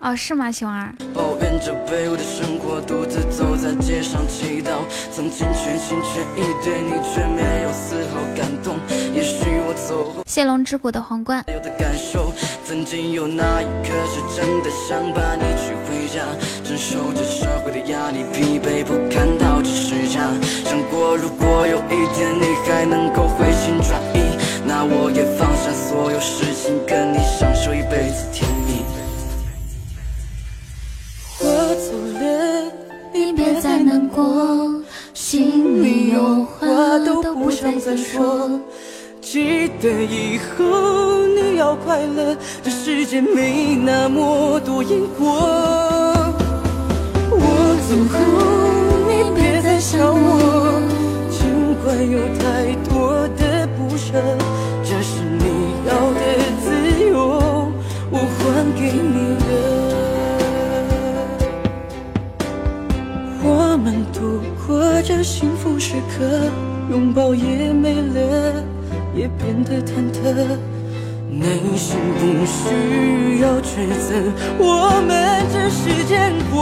[0.01, 0.93] 哦是吗熊二？
[1.13, 4.83] 抱怨着卑微的生活独自走在街上祈祷
[5.13, 8.75] 曾经全心全意对你却没有丝毫感动
[9.15, 11.41] 也许我走后谢龙之谷的皇冠。
[11.47, 12.33] 有的感受
[12.65, 16.19] 曾经有那一刻是真的想把你娶回家
[16.65, 20.19] 承受着社会的压力疲惫不堪倒着时差
[20.65, 23.97] 想过如果有一天你还能够回心转
[24.73, 28.85] 那我也放下所有事情，跟你享受一辈子甜蜜。
[31.41, 31.45] 我
[31.75, 32.71] 走了，
[33.13, 34.81] 你别再难过，
[35.13, 36.65] 心里有话
[37.05, 38.49] 都都不不想再说。。
[39.19, 45.27] 记得以后你要快乐，这世界没那么多因果。
[47.29, 48.15] 我走后，
[49.09, 50.40] 你别再想我，
[65.03, 66.49] 这幸福时刻，
[66.89, 68.63] 拥抱也没了，
[69.15, 70.57] 也变得忐忑。
[71.29, 76.61] 内心不需要抉择，我们只是见过。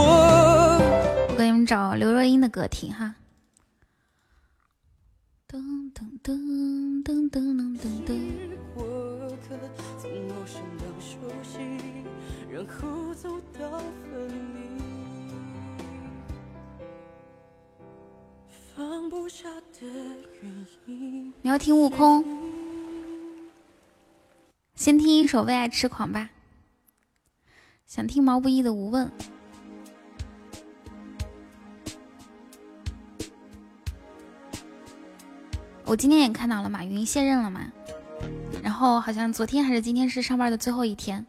[1.28, 3.14] 我给你们找刘若英的歌听哈。
[5.48, 5.58] 噔
[5.92, 6.32] 噔噔
[7.04, 8.08] 噔噔噔噔噔。
[10.00, 11.58] 从陌生到熟悉，
[12.50, 13.28] 然后走
[13.58, 13.78] 到
[14.10, 14.59] 分离。
[21.42, 22.24] 你要听悟空，
[24.74, 26.30] 先听一首《为爱痴狂》吧。
[27.86, 29.06] 想听毛不易的《无问》。
[35.84, 37.60] 我今天也看到了马云卸任了嘛，
[38.62, 41.26] 然后好像昨天还是今天是上班的最后一天。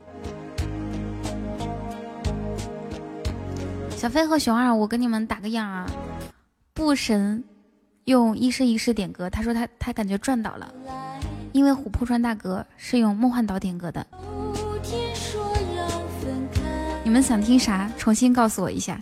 [3.90, 5.86] 小飞和熊二，我跟你们打个样啊，
[6.82, 7.44] 布神
[8.06, 10.74] 用一生一世点歌，他说他他感觉赚到了，
[11.52, 14.04] 因为琥珀川大哥是用梦幻岛点歌的。
[17.04, 17.88] 你们想听啥？
[18.00, 19.00] 重新告诉我一下。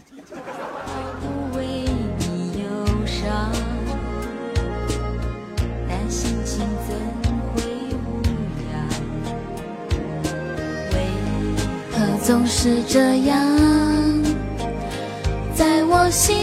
[5.88, 6.94] 但心情怎
[7.54, 7.64] 会
[7.96, 8.22] 无
[8.74, 8.76] 恙？
[10.92, 10.96] 为
[11.94, 13.40] 何总是这样，
[15.60, 16.38] 在我心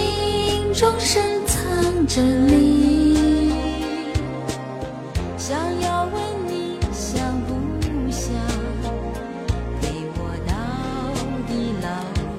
[0.75, 3.51] 中深藏着你？
[5.39, 8.35] 想要问你想不想？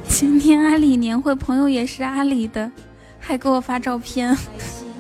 [0.08, 2.72] 今天阿里年会，朋友也是阿里的，
[3.20, 4.38] 还给我发照片，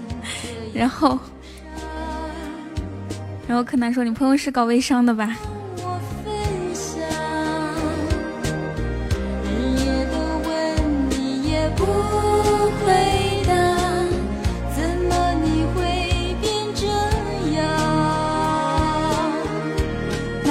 [0.73, 1.19] 然后，
[3.47, 5.37] 然后柯南说你朋友是搞微商的吧？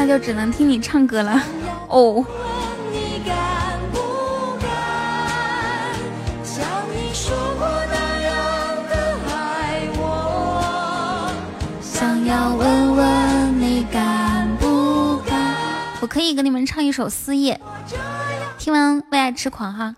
[0.06, 1.42] 就只能听你唱歌了。
[1.88, 2.24] 哦，
[2.92, 3.98] 你敢不
[4.60, 4.68] 敢
[6.44, 8.34] 像你说过那样
[8.88, 8.94] 的
[9.28, 11.32] 爱我？
[11.82, 15.54] 想要问问你敢不敢？
[16.00, 17.60] 我可以给你们唱一首《思夜》，
[18.58, 19.94] 听完为爱痴狂哈。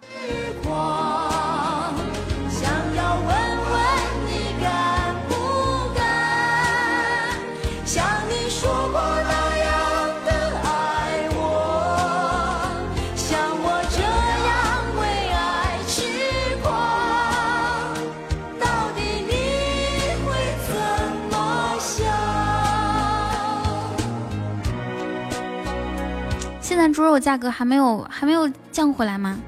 [26.98, 29.38] 猪肉价格还没有还没有降回来吗？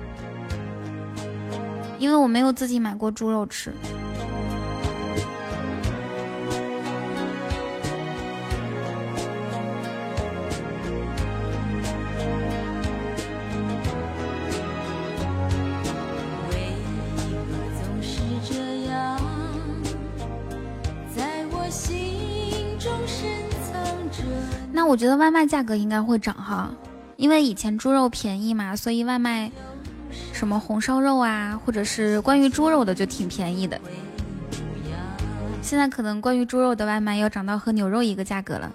[1.98, 3.74] 因为我没有自己买过猪肉吃。
[24.72, 26.70] 那我觉得外卖价格应该会涨哈，
[27.20, 29.52] 因为以前猪肉便宜嘛，所以外卖
[30.32, 33.78] 什么红烧肉啊，或者是关于猪肉的就挺便宜的。
[35.60, 38.72] 现在可能关于猪肉的外卖要涨到和牛肉一个价格了。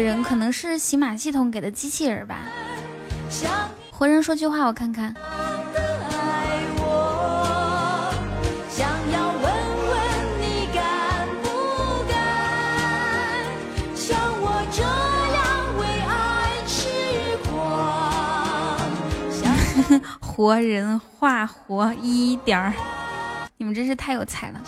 [0.00, 2.38] 个人可能是洗马系统给的机器人吧。
[3.90, 5.14] 活人说句话，我看看。
[8.70, 10.00] 想要问问
[10.40, 11.48] 你敢不
[12.08, 12.16] 敢
[13.94, 14.80] 像我这
[15.36, 15.38] 样
[15.78, 16.80] 为爱痴
[17.50, 17.60] 狂？
[20.18, 22.72] 活人话活一点儿，
[23.58, 24.58] 你们真是太有才了。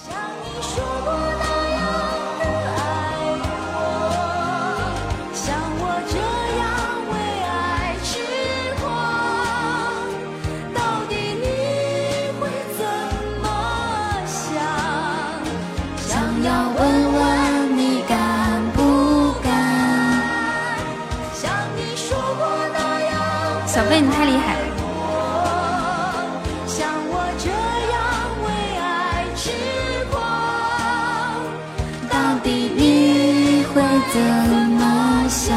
[34.12, 35.56] 怎么想？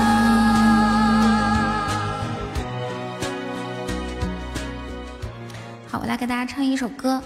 [5.89, 7.21] 好，我来给大家唱一首歌。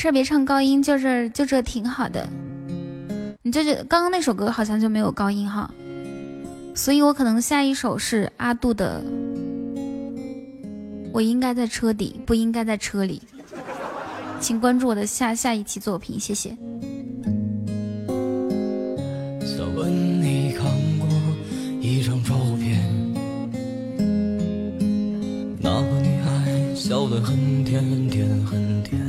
[0.00, 2.26] 事别唱高音，就这就这挺好的。
[3.42, 5.70] 你这这刚刚那首歌好像就没有高音哈，
[6.74, 9.04] 所以我可能下一首是阿杜的。
[11.12, 13.20] 我应该在车底，不应该在车里。
[14.40, 16.48] 请关注我的下下一期作品，谢谢。
[19.44, 20.64] 想问你看
[20.98, 21.08] 过
[21.78, 22.80] 一张照片，
[25.60, 28.99] 那个女孩笑得很甜很甜很甜。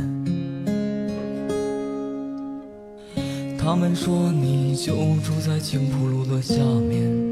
[3.71, 7.31] 他们说你就住在青浦路的下面，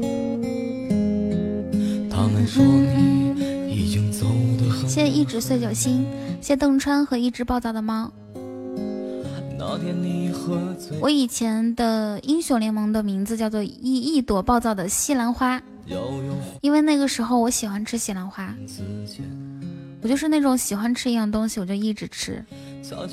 [2.08, 4.24] 他们说你已经走
[4.58, 4.88] 得很。
[4.88, 6.06] 谢谢一直碎酒心，
[6.40, 8.10] 谢谢邓川和一只暴躁的猫。
[9.58, 15.60] 那天你喝醉，我以前的英雄联盟的名字叫做一一朵暴躁的西兰花，
[16.62, 18.54] 因为那个时候我喜欢吃西兰花，
[20.00, 22.42] 我就是那种喜欢吃一样东西我就一直吃，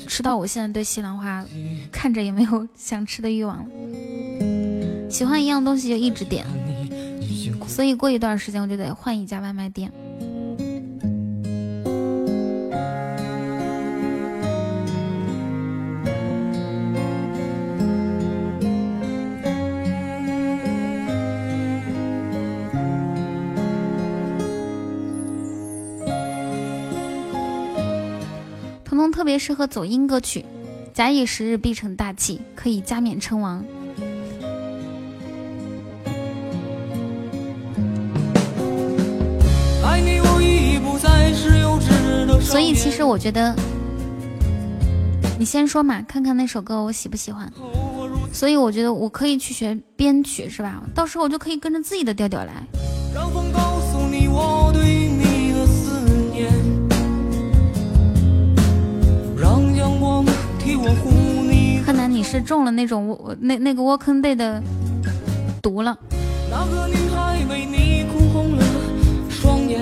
[0.06, 1.44] 吃到我现在对西兰花
[1.92, 3.66] 看着也没有 想吃的欲望了。
[5.10, 6.44] 喜欢一样东西就一直点，
[7.66, 9.90] 所以过一段时间我就得换一家外卖店。
[29.18, 30.44] 特别适合走音歌曲，
[30.94, 33.64] 假以时日必成大器，可以加冕称王。
[39.84, 43.56] 爱你我已不再是幼稚的所以其实我觉得，
[45.36, 47.52] 你先说嘛，看看那首歌我喜不喜欢。
[48.32, 50.80] 所以我觉得我可以去学编曲，是吧？
[50.94, 52.52] 到时候我就可以跟着自己的调调来。
[53.12, 53.50] 让风
[61.84, 64.62] 柯南，你是中了那种我那那个 Walking Day 的
[65.62, 65.96] 毒了。
[66.50, 68.64] 那个女孩为你哭红了
[69.30, 69.80] 双眼，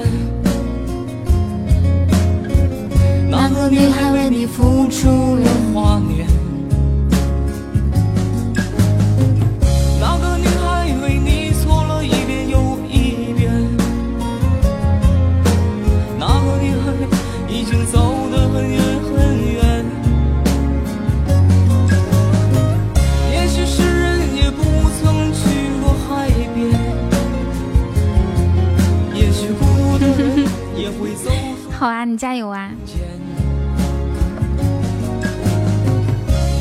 [3.31, 6.27] 那个女孩为你付出了华年。
[32.07, 32.71] 你加油啊！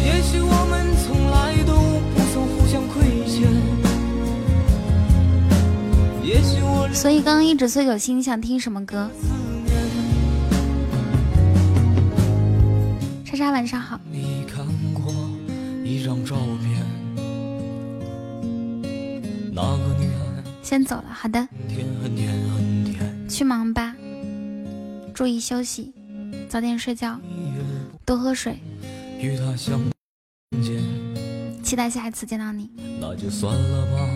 [0.03, 1.73] 也许我们从来都
[2.13, 3.47] 不曾互相亏欠。
[6.23, 9.09] 也许我所以刚刚一直碎酒心，你想听什么歌？
[13.23, 13.99] 莎莎晚上好。
[14.11, 15.13] 你看过
[15.83, 16.85] 一张照片，
[19.53, 21.39] 那个女孩先走了，好的，
[22.03, 23.94] 很甜很甜，去忙吧，
[25.15, 25.93] 注意休息，
[26.49, 27.17] 早点睡觉，
[28.05, 28.59] 多喝水，
[29.17, 29.79] 与她相
[30.61, 30.83] 见，
[31.63, 32.69] 期待下一次见到你。
[32.99, 34.09] 那就算了吧，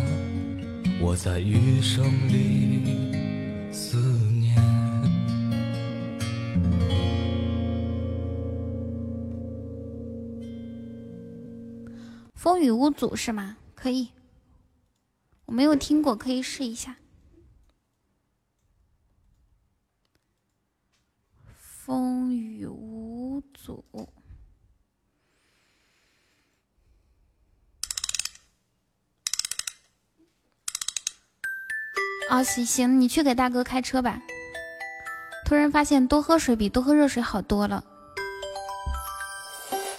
[1.01, 4.57] 我在余生里思念。
[12.35, 13.55] 风雨无阻是吗？
[13.73, 14.09] 可以，
[15.45, 16.97] 我没有听过，可以试一下。
[21.89, 23.83] 风雨无阻。
[32.29, 34.21] 哦，行行，你去给大哥开车吧。
[35.45, 37.83] 突然发现多喝水比多喝热水好多了，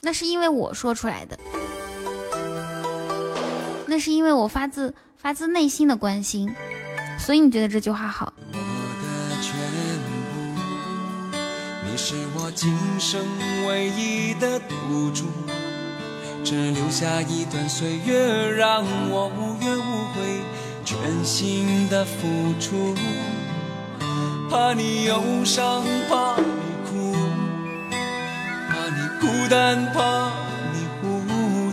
[0.02, 1.36] 那是因为我说出来的。
[3.88, 6.54] 那是因为我发自发自内心的关心，
[7.18, 8.32] 所以你觉得这句话好。
[12.02, 13.20] 是我今生
[13.68, 15.26] 唯一的赌注，
[16.42, 20.40] 只留下一段岁月让我无怨无悔，
[20.82, 22.94] 全心的付出。
[24.50, 26.44] 怕你忧伤，怕你
[26.88, 27.14] 哭，
[28.66, 30.32] 怕你孤单，怕
[30.72, 31.06] 你糊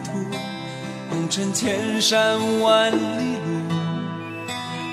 [0.04, 0.12] 涂。
[1.10, 3.64] 红尘千山万里路，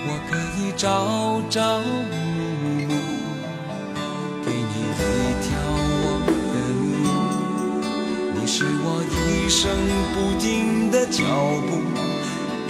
[0.06, 1.84] 我可以朝朝暮
[2.36, 2.53] 暮，
[5.14, 5.46] 一条
[6.02, 6.82] 我的路。
[8.34, 9.70] 你是我一生
[10.12, 11.22] 不停的脚
[11.68, 11.70] 步，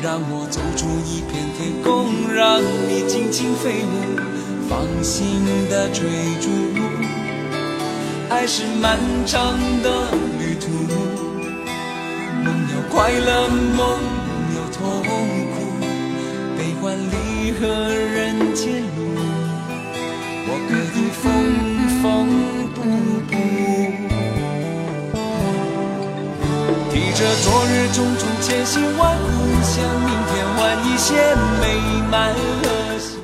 [0.03, 1.89] 让我走出一片天空，
[2.33, 4.21] 让你尽情飞舞，
[4.69, 4.73] 放
[5.03, 6.05] 心的追
[6.41, 6.47] 逐。
[8.29, 10.69] 爱是漫长的旅途。
[12.45, 13.81] 梦有快乐，梦
[14.55, 14.83] 有痛
[15.55, 15.57] 苦，
[16.59, 18.99] 悲欢离合人间路，
[20.47, 20.73] 我可
[27.15, 29.25] 着昨日种种千辛万苦，
[29.63, 31.15] 向明天换一些
[31.61, 31.65] 美
[32.11, 32.35] 满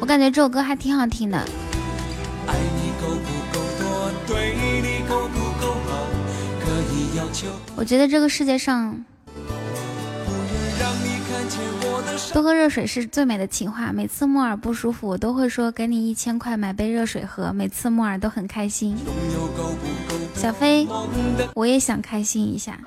[0.00, 1.36] 我感觉这首歌还挺好听的。
[2.46, 6.06] 爱你够不够多，对你够不够好，
[6.60, 7.48] 可以要求。
[7.74, 9.04] 我觉得这个世界上
[12.32, 13.93] 多喝热水是最美的情话。
[13.93, 17.52] 每次木耳不舒服，我都会说给你一千块买杯热水喝。
[17.52, 18.97] 每次木耳都很开心。
[20.35, 20.86] 小飞，
[21.55, 22.78] 我也想开心一下，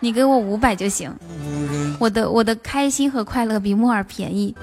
[0.00, 1.12] 你给我五百就行。
[1.98, 4.54] 我的我的开心和快乐比木耳便宜。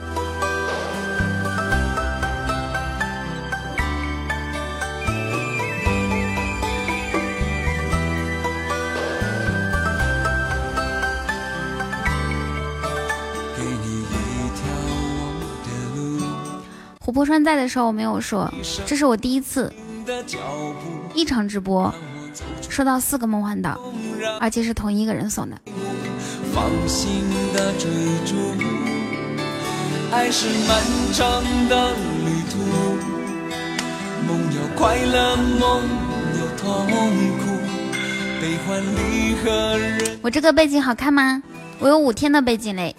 [17.14, 18.52] 琥珀川在的时候我没有说，
[18.88, 19.72] 这是我第一次
[21.14, 21.94] 一场直播
[22.68, 23.80] 收到四个梦幻岛，
[24.40, 25.56] 而且是同一个人送的。
[26.52, 27.22] 放心
[27.54, 27.88] 的追
[28.26, 28.34] 逐。
[30.12, 30.82] 爱是漫
[31.14, 31.92] 长的
[32.26, 32.58] 旅途，
[34.28, 35.84] 梦有快乐，梦
[36.40, 36.88] 有痛
[37.38, 37.46] 苦，
[38.42, 41.44] 悲欢离合人我这个背景好看吗？
[41.78, 42.96] 我有五天的背景嘞。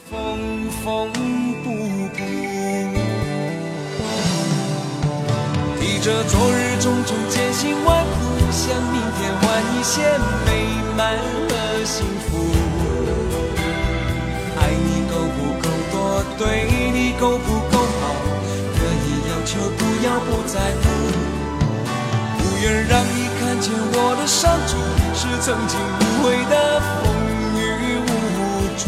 [6.04, 8.12] 着昨日种种艰辛万苦，
[8.52, 10.02] 向明天换一些
[10.44, 11.16] 美满
[11.48, 12.44] 和幸福。
[14.60, 18.12] 爱你够不够多，对你够不够好，
[18.76, 20.84] 可以要求，不要不在乎。
[22.36, 24.76] 不愿让你看见我的伤处，
[25.14, 26.54] 是曾经无悔的
[27.00, 27.00] 风
[27.56, 27.62] 雨
[28.04, 28.06] 无
[28.76, 28.82] 阻。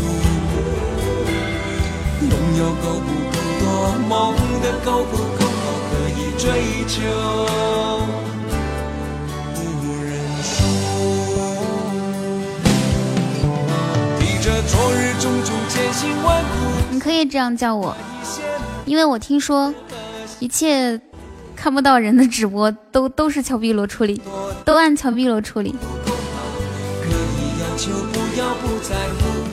[2.28, 3.64] 拥有够不够多，
[4.06, 4.12] 梦
[4.60, 5.35] 的够不够，
[6.38, 7.00] 追求，
[16.90, 17.96] 你可以这样叫我，
[18.84, 19.74] 因为我听说
[20.38, 21.00] 一切
[21.54, 24.20] 看不到人的直播都都是乔碧萝处理，
[24.64, 25.74] 都按乔碧萝处理。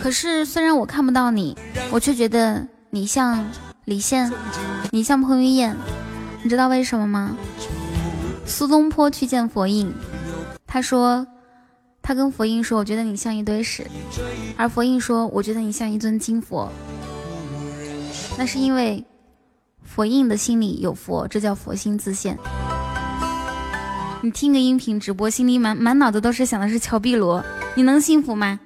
[0.01, 1.55] 可是虽然我看不到你，
[1.91, 3.49] 我却觉得你像
[3.85, 4.31] 李现，
[4.91, 5.75] 你像彭于晏，
[6.43, 7.37] 你知道为什么吗？
[8.45, 9.91] 苏东坡去见佛印，
[10.67, 11.25] 他说，
[12.01, 13.87] 他跟佛印说，我觉得你像一堆屎，
[14.57, 16.69] 而佛印说，我觉得你像一尊金佛。
[18.37, 19.03] 那是因为
[19.83, 22.37] 佛印的心里有佛，这叫佛心自现。
[24.21, 27.41] 你听个音频直播，心里满满脑子都是想的是乔碧罗，
[27.75, 28.59] 你能幸福吗？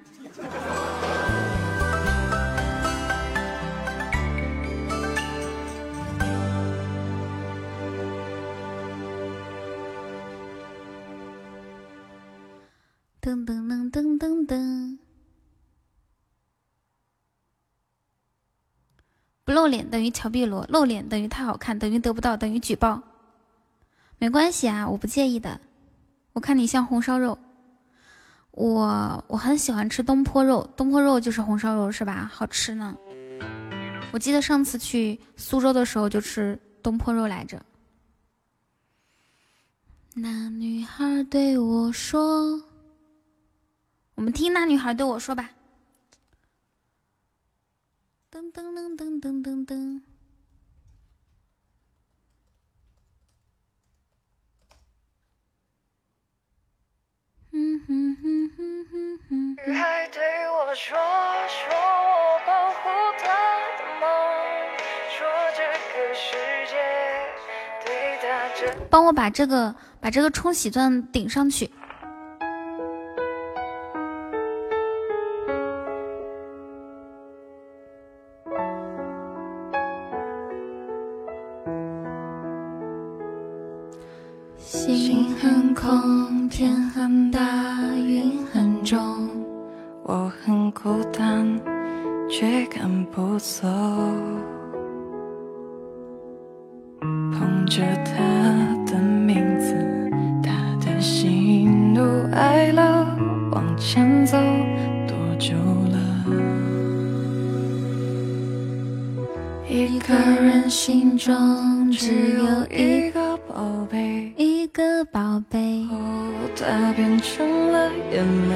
[14.18, 14.98] 噔噔，
[19.44, 23.02] 不露脸等于乔碧罗，露脸等于太好看，等于得不到，等于举报。
[24.18, 25.60] 没关系啊，我不介意的。
[26.34, 27.38] 我看你像红烧肉，
[28.52, 32.30] 我我很喜欢吃东坡肉，东坡肉就是红烧肉是吧？
[32.34, 32.96] 好吃呢。
[34.12, 37.62] 我记得上次去苏州的时候就吃东坡肉来着。
[40.14, 42.60] 那女孩对我说
[44.18, 45.52] ：“我们听那女孩对我说吧。”
[48.32, 50.02] 噔噔噔噔噔噔噔。
[57.52, 59.56] 嗯哼哼哼哼哼。
[59.68, 60.98] 女孩对我说，
[61.48, 62.90] 说我保护
[63.20, 63.28] 她
[63.78, 64.10] 的梦，
[65.14, 65.62] 说这
[65.94, 66.34] 个世
[66.66, 66.74] 界
[67.86, 68.66] 对她真。
[68.90, 71.70] 帮我把这个把这个冲洗钻顶上去。
[86.58, 87.40] 天很大，
[87.96, 89.00] 云很重，
[90.02, 91.48] 我很孤单，
[92.28, 93.68] 却赶不走。
[97.00, 98.16] 捧着他
[98.88, 99.76] 的名字，
[100.42, 100.52] 他
[100.84, 103.06] 的喜怒哀乐，
[103.52, 104.36] 往前走
[105.08, 105.54] 多久
[105.92, 106.26] 了？
[109.70, 115.86] 一个人心中只有一个宝贝，一个宝贝，
[116.60, 118.56] 它变成了眼泪，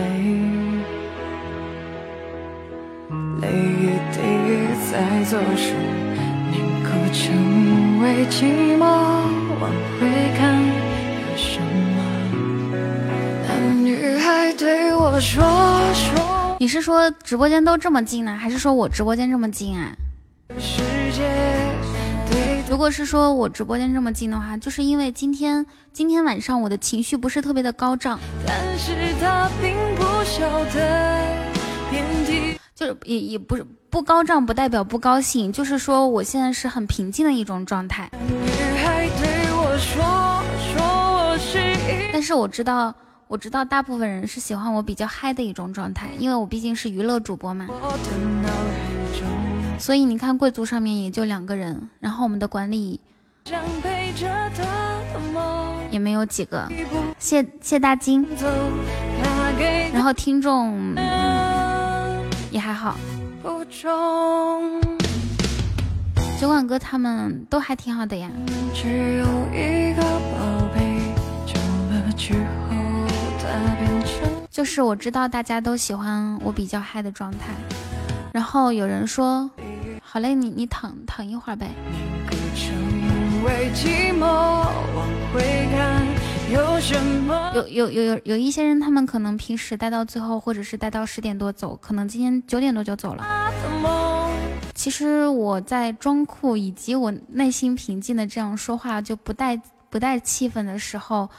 [3.39, 3.47] 泪
[3.77, 4.17] 一滴
[4.91, 5.75] 在左手，
[6.51, 8.81] 宁可成为寂寞，
[9.61, 11.97] 往回看有什么？
[13.47, 13.49] 那
[13.83, 15.43] 女孩对我说
[15.93, 19.91] 说，你是说直播间都这么近呢，还是说我直播间这么近啊？
[22.71, 28.17] 如果是说我直播间这么近的话，就是因为今天今天晚上我的情绪不是特别的高涨，
[28.47, 31.27] 但是他并不晓得
[31.89, 32.57] 遍体。
[32.73, 38.09] 就是也也不是不高涨，不代表不高兴，就是说我现在是很平静的一种状态。
[38.25, 38.33] 女
[38.77, 40.41] 孩对我说
[40.71, 42.95] 说我是一但是我知道，
[43.27, 47.67] 我知道大部分人是喜欢我比较嗨的一种状态，因为我毕竟是娱乐主播嘛。
[47.69, 49.27] 我的脑海中，
[49.81, 52.99] 所以你看，贵族上面也就两个人，然后我们的管理
[55.89, 56.71] 也没有几个。
[57.17, 58.23] 谢谢大金，
[59.91, 60.93] 然后听众
[62.51, 62.95] 也还好，
[66.39, 68.29] 酒馆哥他们都还挺好的呀。
[68.75, 71.01] 只有一个宝贝，
[71.47, 72.75] 久了之后，
[73.39, 73.47] 它
[73.79, 77.55] 变成就是我知道大家都喜欢我比较嗨的状态，
[78.31, 79.49] 然后有人说，
[80.13, 81.71] 好嘞，你你躺躺一会儿呗。
[86.51, 87.53] 有什么？
[87.55, 93.25] 有有有有有一些人，他们可能平时待到最后，或者是待到十点多走，可能今天九点多就走了。
[94.75, 99.57] 其实我在装酷以及我内心平静的这样说话，就不带
[99.89, 101.29] 不带气氛的时候，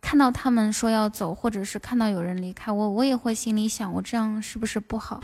[0.00, 5.22] 看到他们说要走，或者是看到有人离开我，我也会心里想，我这样是不是不好？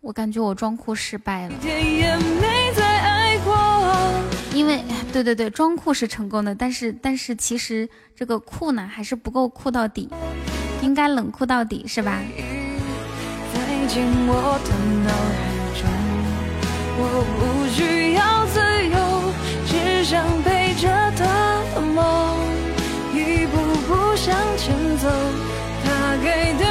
[0.00, 3.54] 我感觉我装酷失败了，一点也没再爱过。
[4.52, 10.08] 因为对对对，装酷是成功的，但是但是其实这个酷呢还是不够酷到底，
[10.82, 12.20] 应该冷酷到底是吧？
[13.96, 14.70] 我的
[15.04, 15.38] 脑海
[15.78, 15.86] 中，
[16.98, 17.02] 我
[17.38, 18.58] 不需要自
[18.88, 18.96] 由，
[19.68, 21.22] 只想陪着他
[21.74, 22.02] 的梦，
[23.14, 23.54] 一步
[23.86, 25.06] 步向前走，
[25.84, 26.26] 他给
[26.58, 26.64] 的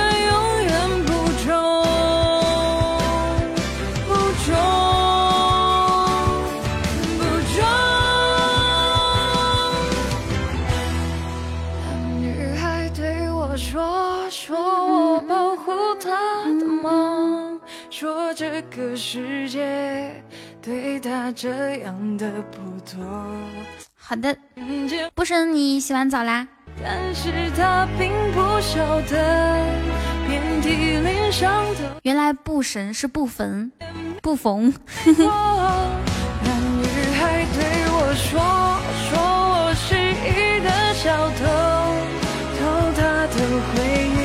[18.03, 20.21] 说这个世界
[20.61, 23.01] 对他这样的不多。
[23.95, 24.35] 好的，
[25.15, 26.45] 不生你洗完澡啦？
[26.83, 29.65] 但是他并不晓得，
[30.27, 33.71] 遍体鳞伤的原来不神是不缝，
[34.21, 34.73] 不缝。
[35.05, 35.23] 我。
[36.43, 36.83] 男女
[37.15, 38.35] 孩对我说，
[39.07, 39.15] 说
[39.47, 41.07] 我是一个小
[41.39, 41.39] 偷，
[42.59, 42.61] 偷
[42.97, 43.01] 他
[43.31, 43.71] 的回
[44.11, 44.19] 忆，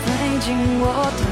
[0.00, 0.08] 塞
[0.40, 0.48] 进
[0.80, 0.82] 我
[1.20, 1.22] 的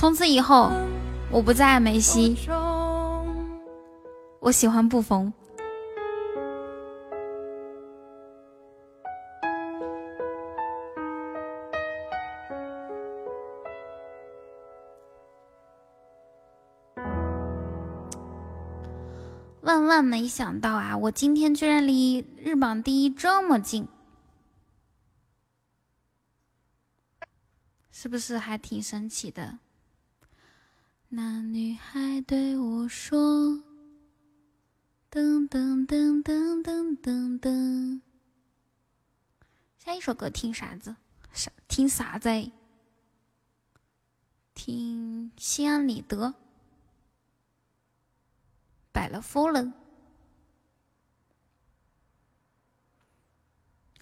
[0.00, 0.70] 从此以后，
[1.30, 2.34] 我不再爱梅西，
[4.38, 5.30] 我喜欢布冯。
[19.60, 20.96] 万万没想到啊！
[20.96, 23.86] 我今天居然离日榜第一这么近，
[27.92, 29.58] 是不是还挺神奇的？
[31.12, 33.18] 那女孩对我说
[35.10, 38.00] ：“噔噔噔噔噔噔噔。”
[39.76, 40.94] 下一首歌听啥子？
[41.32, 41.50] 啥？
[41.66, 42.28] 听啥子？
[44.54, 46.32] 听心安理得。
[48.92, 49.72] 摆了夫人，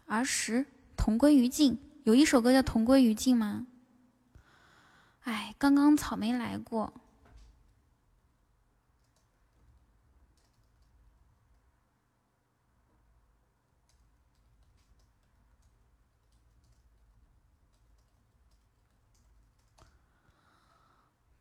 [0.05, 1.79] 儿时同归于尽。
[2.05, 3.67] 有一首歌叫《同归于尽》吗？
[5.29, 6.91] 哎，刚刚草莓来过。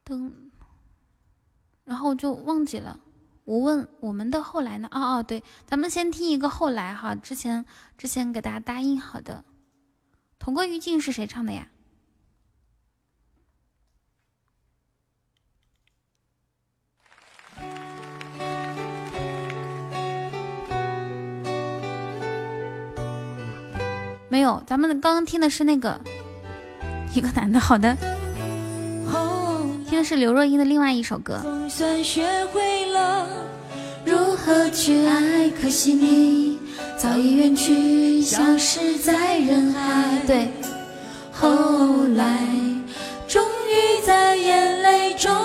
[0.04, 0.34] 噔，
[1.86, 3.00] 然后就忘记了。
[3.46, 4.90] 我问我们的后来呢？
[4.92, 7.66] 哦哦，对，咱们先听一个后来哈，之前
[7.98, 9.46] 之前给大家答应好的，
[10.38, 11.70] 《同归于尽》是谁唱的呀？
[24.38, 26.00] 没有，咱们刚刚听的是那个
[27.16, 27.60] 一个男的。
[27.60, 27.98] 好的，
[29.90, 31.40] 听的是刘若英的另外一首歌。
[31.42, 33.28] 总算学会了
[34.06, 36.60] 如何去爱，可惜你
[37.00, 40.22] 早已远去，消失在人海。
[40.28, 40.50] 对，
[41.32, 42.38] 后来
[43.28, 45.36] 终于在眼泪中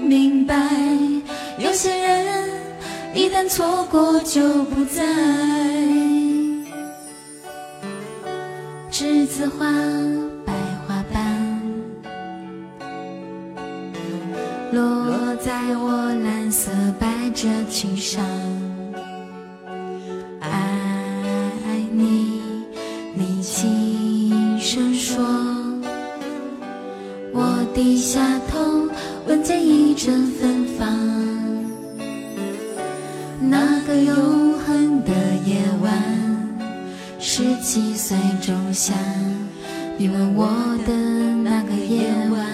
[0.00, 0.56] 明白，
[1.58, 2.48] 有些人
[3.14, 5.04] 一旦错过就不再。
[9.38, 9.72] 子花，
[10.44, 10.52] 白
[10.84, 11.62] 花瓣，
[14.72, 18.20] 落在我蓝色百褶裙上。
[20.40, 20.50] 爱
[21.92, 22.42] 你，
[23.14, 25.24] 你轻声说。
[27.32, 28.88] 我低下头，
[29.28, 30.88] 闻见一阵芬芳。
[33.40, 35.12] 那个永恒的
[35.46, 36.18] 夜晚。
[37.20, 38.94] 十七岁仲夏，
[40.00, 40.46] 你吻我
[40.86, 40.94] 的
[41.42, 42.46] 那个夜晚，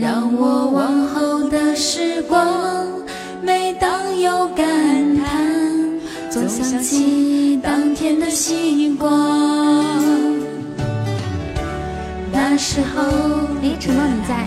[0.00, 2.86] 让我往后的时光，
[3.42, 4.66] 每当有感
[5.18, 9.12] 叹，总想起当天的星光。
[12.32, 13.02] 那时候，
[13.62, 14.46] 哎，承诺你在。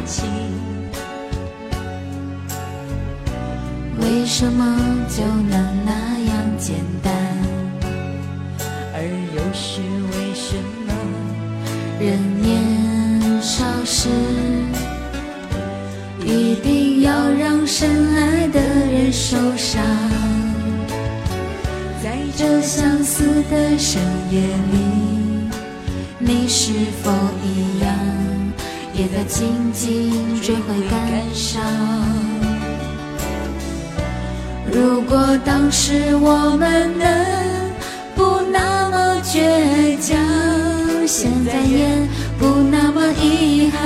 [4.01, 4.77] 为什么
[5.09, 5.91] 就能那
[6.25, 7.13] 样简单？
[9.49, 10.55] 而又是为什
[10.85, 10.93] 么
[11.99, 14.07] 人年少时
[16.23, 19.81] 一定要让深爱的人受伤？
[22.03, 25.49] 在这相似的深夜里，
[26.19, 26.71] 你是
[27.01, 27.11] 否
[27.43, 27.91] 一样，
[28.93, 30.99] 也在静静追悔感
[31.33, 31.63] 伤？
[34.71, 37.48] 如果当时我们能
[39.31, 40.17] 倔强，
[41.05, 41.87] 现在也
[42.39, 43.79] 不那么遗憾。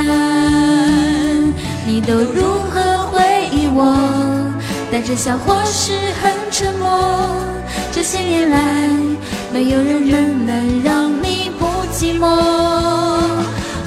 [1.86, 3.94] 你都如何回忆我？
[4.90, 5.92] 带着笑或是
[6.22, 6.88] 很沉默。
[7.92, 8.88] 这些年来，
[9.52, 12.26] 没有人能能让你不寂寞。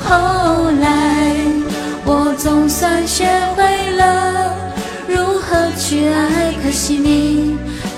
[0.05, 1.37] 后来，
[2.05, 3.25] 我总算学
[3.57, 4.53] 会了。
[5.09, 6.53] 如何去爱？
[6.63, 7.57] 可惜你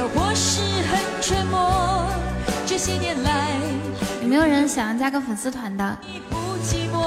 [0.00, 2.06] 笑或是很沉默。
[2.66, 3.50] 这些年来
[4.22, 5.98] 有没有人想要加个粉丝团的？
[6.30, 7.02] 不寂寞。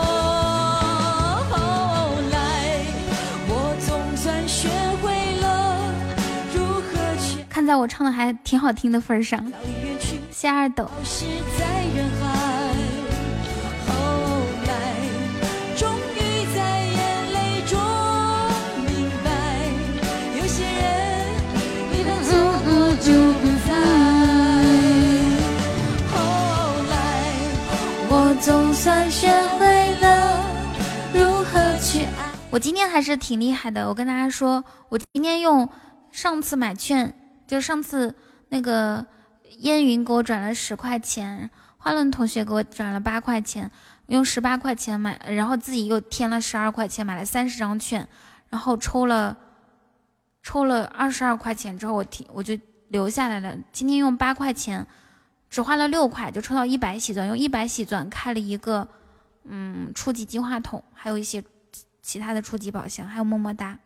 [1.50, 1.58] 后
[2.32, 2.86] 来
[3.48, 4.70] 我总算学
[5.02, 5.92] 会了
[6.54, 9.52] 如何去看在我唱的还挺好听的份上，
[10.30, 10.88] 谢二斗。
[11.04, 11.26] 是
[11.58, 11.66] 在
[11.96, 12.33] 人海。
[28.84, 30.44] 算学会了
[31.14, 32.34] 如何去爱。
[32.52, 35.70] 我今天还是挺厉害的，我跟大家说，我今天用
[36.12, 37.16] 上次买券，
[37.48, 38.14] 就上次
[38.50, 39.06] 那个
[39.60, 43.72] 烟云给我转了十块钱，花轮同学给我转了八块钱，
[44.08, 48.06] 用十八块钱买，然后自己又添了十二块钱，买了三十张券，
[48.50, 49.38] 然后抽了
[50.42, 53.56] 抽了二十二块钱之后，我提我就留下来了。
[53.72, 54.86] 今天用八块钱，
[55.54, 58.88] 只花了六块就抽到一百喜钻，用一百喜钻开了一个
[59.44, 61.44] 嗯初级金话筒，还有一些
[62.02, 63.78] 其他的初级宝箱，还有么么哒。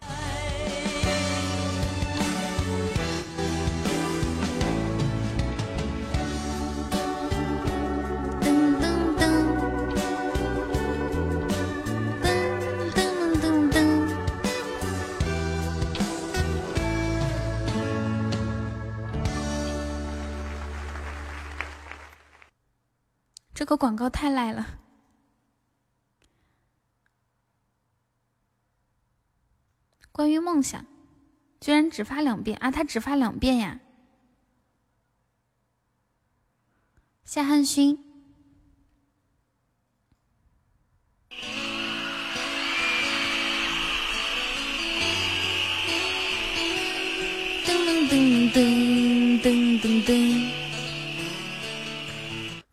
[23.57, 24.77] 这个广告太赖了。
[30.11, 30.85] 关于梦想，
[31.59, 32.69] 居然只发两遍啊！
[32.69, 33.79] 他只发两遍呀。
[37.25, 37.97] 夏汉勋，
[47.65, 47.73] 噔
[48.07, 50.66] 噔噔噔噔噔。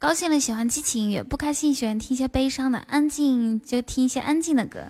[0.04, 4.80] 高兴了喜欢激情音乐，不开心喜欢听一些悲伤的，安静就听一些安静的歌。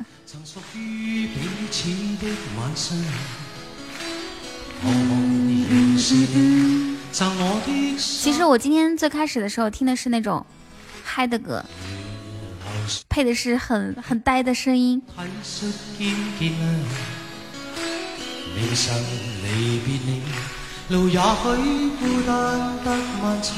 [7.96, 10.44] 其实我今天最开始的时候听的是那种
[11.04, 11.64] 嗨的歌，
[13.08, 15.00] 配的是很很呆的声音。
[20.88, 23.54] 路也許孤單得漫長。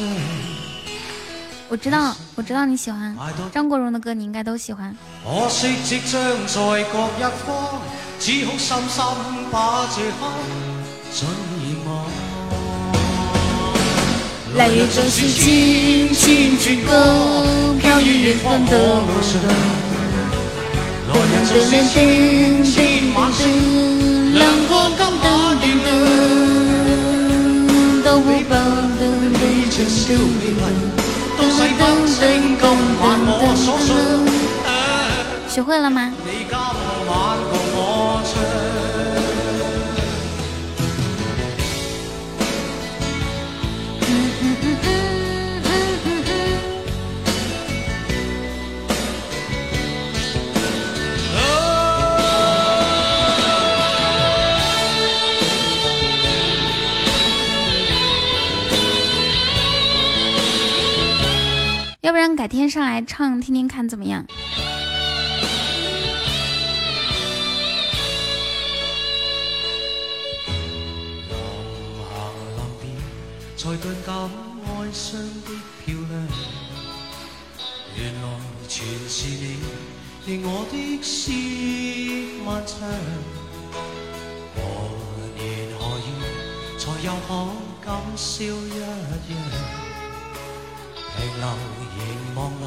[1.69, 3.17] 我知道，我知道你喜欢
[3.53, 4.97] 张国荣的歌，你应该都喜欢。
[5.25, 6.13] 可惜即将
[6.47, 6.61] 在
[6.93, 7.81] 各一方，
[8.21, 9.05] 只好深深
[9.51, 10.01] 把這刻
[11.13, 11.25] 盡
[11.61, 11.89] 遺忘。
[14.57, 14.61] 淚
[14.95, 16.89] 就是千千闕歌，
[17.83, 19.33] 飄於遠方的路上。
[21.09, 21.13] 來
[21.43, 21.45] 日
[24.35, 24.39] 亮
[24.69, 25.25] 過今晚
[25.61, 25.87] 的燈，
[28.05, 28.51] 都不怕
[28.99, 29.01] 燈
[29.33, 29.35] 的
[29.71, 30.17] 情消滅
[30.61, 30.65] 痕。
[31.47, 31.69] 都是燈
[32.09, 32.69] 聲今
[33.01, 33.95] 晚我所想。
[35.49, 36.13] 學會了吗？
[62.07, 64.25] 要不然改天上來唱听听看怎麼樣？
[73.57, 75.51] 才更感哀傷的
[75.85, 76.29] 漂亮。
[77.97, 79.57] 原來全是你，
[80.27, 82.79] 令我的詩漫長。
[84.55, 84.61] 何
[85.35, 85.43] 年
[85.77, 86.09] 何月，
[86.79, 87.51] 才又可
[87.85, 88.47] 感笑一
[88.79, 89.76] 樣？
[91.37, 91.45] 停留
[91.99, 92.65] 凝望裏，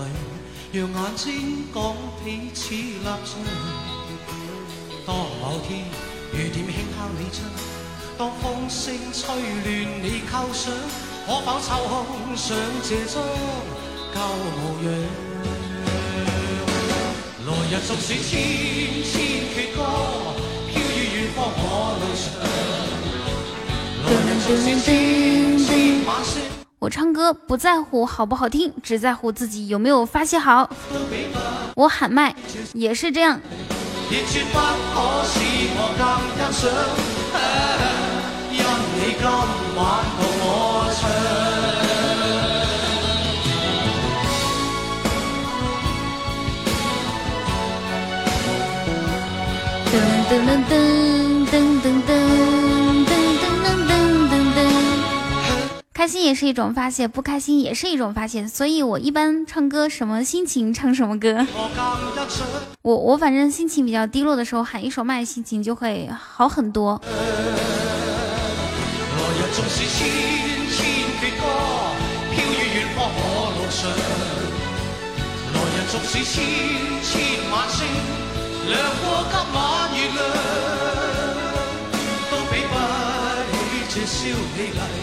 [0.71, 1.25] 讓眼睛
[1.73, 3.25] 讲彼此立场。
[5.07, 5.79] 当某天
[6.33, 7.49] 雨点轻敲你窗，
[8.15, 9.67] 当风声吹乱
[10.03, 10.71] 你构想，
[11.25, 13.23] 可否抽空上这张
[14.13, 14.19] 旧
[14.53, 14.87] 模样？
[17.47, 18.29] 来日纵使千
[19.03, 19.11] 千
[19.49, 19.77] 闕歌，
[20.69, 22.23] 飘于远方我路上。
[24.05, 24.87] 来日纵使千
[25.57, 26.48] 千晚星。
[26.79, 30.69] 我唱歌不在乎好不好听，只在乎自己有没有发泄好。
[31.75, 32.33] 我喊麦
[32.73, 33.37] 也是這樣。
[34.09, 35.39] 亦絕不可使
[35.75, 36.01] 我更
[36.39, 36.63] 欣賞，
[38.49, 38.57] 因
[38.95, 39.23] 你今
[39.75, 39.79] 晚
[40.15, 40.47] 同我
[40.95, 40.99] 唱。
[49.91, 49.93] 噔
[50.29, 50.73] 噔噔噔噔噔
[55.99, 61.45] 开心也是一种发泄，不开心也是一种发泄，所以我一般唱歌什么心情唱什么歌。
[62.81, 67.01] 我我反正心情比较低落的时候，喊一首麦，心情就会好很多。
[84.69, 84.98] 來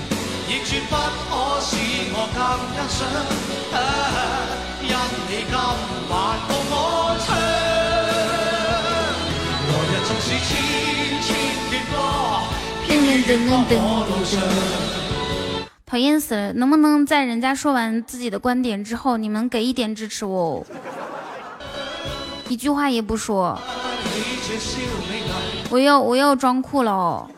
[15.87, 16.53] 讨厌死了！
[16.55, 20.65] 能不能在人家说完自己的观点之后，你们给一点支持我？
[22.49, 23.59] 一句话也不说，
[25.71, 27.29] 我要我要装酷了哦。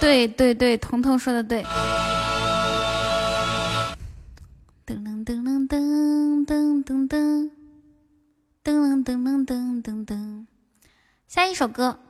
[0.00, 1.62] 对对对，彤彤说的对。
[4.84, 7.50] 噔噔噔噔噔噔噔噔
[8.64, 10.46] 噔噔噔噔噔噔，
[11.26, 11.98] 下一首歌《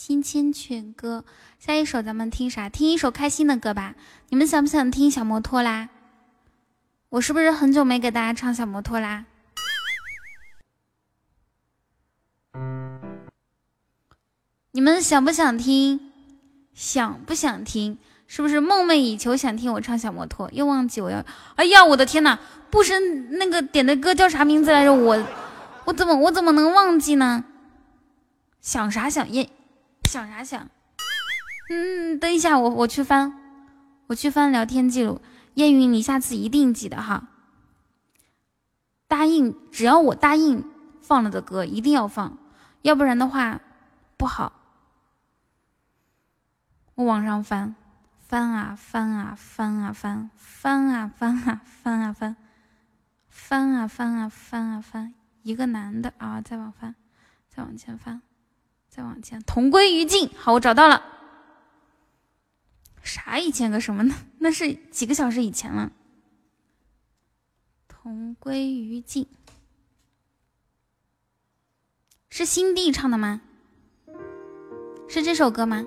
[0.00, 1.24] 千千阙歌》。
[1.58, 2.68] 下一首咱们听啥？
[2.68, 3.96] 听一首开心的歌吧。
[4.28, 5.88] 你们想不想听小摩托啦？
[7.08, 9.24] 我是不是很久没给大家唱小摩托啦？
[14.70, 16.12] 你们想不想听？
[16.72, 17.98] 想不想听？
[18.28, 20.48] 是不是梦寐以求想听我唱小摩托？
[20.52, 21.26] 又忘记我要……
[21.56, 22.38] 哎呀，我的天呐！
[22.70, 24.94] 不是那个点的歌叫啥名字来着？
[24.94, 25.26] 我
[25.86, 27.44] 我怎么我怎么能忘记呢？
[28.60, 29.50] 想啥想烟？
[30.08, 30.66] 想啥想？
[31.68, 33.38] 嗯，等一下，我我去翻，
[34.06, 35.20] 我去翻聊天记录。
[35.54, 37.28] 烟云，你下次一定记得哈，
[39.06, 40.64] 答应，只要我答应
[41.02, 42.38] 放了的歌一定要放，
[42.82, 43.60] 要不然的话
[44.16, 44.52] 不好。
[46.94, 47.74] 我往上翻，
[48.18, 52.36] 翻啊翻啊翻啊翻，翻啊翻啊翻啊翻，
[53.28, 56.94] 翻啊翻啊翻啊翻，一个男的啊，再往翻，
[57.48, 58.22] 再往前翻，
[58.98, 60.28] 再往前，同归于尽。
[60.36, 61.04] 好，我找到了。
[63.00, 64.16] 啥一千个什么呢？
[64.40, 65.92] 那是几个小时以前了。
[67.86, 69.28] 同归于尽，
[72.28, 73.40] 是新帝唱的吗？
[75.08, 75.86] 是这首歌吗？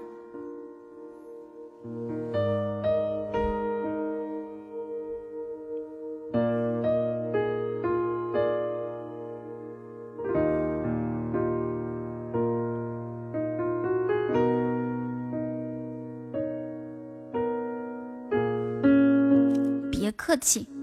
[20.42, 20.81] 气。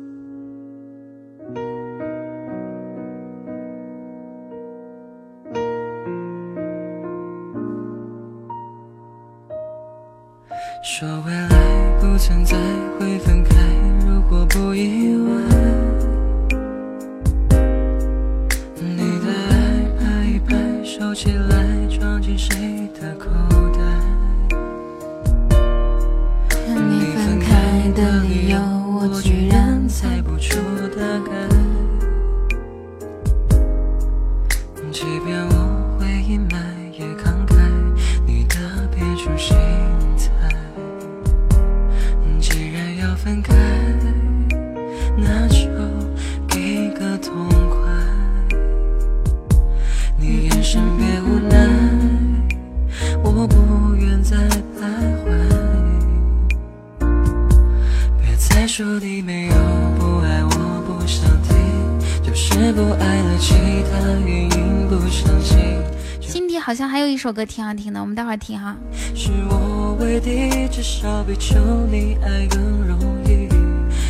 [67.28, 68.74] 首歌挺好听的，我们待会儿听哈。
[69.14, 71.58] 是我为敌，至少比求
[71.90, 73.46] 你爱更容易。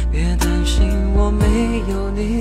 [0.09, 2.39] 别担心我没有你，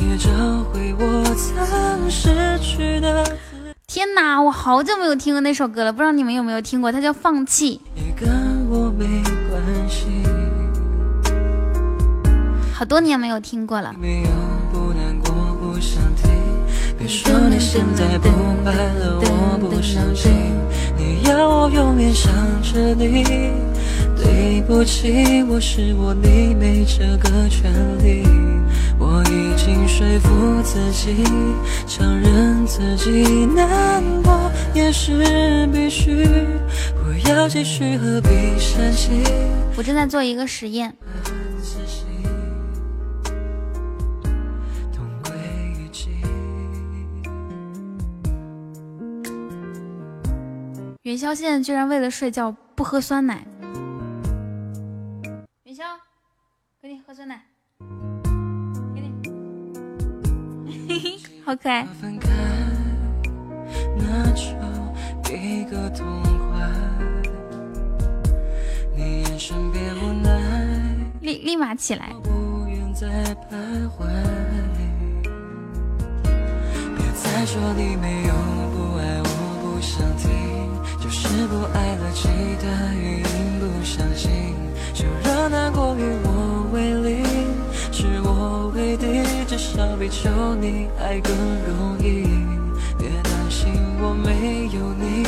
[0.00, 0.28] 也找
[0.64, 3.24] 回我曾失去的。
[3.86, 6.90] 天哪，我好久没有听过那首歌了，不知道你们有没有听过？
[6.90, 9.06] 它叫《放弃也跟我没
[9.48, 10.08] 关系，》，
[12.74, 13.94] 好多年没有听过了。
[14.00, 14.30] 没有
[17.12, 18.30] 说你现在不
[18.64, 20.32] 快乐，我不相信。
[20.96, 22.32] 你要我永远想
[22.62, 23.22] 着你，
[24.16, 27.70] 对不起，我是我，你没这个权
[28.02, 28.26] 利。
[28.98, 31.22] 我已经说服自己，
[31.86, 36.26] 承认自己难过也是必须，
[37.04, 39.22] 不要继续何必煽情。
[39.76, 40.94] 我正在做一个实验，
[51.12, 53.44] 元宵现在居然为了睡觉不喝酸奶。
[55.64, 55.84] 元宵，
[56.80, 57.42] 给你喝酸奶，
[58.94, 61.84] 给你，嘿嘿，好可爱。
[62.00, 62.30] 分开，
[63.94, 64.40] 那就
[65.36, 66.66] 一个痛快。
[68.96, 70.40] 你眼神变无奈，
[71.20, 72.14] 立立马起来。
[72.22, 73.06] 不愿再
[73.50, 74.06] 徘徊。
[76.24, 78.34] 别再说你没有
[78.72, 79.28] 不爱我，
[79.60, 80.51] 不想听，就
[81.34, 82.28] 是不爱了，其
[82.60, 84.30] 他原因不相信，
[84.92, 87.24] 就让难过与我为邻，
[87.90, 90.28] 是我为敌，至少比求
[90.60, 92.28] 你爱更容易。
[92.98, 95.24] 别担心我没有你，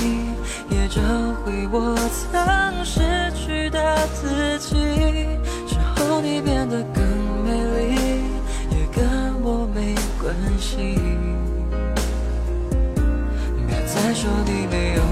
[0.69, 1.01] 也找
[1.43, 1.97] 回我
[2.31, 3.01] 曾失
[3.35, 4.77] 去的自己。
[5.67, 7.03] 之后你变得更
[7.47, 7.97] 美丽，
[8.73, 9.03] 也跟
[9.43, 11.01] 我没关系。
[13.67, 15.03] 别再说你没有，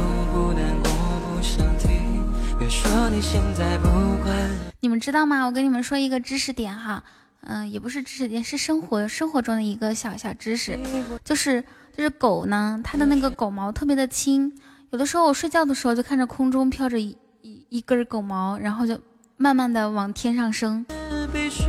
[2.73, 3.89] 说你现在不
[4.23, 4.33] 快。
[4.81, 5.45] 你们知道吗？
[5.45, 7.05] 我跟你们说一个知识点哈，
[7.43, 10.79] 嗯、也不是知识点，是生活生活中的一个小小知识，
[11.23, 11.63] 就是
[11.95, 14.51] 就是狗呢，它的那个狗毛特别的轻，
[14.91, 18.99] 有的时候我睡觉的时候就看着空中飘着一一一根狗毛，然后就
[19.37, 20.87] 慢慢的往天上升。
[21.31, 21.63] 必须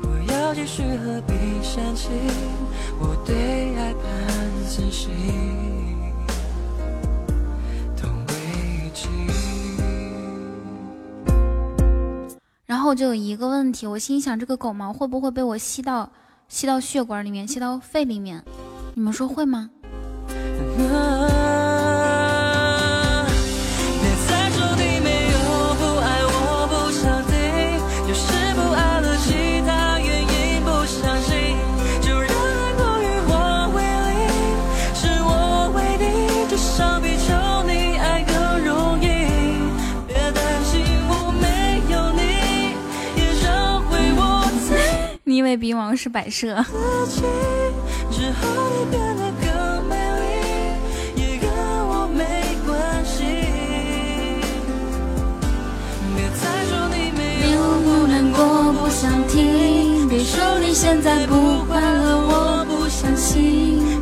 [0.00, 0.82] 不要继续
[2.98, 4.02] 我对爱半
[4.66, 5.10] 自信，
[12.66, 16.10] 然后就有一个问题，我心想这个狗毛会不会被我吸到
[16.48, 18.44] 吸到血管里面，吸到肺里面？
[18.94, 19.70] 你们说会吗？
[45.36, 45.42] 你
[57.12, 60.08] 没有不难过，不想听。
[60.08, 63.95] 别说你现在不快乐，我不相信。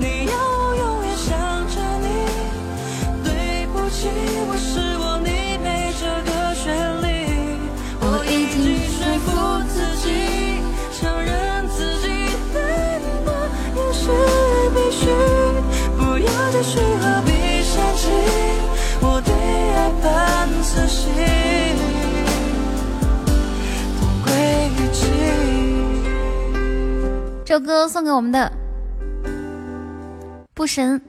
[16.73, 17.31] 何必
[17.63, 18.11] 煽情，
[19.01, 19.33] 我对
[19.75, 21.05] 爱半自信，
[24.01, 24.33] 同归
[24.71, 25.03] 于尽。
[27.45, 28.51] 这首歌送给我们的
[30.55, 31.01] 布神。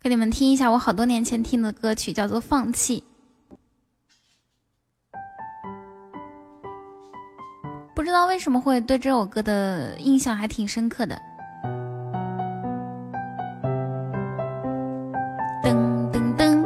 [0.00, 3.00] 给你们听一下我好多年前听的歌曲，叫做《放弃》。
[7.98, 11.20] 不知道为什么会对这首歌的印象还挺深刻的。
[15.64, 15.74] 噔
[16.12, 16.64] 噔噔，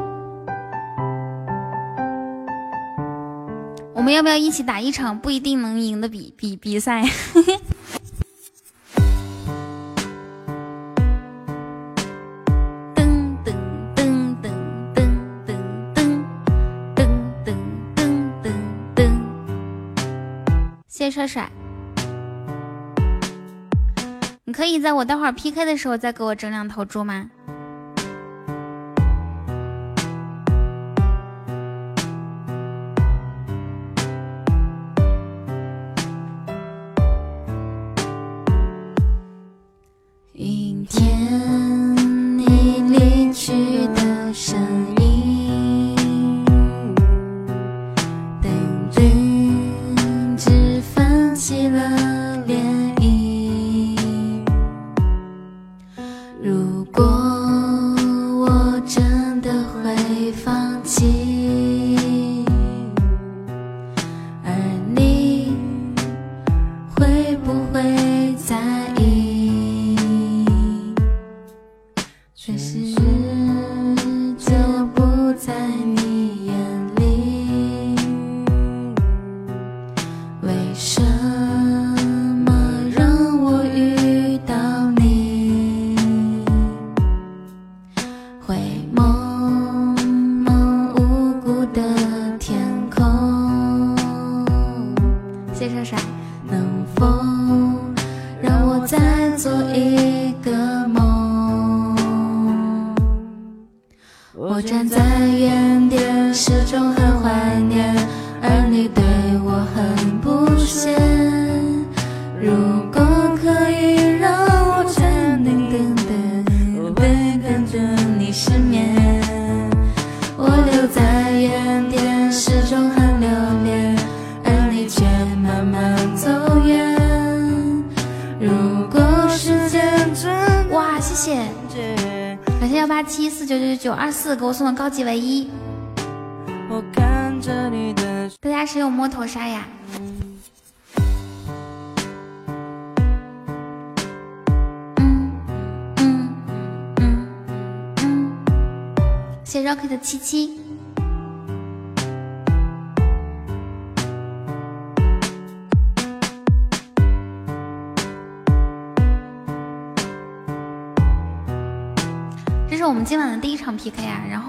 [3.95, 7.03] 我们要不要一起打一场不一定能赢的比比比赛？
[21.23, 21.51] 帅帅。
[24.45, 27.31] 你可以在我待会儿 PK 的时候再给我整两头猪吗？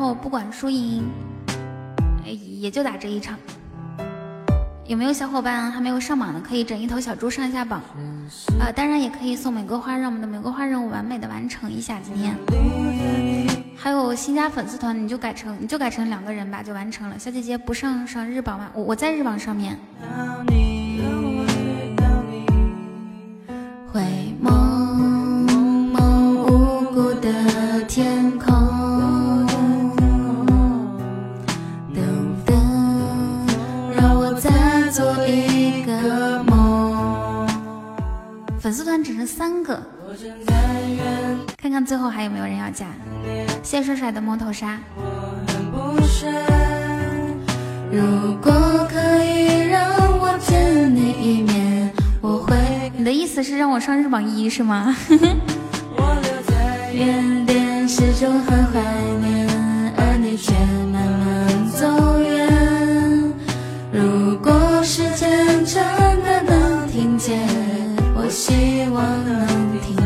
[0.04, 1.10] 后不管输赢，
[2.60, 3.40] 也就打这一场。
[4.86, 7.82] 有没有小伙伴还没有上榜的，可以整一头小猪上一下榜
[8.60, 12.36] 啊、当然也可以送玫瑰花，让我们的玫瑰花任务完美的完成一下今天。
[13.78, 17.18] 还有新加粉丝团，你就改成你就改成两个人吧，就完成了。
[17.18, 18.70] 小姐姐不上上日榜吗？
[18.74, 19.80] 我我在日榜上面。
[34.94, 37.48] 做一个梦。
[38.60, 39.82] 粉丝团只剩三个，
[41.58, 42.86] 看看最后还有没有人要加。
[43.64, 44.78] 谢谢帅帅的摸头杀。
[47.92, 49.90] 如果可以让
[50.20, 51.92] 我见你一面，
[52.22, 52.56] 我会。
[52.96, 54.96] 你的意思是让我上日榜一是吗？
[56.94, 58.80] 原点始终很怀
[59.20, 59.50] 念，
[59.98, 60.54] 而你却
[67.24, 67.40] 能停歇，
[68.16, 70.04] 我希望能停在。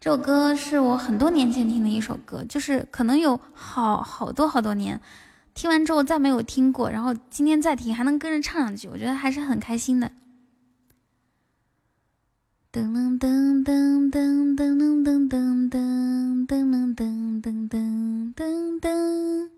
[0.00, 5.00] 这首歌是我很多年前听的一首歌，就是可能有好好多好多年，
[5.54, 10.10] 听完之后再没有听过，然后今天再听还能跟着唱两句，我觉得还是很开心的。
[12.72, 19.48] 噔噔噔噔噔噔噔噔噔噔噔噔噔噔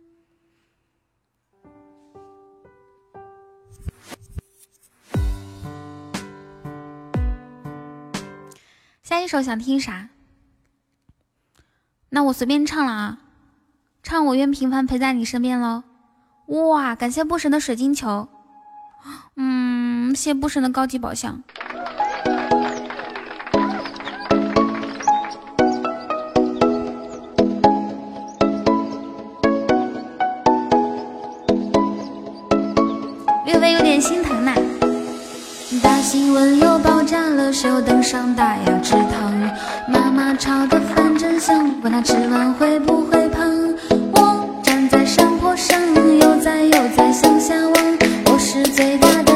[9.11, 10.09] 下一首想听啥？
[12.11, 13.19] 那我随便唱了啊，
[14.05, 15.83] 唱我愿平凡陪在你身边喽。
[16.47, 18.29] 哇，感谢不神的水晶球，
[19.35, 21.43] 嗯，谢谢不神的高级宝箱。
[33.45, 34.55] 略微有点心疼呐、
[35.83, 39.35] 大新闻又爆下了，谁又登上大雅之堂？
[39.89, 43.51] 妈妈炒的饭真香，管他吃完会不会胖？
[44.13, 45.77] 我站在山坡上，
[46.21, 47.75] 悠哉悠哉向下望，
[48.27, 49.30] 我是最大的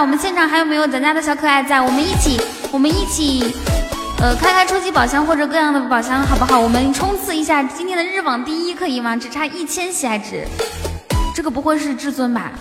[0.00, 1.80] 我们现场还有没有咱家的小可爱在？
[1.80, 3.52] 我们一起，我们一起，
[4.20, 6.60] 呃，开开初级宝箱或者各样的宝箱，好不好？
[6.60, 9.16] 我们冲刺一下今天的日榜第一，可以吗？
[9.16, 10.46] 只差一千喜爱值，
[11.34, 12.52] 这个不会是至尊吧？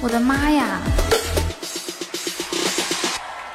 [0.00, 0.64] 我的妈呀！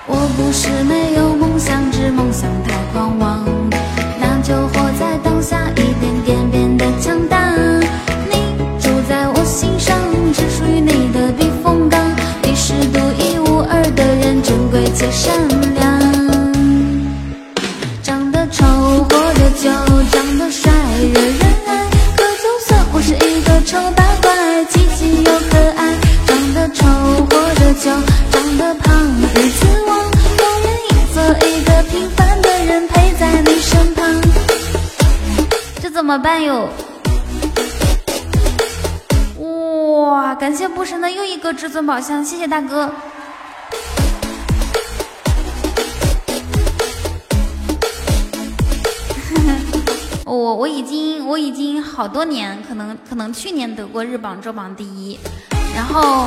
[0.05, 2.47] 我不是没有梦想，只梦想
[15.11, 15.83] 善良。
[18.03, 19.69] 长得丑活得久，
[20.11, 20.71] 长得帅
[21.13, 21.89] 惹人爱。
[22.15, 25.97] 可就算我是一个丑八怪，积极又可爱。
[26.25, 26.85] 长得丑
[27.29, 27.89] 活得久，
[28.31, 28.93] 长得胖
[29.33, 29.89] 日子旺，
[30.39, 31.17] 我愿意做
[31.47, 34.21] 一个平凡的人，陪在你身旁。
[35.81, 36.69] 这怎么办哟？
[39.37, 42.91] 哇感谢不神的又一个至尊宝箱，谢谢大哥。
[51.35, 55.19] 我已经好多年，可能可能去年得过日榜周榜第一，
[55.75, 56.25] 然后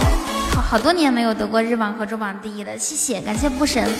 [0.52, 2.76] 好好多年没有得过日榜和周榜第一了。
[2.76, 3.90] 谢谢，感谢不神。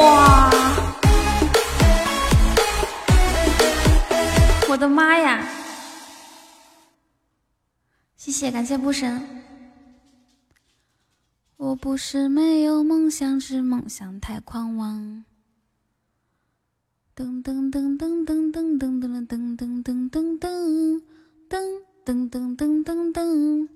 [0.00, 0.50] 哇！
[4.70, 5.46] 我的妈呀！
[8.16, 9.35] 谢谢，感谢不神。
[11.58, 15.24] 我不是没有梦想，是梦想太狂妄。
[17.16, 21.00] 噔噔噔噔噔噔噔噔噔噔噔噔
[21.48, 23.68] 噔噔噔噔噔噔。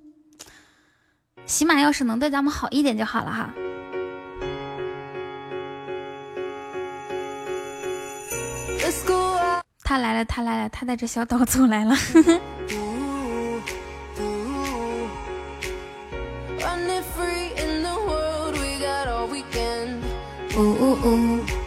[1.47, 3.55] 起码要是能对咱们好一点就好了哈。
[9.83, 11.97] 他来了，他来了，他带着小岛走来了。
[20.61, 21.60] 呜呜呜！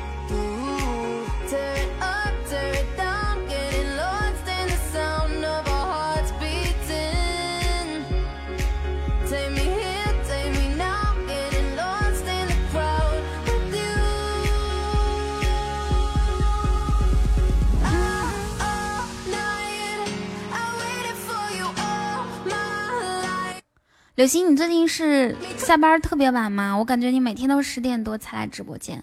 [24.16, 26.78] 柳星，你最近是下班特别晚吗？
[26.78, 29.02] 我感觉你每天都十点多才来直播间。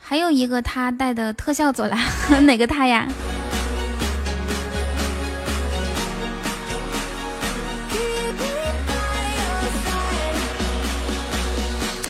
[0.00, 1.98] 还有一个他带的特效走来，
[2.40, 3.06] 哪个他呀？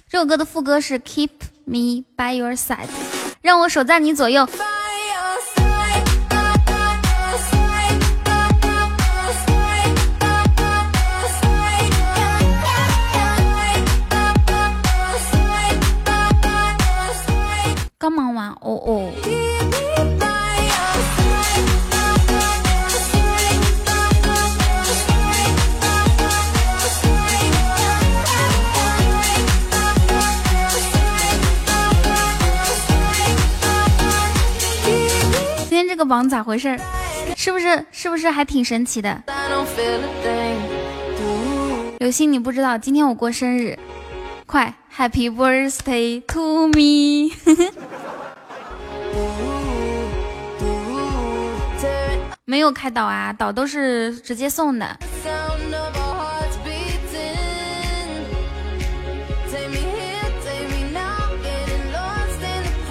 [0.09, 1.31] 这首歌的副歌是 Keep
[1.65, 2.87] me by your side，
[3.41, 4.49] 让我守在你左右。
[18.03, 19.13] 刚忙完，哦哦。
[35.69, 36.77] 今天这个榜咋回事？
[37.37, 39.23] 是不是是不是还挺神奇的？
[42.01, 43.79] 刘星，你不知道，今天我过生日，
[44.45, 47.33] 快！Happy birthday to me！
[52.45, 54.99] 没有开岛啊，岛都是直接送的。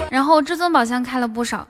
[0.09, 1.67] 然后至尊宝箱开了不少。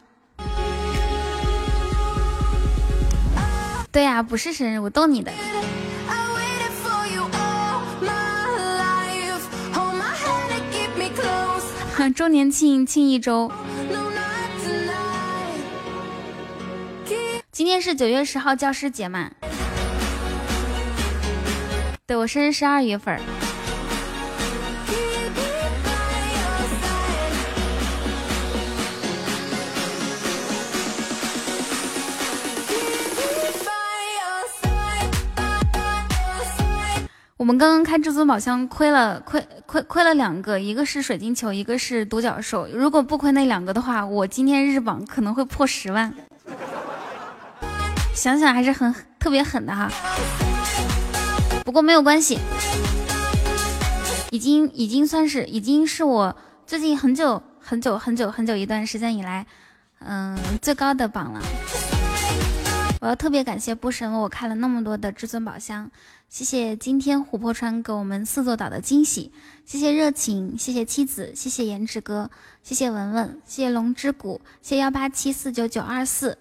[3.92, 5.32] 对呀，不是生日，我逗你的。
[12.10, 13.52] 周年庆庆一周，
[17.52, 19.30] 今天是九月十号教师节嘛？
[22.08, 23.20] 对我生日是二月份。
[37.42, 42.68] 我们刚刚开至尊宝箱，亏了亏亏亏了两个，一个是水晶球，一个是独角兽。
[42.72, 46.14] 如果不亏那两个的话，我今天日榜可能会破十万。
[48.14, 49.90] 想想还是很特别狠的哈。
[51.66, 52.38] 不过没有关系，
[54.30, 56.36] 已经已经算是已经是我
[56.68, 59.48] 最近很久很久很久很久一段时间以来，
[59.98, 61.42] 嗯最高的榜了。
[63.00, 65.90] 我要特别感谢布神为我开了那么多的至尊宝箱。
[66.32, 69.34] 谢谢今天琥珀川给我们四座岛的惊喜，
[69.66, 72.32] 谢谢热情，谢谢妻子，谢谢颜值哥，
[72.64, 76.38] 谢谢文文，谢谢龙之谷，谢幺八七四九九二四，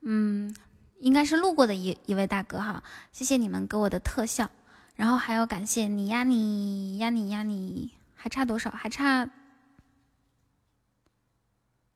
[0.00, 0.52] 嗯，
[0.98, 4.50] 应该是路过的一一位大哥哈，谢谢你们给我的特效，
[4.96, 8.68] 然后还要感谢你呀你呀你呀你，还差多少？
[8.72, 9.30] 还差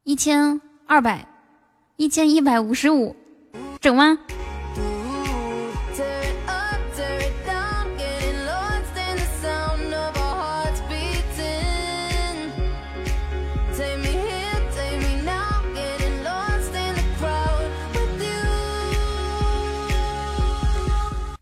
[0.05, 1.27] 一千二百，
[1.97, 3.17] 一千一百五十五，
[3.81, 4.21] 整吗？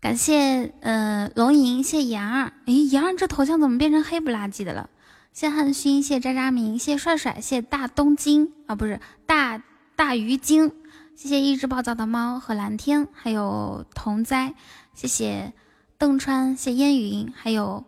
[0.07, 2.53] 感谢呃龙吟，谢谢妍儿。
[2.65, 4.89] 诶，妍儿这头像怎么变成黑不拉几的了？
[5.33, 9.61] 谢汉勋，谢渣渣明，谢帅帅，谢大东京啊，不是大
[9.97, 10.71] 大鱼精，
[11.17, 14.53] 谢谢一只暴躁的猫和蓝天，还有同哉，
[14.93, 15.51] 谢谢
[15.97, 17.83] 邓川，谢烟云，还有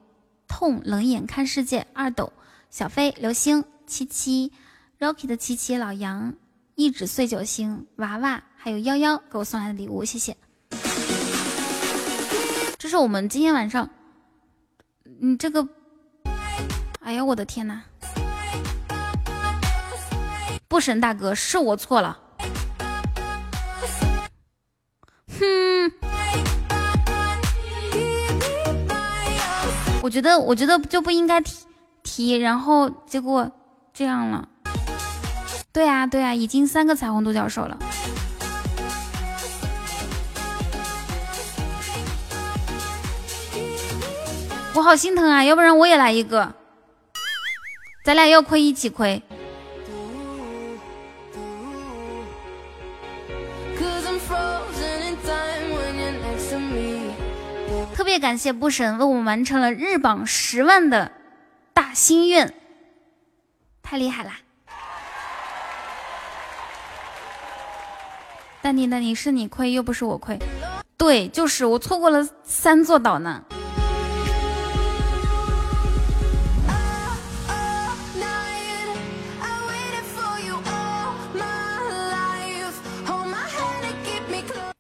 [0.46, 2.34] 痛冷眼看世界二斗
[2.70, 4.52] 小飞流星七七
[5.00, 6.34] Rocky 的七七老杨
[6.76, 10.36] 一指碎九星娃娃，还有幺幺给我送来的礼物，谢谢。
[12.90, 13.88] 是我们今天晚上，
[15.22, 15.68] 你这个。
[17.02, 17.84] 哎呀，我的天哪！
[20.68, 22.20] 不神大哥，是我错了。
[25.40, 25.92] 哼，
[30.02, 31.66] 我觉得，我觉得就不应该提
[32.02, 33.52] 提，然后结果
[33.94, 34.50] 这样了。
[35.72, 37.78] 对啊，对啊，已经三个彩虹独角兽了。
[44.80, 46.54] 我好心疼啊，要不然我也来一个。
[48.02, 49.22] 咱俩要亏一起亏。
[57.94, 61.12] 特别感谢不神为我们完成了日榜十万的
[61.74, 62.54] 大心愿，
[63.84, 64.40] 太厉害啦！
[68.62, 70.40] 淡定淡定，是你亏又不是我亏，
[70.96, 73.44] 对，就是我错过了三座岛呢。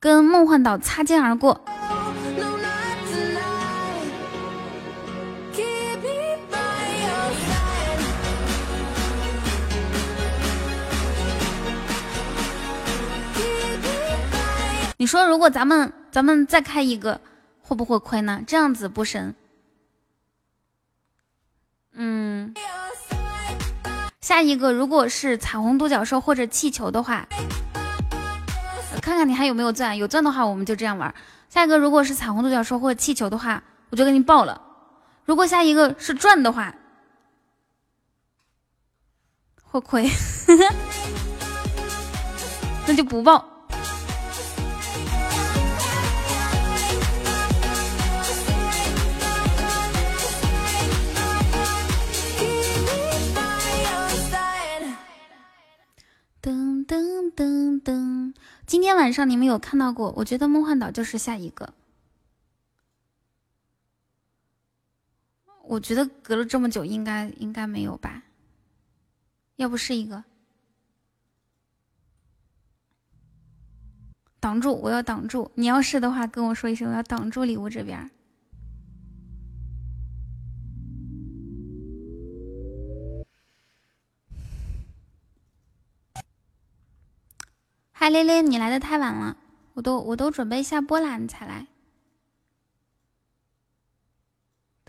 [0.10, 1.62] 跟梦幻岛擦肩而过。
[14.98, 17.22] 你说，如果咱们咱们再开一个，
[17.62, 18.42] 会不会亏呢？
[18.48, 19.36] 这样子不神。
[21.94, 22.56] 嗯，
[24.22, 27.28] 下一个如果是彩虹独角兽或者气球的话。
[29.02, 31.14] 看看你还有没有钻，有钻的话我们就这样玩。
[31.50, 34.62] 下一个如果是彩虹独角兽或者气球的话，我就给你报了。
[35.26, 36.74] 如果下一个是钻的话，
[39.64, 40.10] 会亏，
[42.88, 43.46] 那就不报。
[56.42, 58.34] 噔噔噔噔。
[58.70, 60.12] 今天晚上你们有看到过？
[60.12, 61.74] 我觉得梦幻岛就是下一个。
[65.64, 68.22] 我觉得隔了这么久，应该应该没有吧？
[69.56, 70.24] 要不是一个
[74.40, 75.52] 挡住，我要挡住。
[75.56, 78.12] 你要是的话，跟我说一声，我要挡住礼物这边。
[88.02, 89.36] 嗨，蕾蕾，你来的太晚了，
[89.74, 91.68] 我都我都准备下播啦，你才来。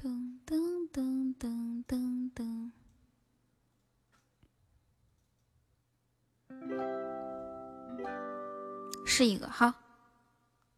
[0.00, 2.70] 噔噔噔噔噔噔，
[9.04, 9.74] 是一个好，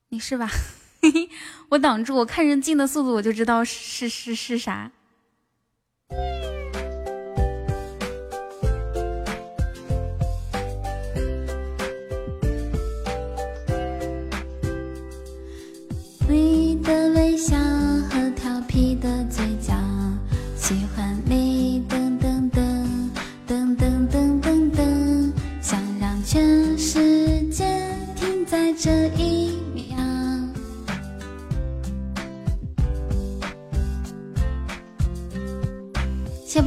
[0.09, 0.49] 你是吧？
[1.69, 4.91] 我挡住，我看人进的速度，我就知道是是是啥。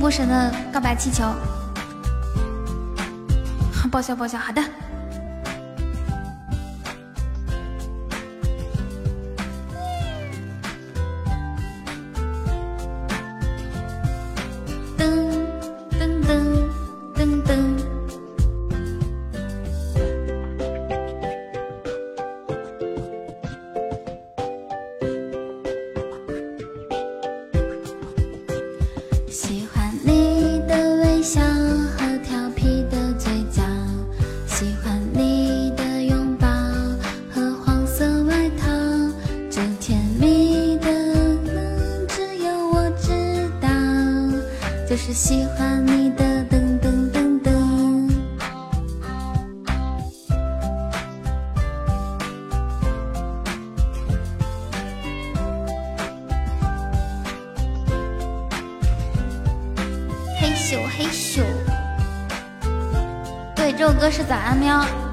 [0.06, 1.24] 波神的告白气球，
[3.90, 4.62] 报销报销，好的。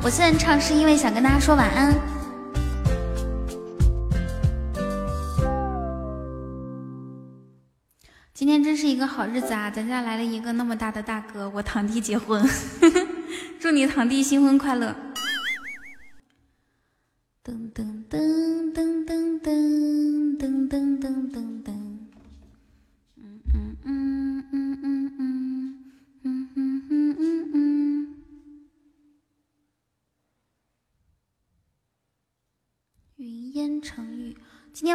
[0.05, 1.95] 我现在唱是因为想跟大家说晚安。
[8.35, 9.71] 今天真是一个好日子啊！
[9.71, 12.45] 咱家来了一个那么大的大哥，我堂弟结婚，
[13.61, 14.93] 祝你堂弟新婚快乐！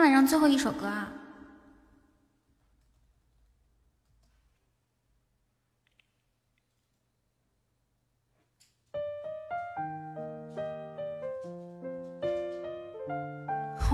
[0.07, 1.11] 晚上最后一首歌啊！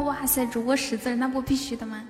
[0.06, 2.08] 哇塞，主播识字，那不必须的吗？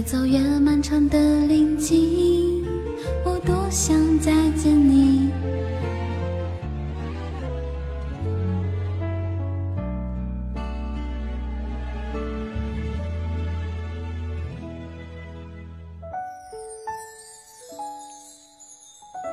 [0.00, 2.64] 越走越漫长的林径，
[3.22, 5.30] 我多想再见你。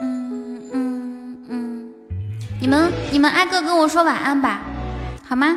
[0.02, 1.94] 嗯嗯嗯，
[2.60, 4.60] 你们你们挨个跟我说晚安吧，
[5.26, 5.56] 好吗？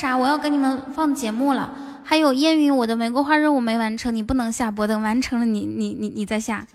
[0.00, 1.74] 啥，我要给你们放节目了。
[2.02, 6.66] 还有烟云，我的玫瑰花任务没完成，你不能下播，等完成了你你你你再下。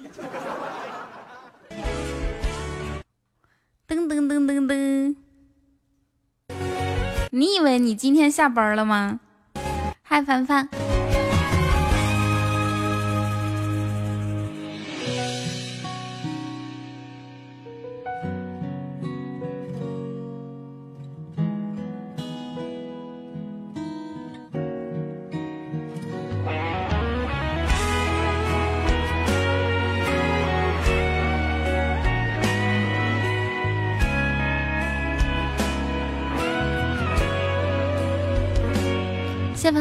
[3.88, 5.16] 噔噔噔噔噔，
[7.32, 9.20] 你以为你今天下班了吗？
[10.04, 10.70] 嗨，凡凡。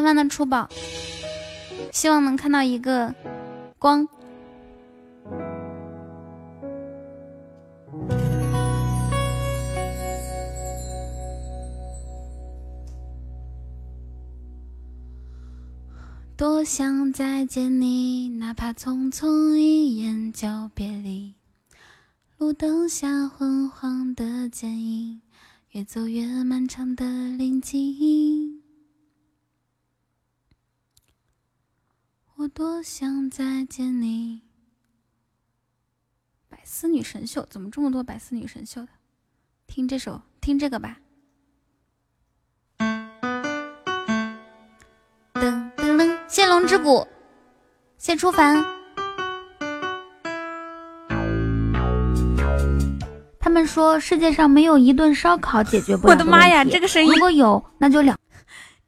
[0.05, 0.69] 谢凡凡的出宝，
[1.91, 3.15] 希望能看到一个
[3.79, 4.07] 光。
[16.37, 21.33] 多想再见你，哪怕匆匆一眼就别离。
[22.37, 25.23] 路灯下昏黄的剪影，
[25.71, 27.07] 越走越漫长的
[27.39, 28.64] 林径。
[32.37, 34.43] 我多想再见你。
[36.49, 38.89] 百思女神秀怎么这么多百思女神秀的？
[39.69, 40.99] 听这首，听这个吧。
[45.35, 47.07] 噔噔噔，谢龙之谷，
[47.99, 48.65] 谢初凡。
[53.39, 58.19] 他们说世界上没有一顿烧烤解决不了我的妈呀这个声音如果有，那就两。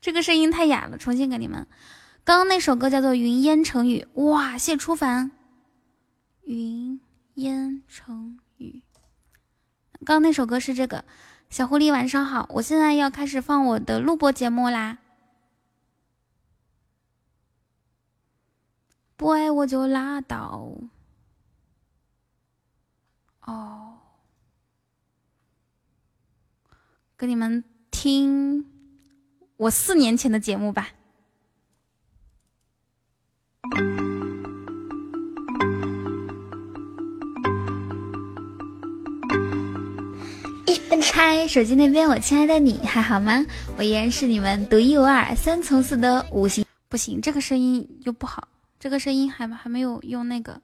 [0.00, 1.65] 这个声音太哑了，重新给你们。
[2.26, 5.30] 刚刚那首歌叫做《云烟成雨》，哇，谢初凡。
[6.42, 7.00] 云
[7.34, 8.82] 烟成雨。
[10.05, 11.05] 刚刚那首歌是这个，
[11.50, 14.98] 小狐狸晚上好，我现在要开始放我的录播节目啦。
[19.16, 20.68] 不爱我就拉倒。
[23.42, 23.98] 哦，
[27.16, 28.66] 给你们听
[29.58, 30.88] 我四年前的节目吧。
[41.12, 43.42] 嗨，手机那边，我亲爱的你还好吗？
[43.78, 46.62] 我依然是你们独一无二、三从四德五行。
[46.88, 50.60] 不行，这个声音又不好，这个声音还还没有用那个。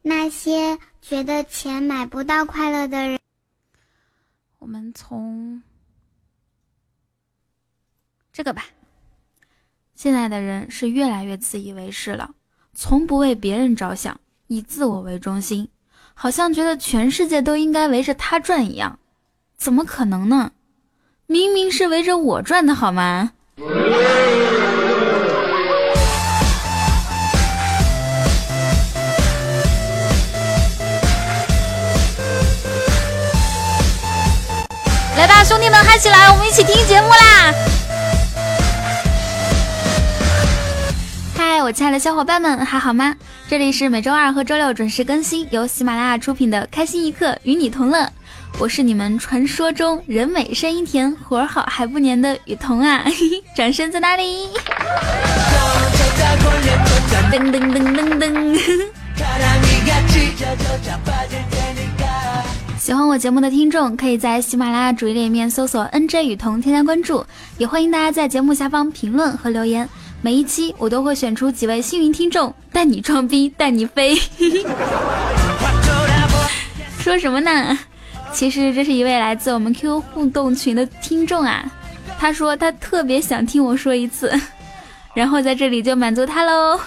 [0.00, 3.20] 那些觉得钱买不到快乐的人，
[4.58, 5.62] 我们从
[8.32, 8.64] 这个吧。
[10.00, 12.30] 现在的人是越来越自以为是了，
[12.72, 15.68] 从不为别人着想，以自我为中心，
[16.14, 19.00] 好像觉得全世界都应该围着他转一样。
[19.56, 20.52] 怎么可能呢？
[21.26, 23.32] 明明是围着我转的好吗？
[35.16, 36.30] 来吧，兄弟们，嗨起来！
[36.30, 37.52] 我们一起听节目啦！
[41.68, 43.14] 我亲爱的小伙伴们，还好吗？
[43.46, 47.98] 这里是每周二和周六准时更新，由喜马拉雅出品的《开心一刻，与你同乐》。
[48.58, 53.02] 我是你们传说中人美声音甜、活儿好还不粘的雨桐啊！
[53.04, 54.48] 嘿嘿，掌声在哪里？
[57.30, 58.58] 噔噔噔噔噔！
[62.80, 67.22] 喜欢我节目的听众，可以在喜马拉雅主页里面搜索 “nj 雨桐”添加关注，
[67.58, 69.86] 也欢迎大家在节目下方评论和留言。
[70.20, 74.16] 每一期我都会选出几位幸运听众，带你装逼，带你飞。
[76.98, 77.78] 说什么呢？
[78.32, 81.64] 其实这是一位来自我们 QQ 互动群的听众啊，
[82.18, 84.32] 他说他特别想听我说一次，
[85.14, 86.78] 然后在这里就满足他喽。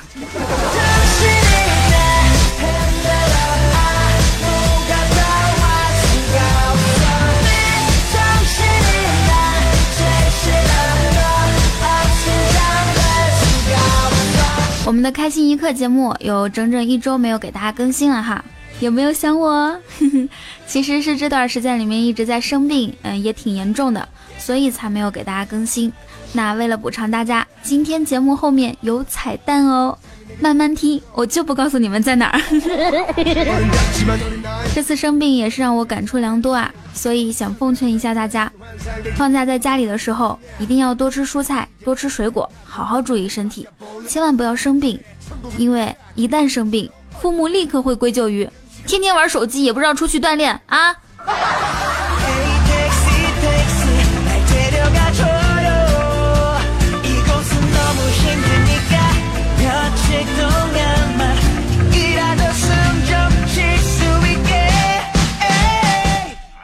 [14.92, 18.44] 我们的开心一刻节目有整整一周没有给大家更新了哈，
[18.82, 19.74] 有没有想我？
[20.68, 24.06] 其实是这段时间里面一直在生病，嗯，也挺严重的，
[24.38, 25.90] 所以才没有给大家更新。
[26.34, 29.98] 那为了补偿大家，今天节目后面有彩蛋哦，
[30.42, 32.42] 慢慢听，我就不告诉你们在哪儿。
[34.76, 38.52] 这次生病也是让我感触良多啊，所以想奉劝一下大家，
[39.16, 43.68] 放假在家里的时候一定要多吃蔬菜，多吃水果，好好注意身体，
[44.08, 45.00] 千万不要生病，
[45.58, 46.90] 因为一旦生病，
[47.20, 48.50] 父母立刻会归咎于
[48.86, 50.96] 天天玩手机也不知道出去锻炼啊。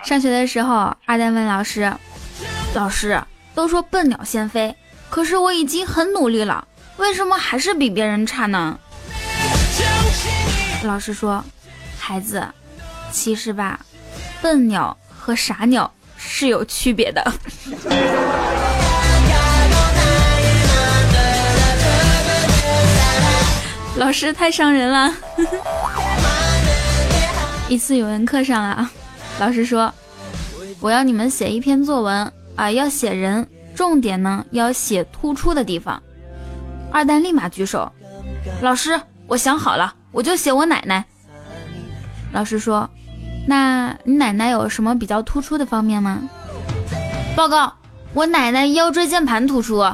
[0.08, 1.92] 上学的时候，二蛋问老师
[2.74, 3.22] ：“老师，
[3.53, 4.74] 都说笨鸟先飞，
[5.10, 8.80] 可是我已经很努力了，为什么还是比别人差呢？”
[10.84, 11.44] 老师说
[12.00, 12.48] ：“孩子，
[13.11, 13.82] 其实吧，
[14.42, 17.22] 笨鸟和傻鸟是有区别的。”
[23.98, 25.14] 老师太伤人了。
[27.68, 28.90] 一次语文课上啊，
[29.40, 29.93] 老师说
[30.82, 36.01] ：“我要你们写一篇作文啊，要写人，重点呢要写突出的地方。”
[36.91, 37.91] 二蛋立马举手
[38.61, 41.06] ：“老师，我想好了，我就写我奶奶。”
[42.33, 42.90] 老师说
[43.48, 46.19] ：“那你奶奶有什么比较突出的方面吗？”
[47.38, 47.72] 报告，
[48.14, 49.85] 我奶奶腰椎间盘突出。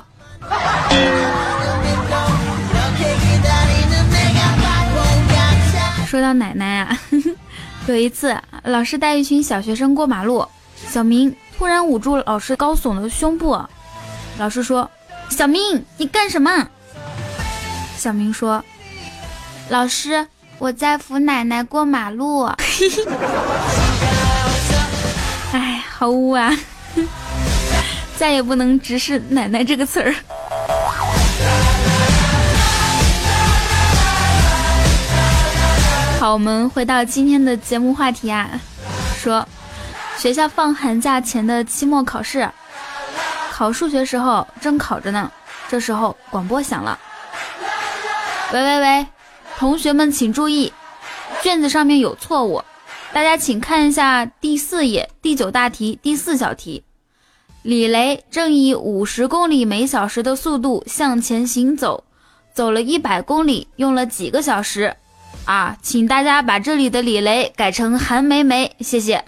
[6.07, 6.97] 说到奶奶啊，
[7.86, 10.48] 有一次老师带一群小学生过马路，
[10.90, 13.60] 小明突然捂住老师高耸的胸部，
[14.38, 14.90] 老师说
[15.30, 16.70] ：“小明，你干什么？”
[17.98, 18.64] 小明说
[19.70, 20.26] ：“老师，
[20.60, 22.44] 我在扶奶奶过马路。
[25.52, 26.58] 哎，好污啊！
[28.18, 30.16] 再也不能直视“奶奶”这个词儿。
[36.24, 38.50] 好，我们回到今天的节目话题啊，
[39.18, 39.45] 说
[40.18, 42.50] 学校放寒假前的期末考试，
[43.52, 45.30] 考数学时候正考着呢，
[45.68, 46.98] 这时候广播响了，
[48.53, 49.08] 喂喂喂，
[49.58, 50.72] 同学们请注意，
[51.42, 52.64] 卷子上面有错误，
[53.11, 56.82] 大家请看一下第四页第九大题第四小题，
[57.64, 62.02] 李雷正以五十公里每小时的速度向前行走，
[62.53, 64.95] 走了一百公里，用了几个小时？
[65.45, 69.23] 啊，请大家把这里的李雷改成韩梅梅，谢谢。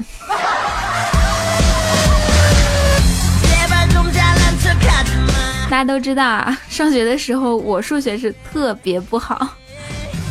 [5.70, 9.50] 大家都知道啊，上学的时候我数学是特别不好，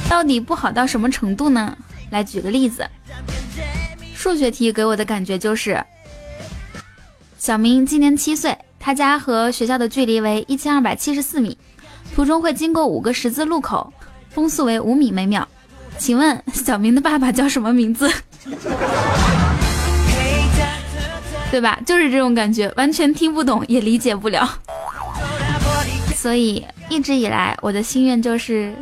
[0.08, 1.76] 到底不好到什么程度呢？
[2.10, 2.88] 来举个例子，
[4.14, 5.84] 数学题给我的感觉就是，
[7.36, 11.58] 小明今年七岁，他家和学校的距离为一千二百七十四米，
[12.14, 13.92] 途中会经过五个十字路口，
[14.30, 15.46] 风速为五米每秒。
[15.98, 18.10] 请问小明的爸爸叫什么名字？
[21.50, 21.78] 对吧？
[21.86, 24.48] 就是这种感觉，完全听不懂，也理解不了。
[26.16, 28.74] 所以一直以来，我的心愿就是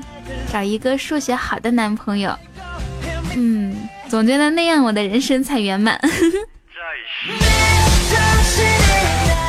[0.50, 2.34] 找一个数学好的男朋友。
[3.36, 3.76] 嗯，
[4.08, 6.00] 总觉得那样我的人生才圆满。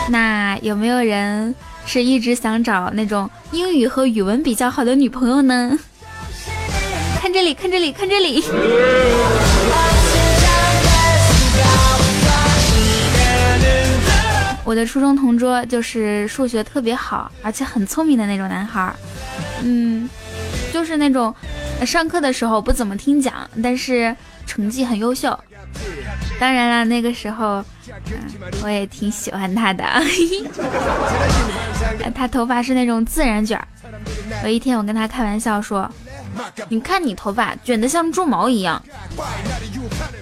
[0.09, 5.80] 那有没有人是一直想找那种英语和语文比较好的女朋友呢？
[7.24, 8.43] 看这里，看这里，看这里。
[14.66, 18.93] 我的初中同桌就是数学特别好，而且很聪明的那种男孩。
[19.61, 20.10] 嗯，
[20.74, 21.34] 就是那种
[21.85, 24.14] 上课的时候不怎么听讲，但是
[24.45, 25.40] 成绩很优秀。
[26.38, 27.64] 当然了，那个时候，
[28.61, 29.85] 我也挺喜欢他的。
[32.14, 33.58] 他头发是那种自然卷。
[34.43, 35.90] 有一天，我跟他开玩笑说。
[36.70, 38.82] 你看你头发卷得像猪毛一样，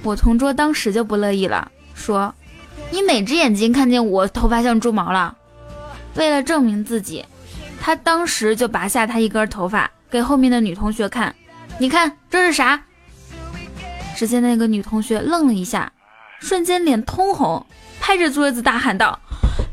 [0.03, 2.33] 我同桌当时就不乐意了，说
[2.91, 5.35] ：“你哪只眼睛看见我头发像猪毛了？”
[6.15, 7.25] 为了证明自己，
[7.79, 11.33] 他当时就拔下他一根头发给后面的女同学看，
[11.79, 12.81] 你看这是啥？
[14.15, 15.91] 只见那个女同学愣了一下，
[16.39, 17.65] 瞬间脸通红，
[17.99, 19.17] 拍着桌子大喊道：“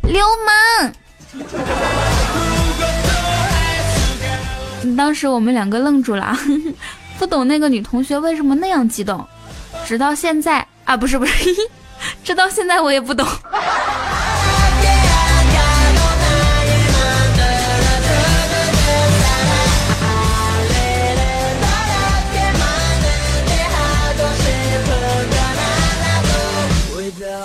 [0.07, 0.92] 流氓！”
[4.97, 6.36] 当时我们两个愣住了，
[7.18, 9.25] 不懂那个女同学为什么那样激动。
[9.86, 11.50] 直到现在啊，不是不是，
[12.25, 13.26] 直到现在我也不懂。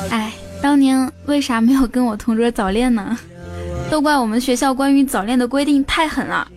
[0.10, 0.32] 哎，
[0.62, 3.18] 当年为啥没有跟我同桌早恋呢？
[3.90, 6.48] 都怪我们学校关于早恋的规定太狠了。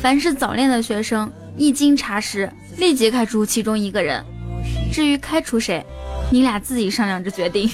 [0.00, 4.24] 凡是早恋的学生，一经查实，立即开除其中一个人。
[4.92, 5.84] 至于开除谁，
[6.30, 7.70] 你俩自己商量着决定。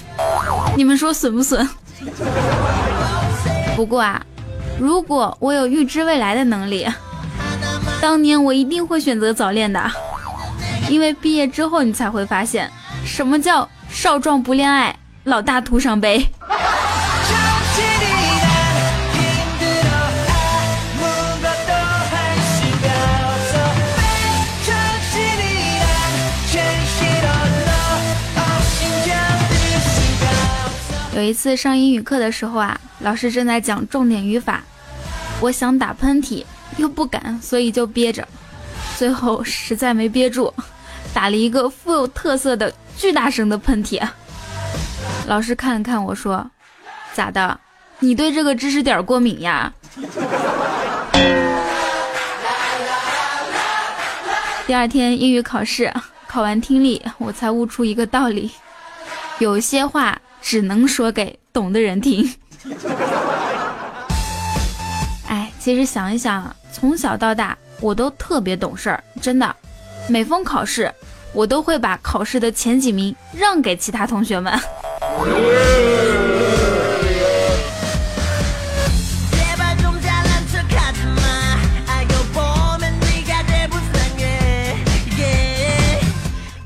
[0.77, 1.69] 你们说损不损？
[3.75, 4.25] 不过啊，
[4.79, 6.87] 如果我有预知未来的能力，
[8.01, 9.83] 当年我一定会选择早恋的。
[10.89, 12.71] 因为毕业之后，你才会发现，
[13.05, 14.95] 什么叫少壮不恋爱，
[15.25, 16.25] 老大徒伤悲。
[31.17, 34.63] 有一次上英语课的时候啊，老师正在讲重点语法，
[35.41, 36.45] 我想打喷嚏
[36.77, 38.29] 又不敢，所以就憋着，
[38.99, 40.53] 最后实在没憋住，
[41.15, 44.07] 打了一个富有特色的巨大声的喷嚏。
[45.27, 46.47] 老师看了看我说
[47.17, 47.59] ：“咋的？
[47.99, 49.73] 你对这个知识点过敏呀？”
[54.67, 55.91] 第二天英语考试，
[56.27, 58.51] 考完听力，我才悟出一个道理：
[59.39, 60.21] 有些话。
[60.47, 62.33] 只能说给懂的人听。
[65.27, 69.57] 哎，其实想一想，从小到大我都特别懂事儿，真的。
[70.09, 70.89] 每逢考试，
[71.33, 74.57] 我都会把考试的前几名让给其他同学们。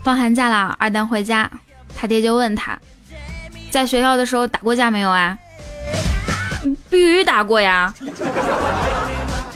[0.03, 1.51] 放寒假了，二蛋回家，
[1.97, 2.79] 他爹就问他。
[3.71, 5.39] 在学校的时候打过架没有啊？
[6.91, 7.95] 必须打过呀。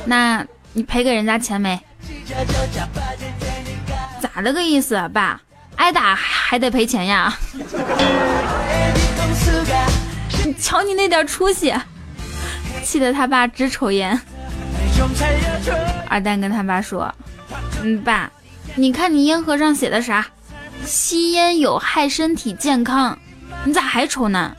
[0.05, 1.79] 那你赔给人家钱没？
[4.21, 5.41] 咋的个意思啊，爸？
[5.77, 7.37] 挨打还得赔钱呀？
[10.45, 11.75] 你瞧你那点出息，
[12.85, 14.19] 气得他爸直抽烟。
[16.09, 17.13] 二蛋跟他爸说
[17.83, 18.31] ：“嗯，爸，
[18.77, 20.25] 你看你烟盒上写的啥？
[20.85, 23.19] 吸烟有害身体健康，
[23.65, 24.55] 你咋还抽呢？”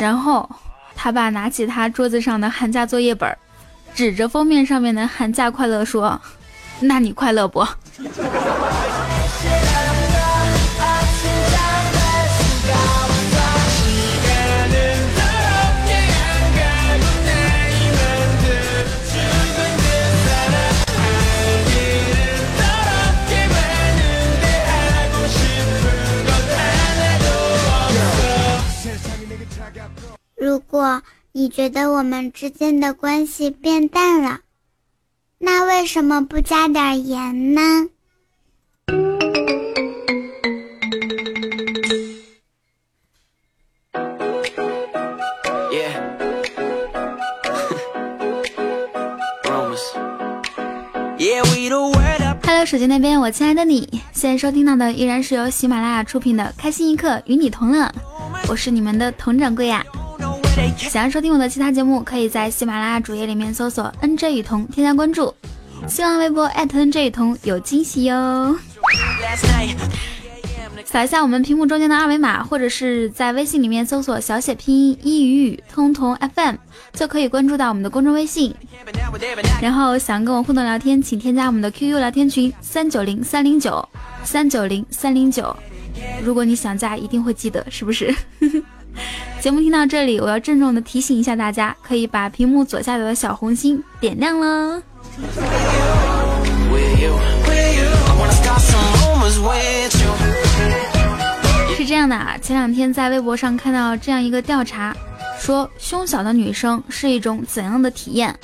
[0.00, 0.48] 然后
[0.94, 3.36] 他爸拿起他桌子上的寒假作业本，
[3.94, 6.20] 指着封面上面的“寒假快乐”说
[6.80, 7.66] ：“那你快乐不？”
[30.40, 31.02] 如果
[31.32, 34.40] 你觉得我们之间的关系变淡了，
[35.36, 37.60] 那为什么不加点盐呢？
[52.42, 57.84] Hello，手机那边，我亲爱的你，现在收听到的依然是由喜马拉雅出品的《开心一刻，与你同乐》，
[58.48, 59.84] 我是你们的佟掌柜呀。
[60.76, 65.32] 想要收听我的其他节目，可以在喜马拉雅主页里面搜索 “nj 雨桐”，添加关注。
[65.86, 68.56] 新浪微博 @nj 雨桐有惊喜哟。
[70.84, 76.56] 扫一下我们屏幕中间的二维码，或者是在微信里面搜索小写拼音一语语通通 FM，
[76.92, 78.54] 就可以关注到我们的公众微信。
[79.62, 83.88] 然后想跟我互动聊天，请添加我们的 QQ 聊天群三九零三零九
[84.24, 85.54] 三九零三零九。
[86.24, 88.12] 如果你想加，一定会记得，是不是？
[89.40, 94.82] 节目听到这里，我要郑重的提醒一下大家，可以把屏幕左下角的小红心点亮了。
[101.74, 104.94] 是这样的啊，前两天在微博上看到这样一个调查，
[105.38, 108.38] 说胸小的女生是一种怎样的体验？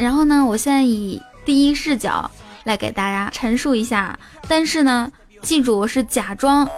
[0.00, 2.30] 然后呢，我现在以第一视角
[2.64, 5.12] 来给大家陈述一下，但是呢，
[5.46, 6.68] 记住我是假装。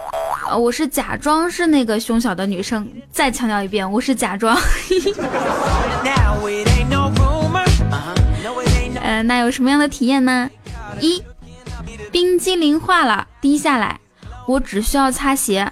[0.47, 4.55] 呃，我是假装是那个胸小的女生，再强调一遍，我是假装。
[9.01, 10.47] 呃，那有什么样的体验呢？
[10.99, 11.23] 一，
[12.11, 13.99] 冰激凌化了滴下来，
[14.45, 15.67] 我只需要擦鞋，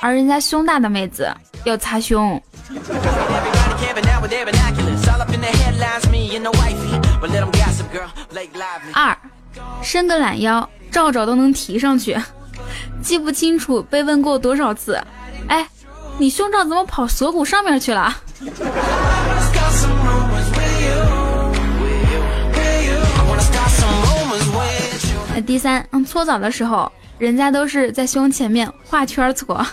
[0.00, 2.42] 而人家胸大的妹子要擦胸。
[8.92, 9.16] 二，
[9.80, 12.18] 伸个懒腰，照照都能提上去。
[13.02, 15.02] 记不清楚被问过多少次，
[15.48, 15.66] 哎，
[16.18, 18.14] 你胸罩怎么跑锁骨上面去了？
[25.46, 29.66] 第三，嗯，搓澡的时候，人家都是在胸前面画圈搓，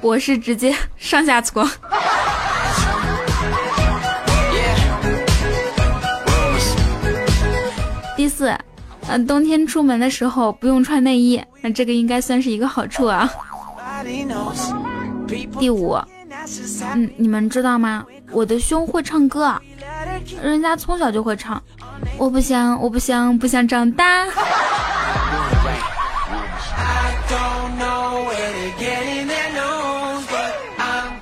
[0.00, 1.68] 我是直接上下搓。
[8.16, 8.56] 第四。
[9.08, 13.30] 嗯，冬天出门的时候不用穿内衣，那这个应该算是一个好处啊。
[15.58, 15.96] 第五，
[16.94, 18.04] 嗯，你们知道吗？
[18.30, 19.54] 我的胸会唱歌，
[20.42, 21.62] 人家从小就会唱。
[22.18, 24.26] 我不想，我不想，不想长大。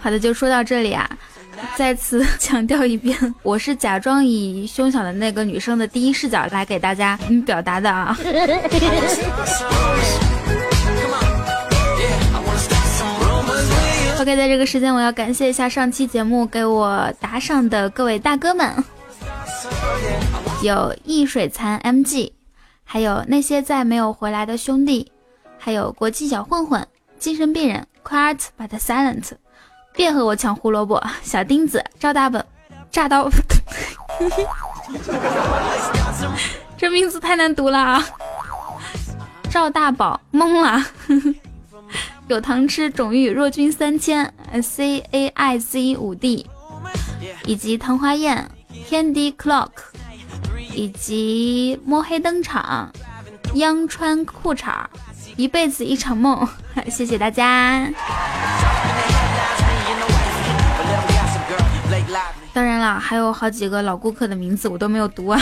[0.01, 1.09] 好的，就说到这里啊。
[1.83, 8.17] 再次 强调一遍，我是假装以胸小的那个女生的第一视角来给大家嗯表达的啊。
[14.21, 18.73] OK，在这个时间，我要感谢一下上期节目给我打赏的各位大哥们，
[20.63, 22.31] 有易水残 MG，
[22.85, 25.11] 还有那些再没有回来的兄弟，
[25.59, 26.87] 还有国际小混混、
[27.19, 29.33] 精神病人、Quiet but Silent。
[29.95, 32.45] 别和我抢胡萝卜，小钉子，赵大本，
[32.91, 33.29] 炸刀，
[36.77, 38.05] 这名字太难读了啊！
[39.51, 40.85] 赵大宝懵了，
[42.29, 46.47] 有糖吃，种玉若君三千，C A I Z 五 D，
[47.45, 48.51] 以及昙花宴
[48.89, 49.69] ，Candy Clock，
[50.75, 52.91] 以及摸黑登场，
[53.55, 54.87] 央穿裤衩，
[55.37, 56.49] 一辈子一场梦，
[56.91, 57.89] 谢谢大家。
[62.53, 65.41] 当然了，还有好几个老顾客的名字我都没有读啊，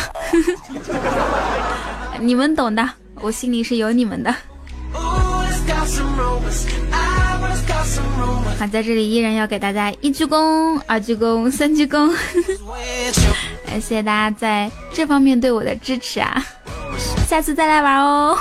[2.20, 2.88] 你们懂的，
[3.20, 4.34] 我心里是有你们的。
[8.58, 12.14] 好，在这里依然要给大家一鞠躬、二鞠躬、三鞠躬，
[13.72, 16.44] 谢谢大家在这方面对我的支持啊！
[17.26, 18.38] 下次再来玩哦。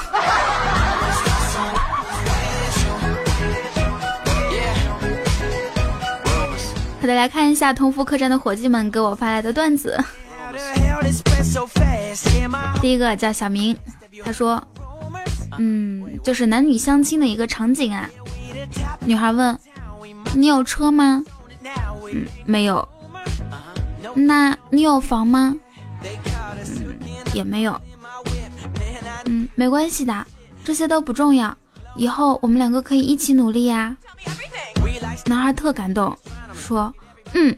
[7.02, 9.98] 好的，来看一下同福客栈的伙计们给我发来的段子。
[12.82, 13.76] 第一个叫小明，
[14.26, 14.62] 他说
[15.58, 18.10] ：“嗯，就是男女相亲的一个场景啊。
[19.00, 19.58] 女孩问：
[20.34, 21.24] 你有车吗？
[22.12, 22.86] 嗯，没有。
[24.14, 25.56] 那你有房吗？
[26.04, 27.00] 嗯，
[27.34, 27.80] 也没有。
[29.26, 30.28] 嗯，没关系的，
[30.66, 31.56] 这些都不重要。
[31.96, 33.96] 以后我们两个可以一起努力呀。”
[35.26, 36.18] 男孩特感动，
[36.70, 36.94] 说
[37.34, 37.58] ：“嗯，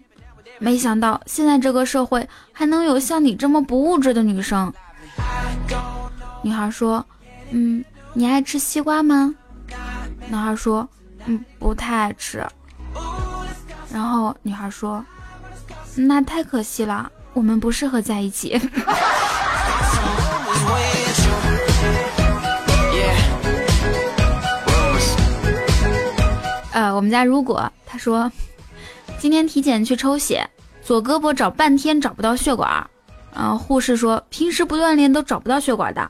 [0.57, 4.71] 没想到现在这个社会还能有像你这么不物质的女生。”
[6.41, 7.05] 女孩说
[7.51, 7.83] ：“嗯，
[8.13, 9.35] 你爱吃西瓜吗？”
[10.31, 10.87] 男孩说
[11.27, 12.47] ：“嗯，不太爱吃。”
[13.91, 15.03] 然后女孩说
[15.93, 18.57] ：“那太可惜了，我们不适合在一起。
[26.71, 28.31] ”呃，我们家如果他说
[29.21, 30.49] 今天体检去抽血，
[30.83, 32.89] 左胳膊找半天找不到血管，
[33.35, 36.09] 嗯、护士说平时不锻炼都找不到血管的，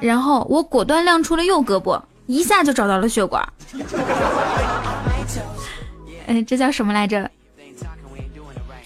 [0.00, 3.44] 然后我果断亮出了右胳膊，一下就找到了血管。
[6.28, 7.28] 嗯、 这叫什么来着？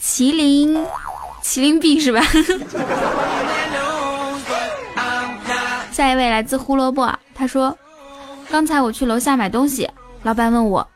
[0.00, 0.82] 麒麟，
[1.42, 2.22] 麒麟臂是吧？
[5.92, 7.76] 下一位来自胡萝卜，他说
[8.50, 9.86] 刚才我去楼下买东西，
[10.22, 10.88] 老板问我。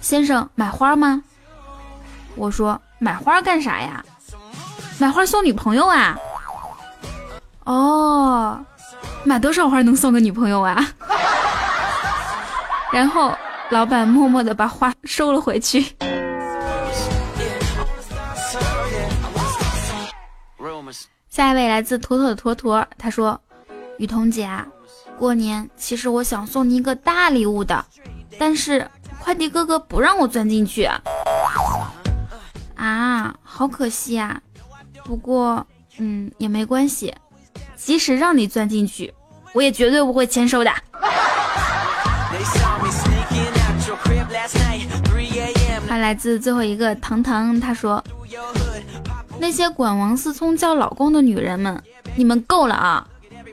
[0.00, 1.22] 先生买花吗？
[2.36, 4.04] 我说买花干啥呀？
[4.98, 6.16] 买花送女朋友啊。
[7.64, 8.58] 哦，
[9.24, 10.86] 买多少花能送个女朋友啊？
[12.92, 13.34] 然后
[13.70, 15.96] 老板默默的把花收了回去。
[21.28, 23.38] 下一位来自妥妥的坨坨，他说
[23.98, 24.66] ：“雨桐姐啊，
[25.18, 27.84] 过年其实我想送你一个大礼物的，
[28.38, 28.86] 但是。”
[29.18, 30.88] 快递哥哥不让我钻进去
[32.76, 34.40] 啊，好可惜啊！
[35.04, 35.66] 不过，
[35.98, 37.14] 嗯，也没关系，
[37.74, 39.12] 即使让你钻进去，
[39.52, 40.70] 我也绝对不会签收的。
[45.88, 48.02] 他来自最后一个糖糖，他说
[49.38, 51.82] ：“那些管王思聪叫老公的女人们，
[52.16, 53.06] 你们够了啊！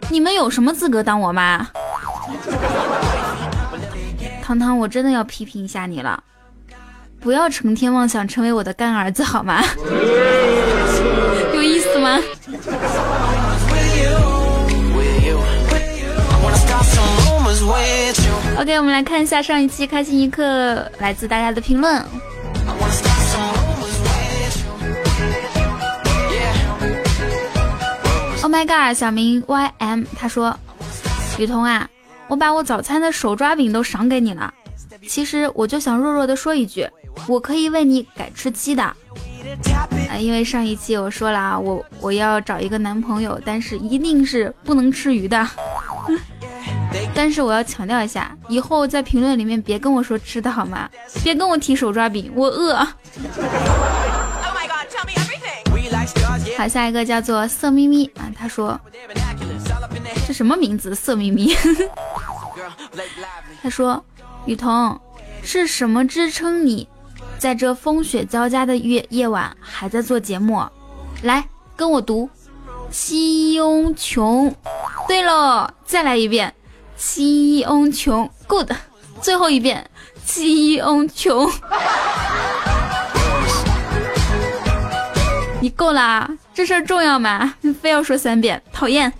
[0.09, 1.65] 你们有什么资格当我妈？”
[4.43, 6.21] 糖糖，我真的要批评一下你了，
[7.23, 9.63] 不要成天妄想成为我的干儿子好吗？
[11.53, 12.19] 有意思吗
[18.59, 22.03] ？OK，我们来看一下上一期开心一刻来自大家的评论。
[28.41, 30.53] Oh my god，小明 YM 他说
[31.39, 31.87] ：“雨桐啊。”
[32.27, 34.53] 我把我早餐的手抓饼都赏给你了，
[35.07, 36.87] 其实我就想弱弱的说一句，
[37.27, 38.83] 我可以为你改吃鸡的。
[38.83, 38.95] 啊，
[40.17, 45.47] 因为上一期我说了啊，我我要找一个男朋友，但是一定是不能吃鱼的。
[47.13, 50.89] 但是我要强调一下，以后在评论里面别跟我说吃的好吗？
[51.23, 52.75] 别跟我提手抓饼，我饿。
[56.57, 58.79] 好，下一个叫做色咪咪啊，他说
[60.27, 60.95] 这什么名字？
[60.95, 61.55] 色咪咪。
[63.61, 64.03] 他说
[64.45, 64.99] ：“雨桐，
[65.43, 66.87] 是什么支撑你
[67.43, 70.63] 在这风雪交加的夜夜晚还在做节目？
[71.23, 71.43] 来
[71.75, 72.25] 跟我读
[72.89, 74.49] 《七翁琼》。
[75.09, 76.47] 对了，再来一遍
[76.95, 78.25] 《七翁琼》。
[78.47, 78.71] Good，
[79.19, 79.85] 最后一遍
[80.25, 81.45] 《七翁琼》。
[85.59, 87.55] 你够了，这事儿重要吗？
[87.59, 89.11] 你非要说三遍，讨厌。”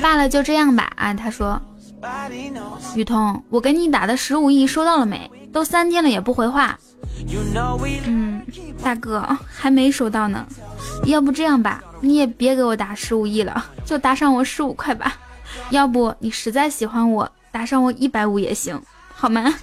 [0.00, 0.90] 罢了，就这样吧。
[0.96, 1.60] 啊，他说，
[2.94, 5.30] 雨桐，我给你打的十五亿收到了没？
[5.52, 6.78] 都三天了也不回话。
[8.06, 8.40] 嗯，
[8.82, 10.46] 大哥还没收到呢。
[11.04, 15.16] 要不这样吧，你也别给我打十五亿了，就打赏我十五块吧。
[15.70, 18.80] 要不你实在喜欢我，打上我一百五也行，
[19.14, 19.52] 好吗？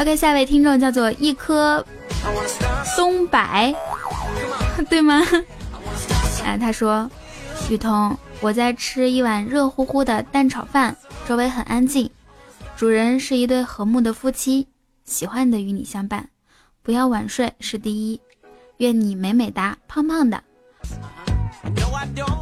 [0.00, 1.84] OK，下一位听众叫做一颗
[2.96, 3.38] 松柏。
[4.88, 5.22] 对吗？
[6.44, 7.10] 哎，他说，
[7.68, 10.96] 雨桐，我在吃一碗热乎乎的蛋炒饭，
[11.28, 12.10] 周围很安静，
[12.76, 14.66] 主人是一对和睦的夫妻，
[15.04, 16.28] 喜欢的与你相伴，
[16.82, 18.20] 不要晚睡是第一，
[18.78, 20.42] 愿你美美哒，胖胖的。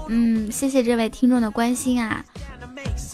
[0.09, 2.25] 嗯，谢谢这位听众的关心啊，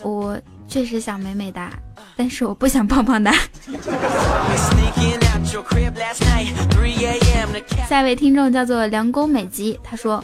[0.02, 1.72] 我确实想美美哒，
[2.16, 3.32] 但是我不想棒棒哒。
[3.66, 7.52] Sneaking out your crib last night, 3 a.m.
[7.52, 10.22] to catch 下一位听众叫做梁宫美吉，他说：“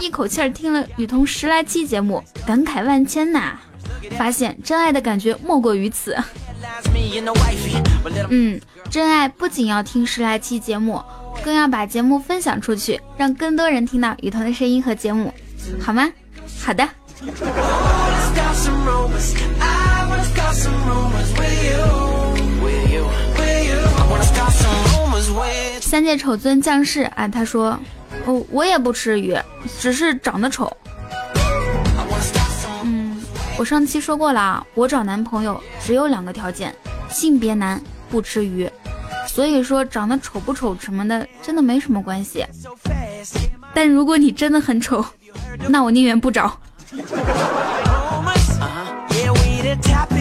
[0.00, 3.52] 一口气儿听了雨桐十来期节目，感慨万千呐！
[4.16, 6.16] 发现真爱的感觉莫过于此。
[8.30, 11.02] 嗯，真爱不仅要听十来期节目，
[11.44, 15.32] 更要把节目分享出去，让更多人听到雨桐的声音和节目，
[15.80, 16.10] 好吗？
[16.64, 16.88] 好的。
[25.80, 27.76] 三界丑尊降世啊，他说
[28.26, 29.36] ：“哦，我也不吃鱼，
[29.80, 30.70] 只是长得丑。”
[32.84, 33.20] 嗯，
[33.56, 36.74] 我上期说过了啊，我找男朋友只有两个条件：
[37.08, 37.80] 性别男，
[38.10, 38.70] 不吃鱼。
[39.26, 42.44] 所以说长得丑不丑什么的，真的没什么关系。
[43.74, 45.04] 但如果你真的很丑，
[45.68, 46.58] 那我宁愿不找。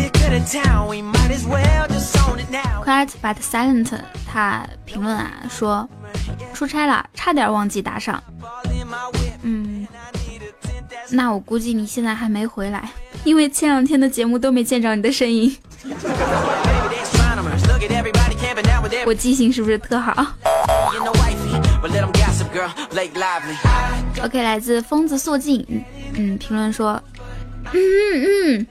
[2.86, 3.92] Quiet but silent，
[4.26, 5.90] 他评论啊说，
[6.54, 8.24] 出差了，差点忘记打赏。
[9.42, 9.86] 嗯，
[11.10, 12.90] 那我估计你现在还没回来，
[13.26, 15.54] 因为前两天的节目都没见着你的身影。
[19.06, 20.26] 我记性是不是特好
[24.24, 25.66] ？OK，来自疯子素静，
[26.14, 27.04] 嗯，评论说，
[27.74, 27.82] 嗯
[28.14, 28.26] 嗯
[28.60, 28.68] 嗯。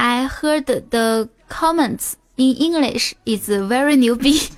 [0.00, 4.48] ，I heard the comments in English is very 牛逼。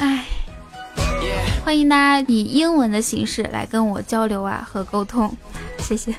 [0.00, 0.26] 哎，
[1.64, 5.34] 欢迎大家以英文的形式来跟我交流啊和沟通，
[5.78, 6.14] 谢谢。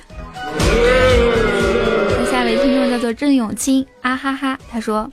[2.17, 5.11] 那下一位听众叫做郑永清，啊哈哈，他说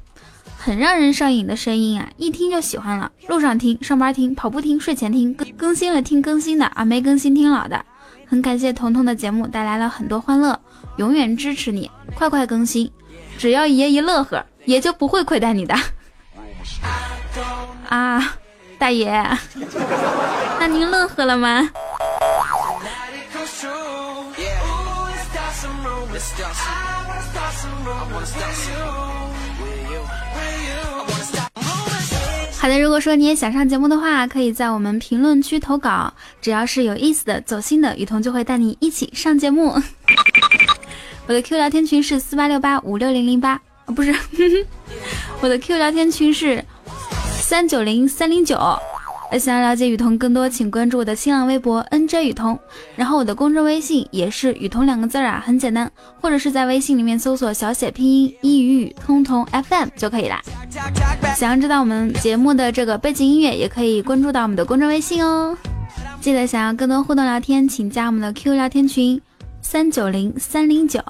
[0.56, 3.12] 很让人上瘾的声音啊，一听就喜欢了。
[3.28, 7.84] 路上听，上班听，跑步听，睡前听，更更新了听更新的啊，没更新听老的。
[8.28, 10.60] 很感谢彤彤的节目带来了很多欢乐，
[10.96, 12.92] 永远支持你，快快更新，
[13.38, 15.74] 只要爷一乐呵，爷就不会亏待你的。
[17.88, 18.34] 啊，
[18.78, 19.24] 大爷，
[20.60, 21.70] 那您乐呵了吗？
[32.60, 36.12] 好的，如果说你也想上节目的话，可以在我们评论区投稿，
[36.42, 39.80] 只要是有意思的、走心的，雨桐就会带你一起上节目。
[41.28, 43.60] 我的 Q 聊天群是四八六八五六零零八，
[43.94, 44.12] 不是，
[45.40, 46.64] 我的 Q 聊天群是
[47.30, 48.58] 三九零三零九。
[49.36, 52.58] 想要了解雨桐更多，请关注我的新浪微博 NJ 雨桐，
[52.96, 55.90] 然后我的公众微信也是雨桐两个字啊，很简单，
[56.20, 60.40] 或者是在微信里面搜索小写拼音一语雨通通 FM 就可以啦。
[61.36, 65.56] 想要知道我们节目的这个背景音乐，也可以关注到我们的公众微信哦。
[66.20, 69.20] 记得想要更多互动聊天，请加我们的 QQ 聊天群
[69.60, 71.00] 三九零三零九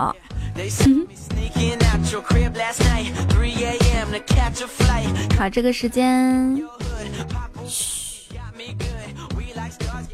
[5.38, 6.60] 好，这个时间。
[8.74, 9.36] Good.
[9.36, 10.08] We like stars,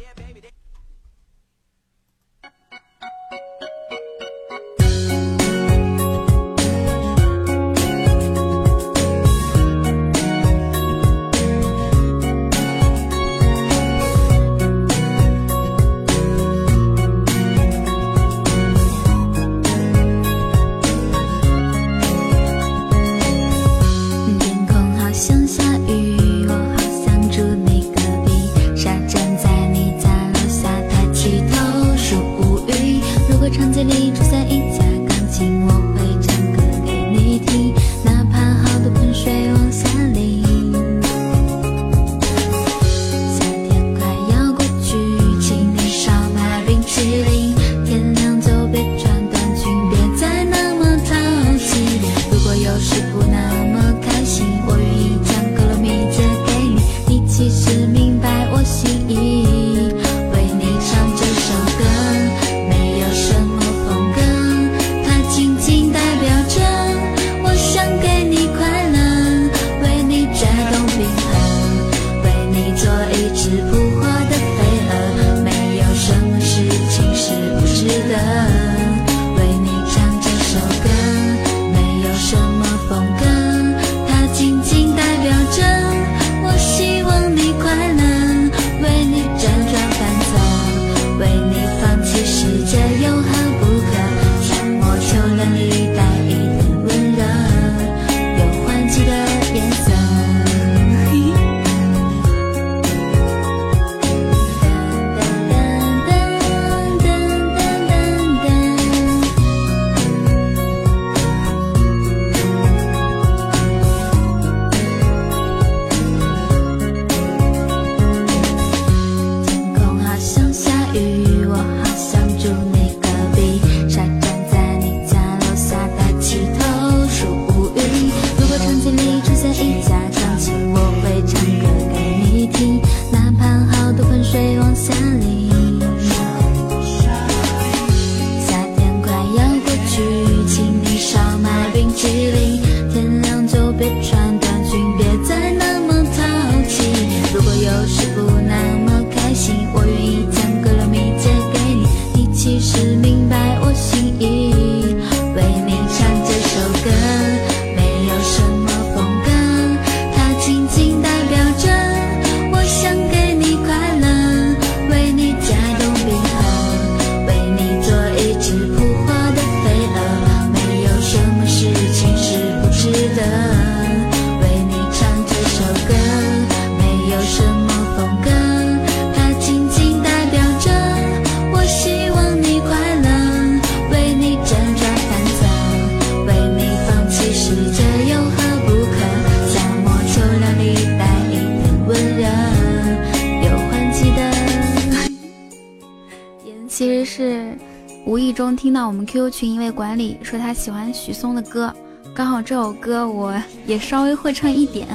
[198.35, 201.73] 中听到我们 QQ 群一位管理说他喜欢许嵩的歌，
[202.13, 203.33] 刚好这首歌我
[203.65, 204.85] 也稍微会唱一点，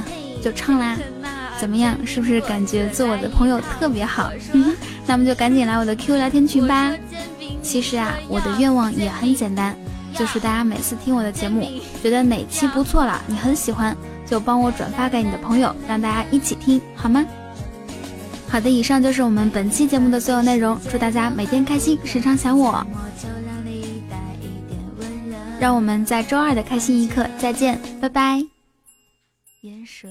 [0.42, 0.98] 就唱啦。
[1.58, 1.96] 怎么样？
[2.04, 4.30] 是不是感觉做我的朋友特别好？
[5.06, 6.92] 那么就赶紧来我的 QQ 聊天群吧。
[7.62, 9.74] 其实啊，我的愿望也很简单，
[10.14, 11.66] 就是大家每次听我的节目，
[12.02, 13.96] 觉得哪期不错了，你很喜欢，
[14.26, 17.24] 就帮我转发给你的朋友，让大家一起听，好吗？
[18.50, 20.78] 好的，以上就是我们本期节目的所有内容。
[20.90, 22.86] 祝大家每天开心，时常想我。
[25.60, 28.42] 让我们在周二的开心一刻再见，拜拜。
[29.60, 30.08] 岩蛇。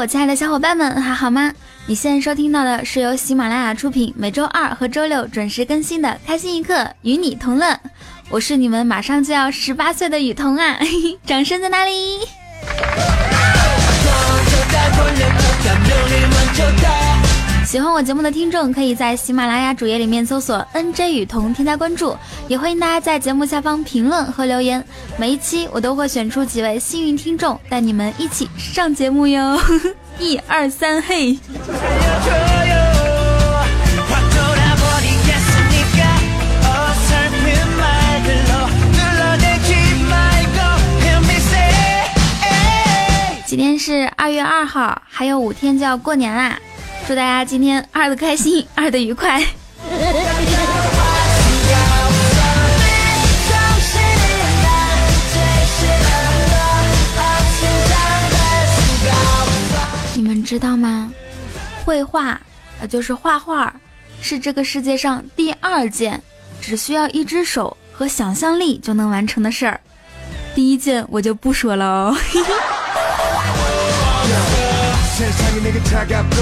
[0.04, 1.54] 我亲爱的小伙伴们，还好吗？
[1.86, 6.74] 你现在收听到的是由喜马拉雅出品，每周二和周六准时更新的《开心一刻》，
[7.04, 7.80] 与你同乐。
[8.28, 10.78] 我是你们马上就要十八岁的雨桐啊！
[11.26, 12.20] 掌声在哪里？
[17.74, 22.16] 喜欢我节目的听众可以在喜马拉雅主页里面搜索 “nj 雨桐”添加关注，
[22.48, 24.86] 也欢迎大家在节目下方评论和留言。
[25.18, 29.60] 每一期我都会选出几位幸运听众，带你们一起上节目哟！
[30.20, 31.36] 一二三，嘿。
[43.48, 46.56] 今天是二月二号，还有五天就要过年啦。
[47.06, 49.44] 祝大家今天二的开心，二的愉快。
[60.16, 61.12] 你们知道吗？
[61.84, 62.40] 绘画，
[62.80, 63.74] 呃，就是画画，
[64.22, 66.24] 是这个世界上第二件
[66.62, 69.78] 只需要一只手和想象力就能完成的事儿。
[70.56, 72.16] 第一件我就不说了哦。
[75.17, 76.37] 세상이 내게 차갑고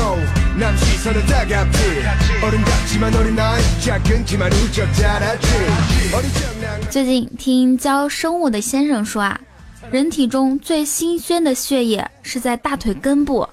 [0.59, 1.79] 남 시선은 따갑지
[2.43, 5.49] 어른 같지만 어린 나이 작은 키만 우적 자랐지
[6.15, 9.39] 어리적 最近听教生物的先生说啊，
[9.91, 13.49] 人体中最新鲜的血液是在大腿根部，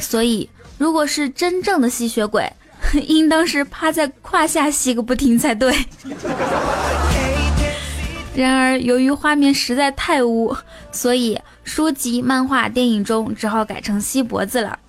[0.00, 2.52] 所以如果是真正的吸血鬼，
[3.06, 5.72] 应当是趴在胯下吸个不停才对。
[8.41, 10.55] 然而，由于画面实在太污，
[10.91, 14.79] 所以书籍、漫画、电影中只好改成吸脖子了。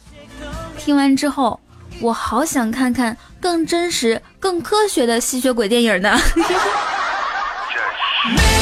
[0.78, 1.58] 听完之后，
[2.00, 6.16] 我好想看看更真实、更科学的吸血鬼电影呢。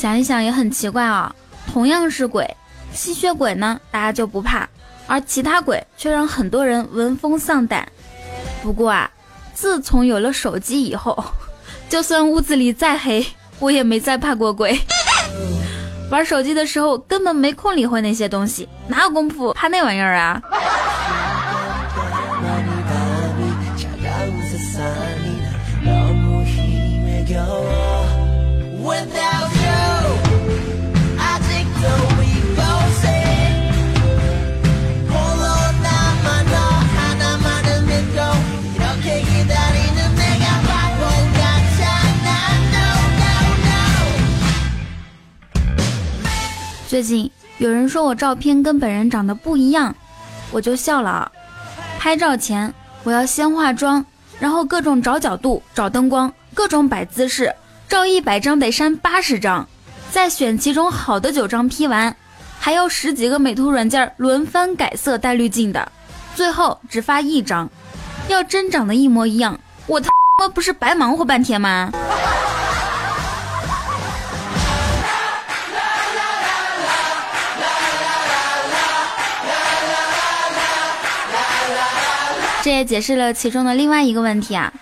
[0.00, 1.30] 想一想也很奇怪啊，
[1.70, 2.56] 同样是鬼，
[2.90, 4.66] 吸血鬼呢大家就不怕，
[5.06, 7.86] 而其他鬼却让很多人闻风丧胆。
[8.62, 9.10] 不过啊，
[9.52, 11.22] 自从有了手机以后，
[11.90, 13.26] 就算屋子里再黑，
[13.58, 14.80] 我也没再怕过鬼。
[16.10, 20.40] 玩手机的时候根本没空理会那些东西，哪有功夫怕那玩意儿啊？
[46.90, 49.94] 最近有人说我照片跟本人长得不一样，
[50.50, 51.30] 我就笑了。
[52.00, 54.04] 拍照前我要先化妆，
[54.40, 57.54] 然后各种找角度、找灯光，各种摆姿势，
[57.88, 59.64] 照一百张得删八十张，
[60.10, 62.16] 再选其中好的九张 P 完，
[62.58, 65.92] 还要十几个美图软件轮番改色带滤镜的，
[66.34, 67.70] 最后只发一张。
[68.26, 70.10] 要真长得一模一样，我他
[70.40, 71.92] 妈不是白忙活半天吗？
[82.70, 84.72] 这也解释了其中的另外一个问题啊，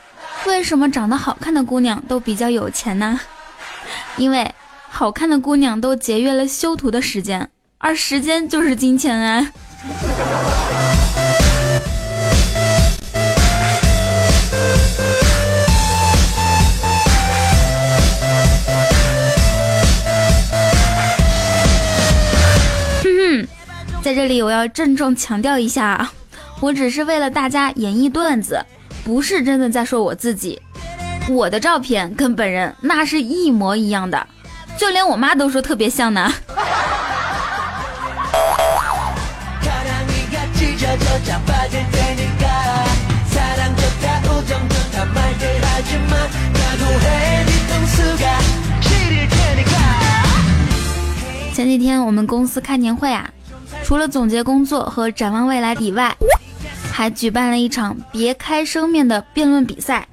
[0.47, 3.19] 为什么长得好看的姑娘都比较有钱呢？
[4.19, 4.55] 因为
[4.91, 9.51] 好看的姑娘都节约了修图的时间，而时间就是金钱啊。
[23.03, 23.49] 哼哼，
[24.03, 26.11] 在这里我要郑重强调一下，
[26.61, 28.61] 我只是为了大家演绎段子
[29.05, 30.61] 不是真的在说我自己。
[31.29, 34.27] 我的照片跟本人那是一模一样的
[34.79, 36.33] 就连我妈都说特别像呢。
[51.53, 53.29] 前几天我们公司开年会啊
[53.83, 56.17] 除了总结工作和展望未来以外
[56.99, 60.09] 还举办了一场别开生面的辩论比赛。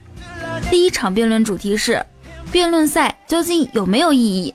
[0.69, 2.05] 第一场辩论主题是：
[2.51, 4.53] 辩论赛究竟有没有意义？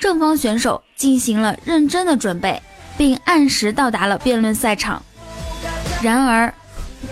[0.00, 2.60] 正方选手进行了认真的准备，
[2.96, 5.00] 并按时到达了辩论赛场。
[6.02, 6.52] 然而，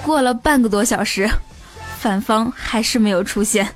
[0.02, 1.30] 过了半个多小时，
[2.00, 3.68] 反方还是没有出现。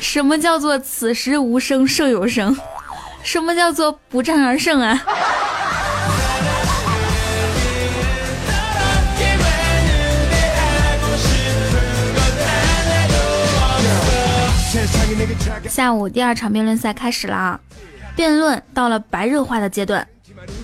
[0.00, 2.56] 什么叫做此时无声胜有声？
[3.22, 5.00] 什么叫做不战而胜啊？
[15.74, 17.58] 下午第二场辩论赛开始了啊！
[18.14, 20.06] 辩论到了白热化的阶段，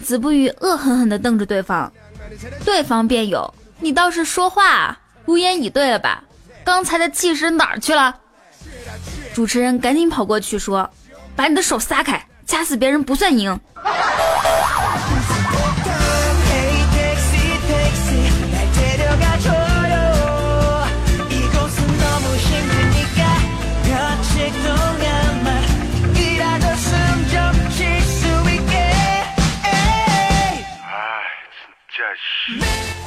[0.04, 1.92] 子不语恶狠狠地瞪着对方，
[2.64, 6.22] 对方辩友：“你倒是说话啊，无言以对了吧？
[6.62, 8.18] 刚才的气势哪儿去了？”
[9.34, 10.88] 主持人赶紧跑过去说
[11.34, 13.58] ：“把你的手撒开，掐死别人不算赢。”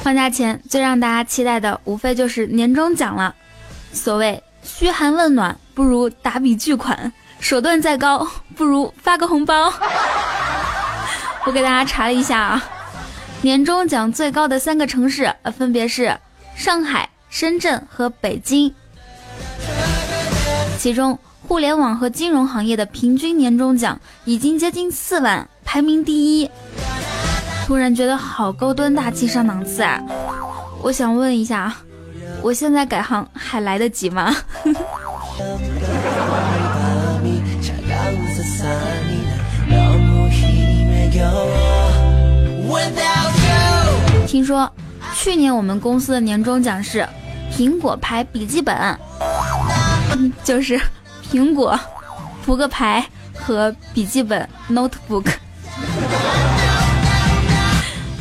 [0.04, 3.34] 放假前最让大家期待的，无非就是年终奖了。
[3.90, 7.10] 所谓嘘寒问暖，不如打笔巨款；
[7.40, 9.72] 手段再高， 不如发个红包。
[11.46, 12.62] 我给大家查了一下啊，
[13.40, 16.14] 年终奖最高的三个城市，分别是
[16.54, 18.74] 上海、深圳和北京。
[20.78, 21.18] 其中，
[21.48, 26.50] 互联网和金融行业的平均年终奖已经接近四万，排名第一。
[27.66, 30.00] 突然觉得好高端大气上档次啊，
[30.82, 31.74] 我想问一下，
[32.42, 34.34] 我现在改行还来得及吗？
[44.26, 44.70] 听说
[45.14, 47.06] 去年我们公司的年终奖是
[47.52, 48.76] 苹果牌笔记本，
[50.42, 50.78] 就是
[51.30, 51.78] 苹果，
[52.44, 55.26] 扑克牌和笔记本 notebook。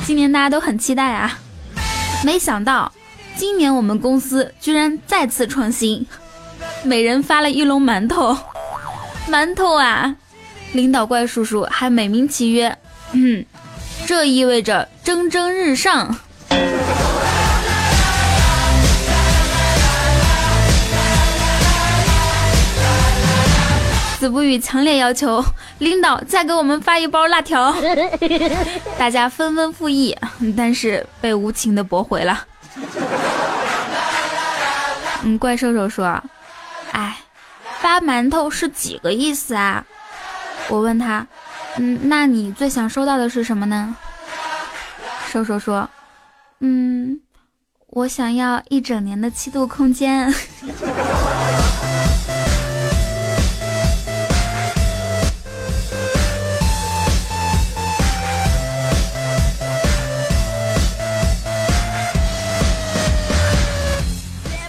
[0.06, 1.40] 今年大家都很期待啊，
[2.24, 2.92] 没想到
[3.38, 6.06] 今年我们公司居然再次创新，
[6.84, 8.38] 每人发了一笼馒头，
[9.30, 10.16] 馒头啊！
[10.74, 12.78] 领导怪叔叔还美名其曰，
[13.14, 13.46] 嗯，
[14.06, 16.16] 这意味着蒸蒸日上。
[24.24, 25.44] 子不语强烈要求
[25.80, 27.76] 领导再给我们发一包辣条，
[28.98, 30.18] 大家纷纷附议，
[30.56, 32.46] 但是被无情的驳回了。
[35.24, 36.24] 嗯，怪兽兽说
[36.94, 37.18] ：“哎，
[37.82, 39.84] 发馒头是几个意思啊？”
[40.72, 41.28] 我问他
[41.76, 43.94] ：“嗯，那你最想收到的是什么呢？”
[45.30, 45.90] 兽兽说
[46.64, 47.20] ：“嗯，
[47.88, 50.34] 我想要一整年的七度空间。”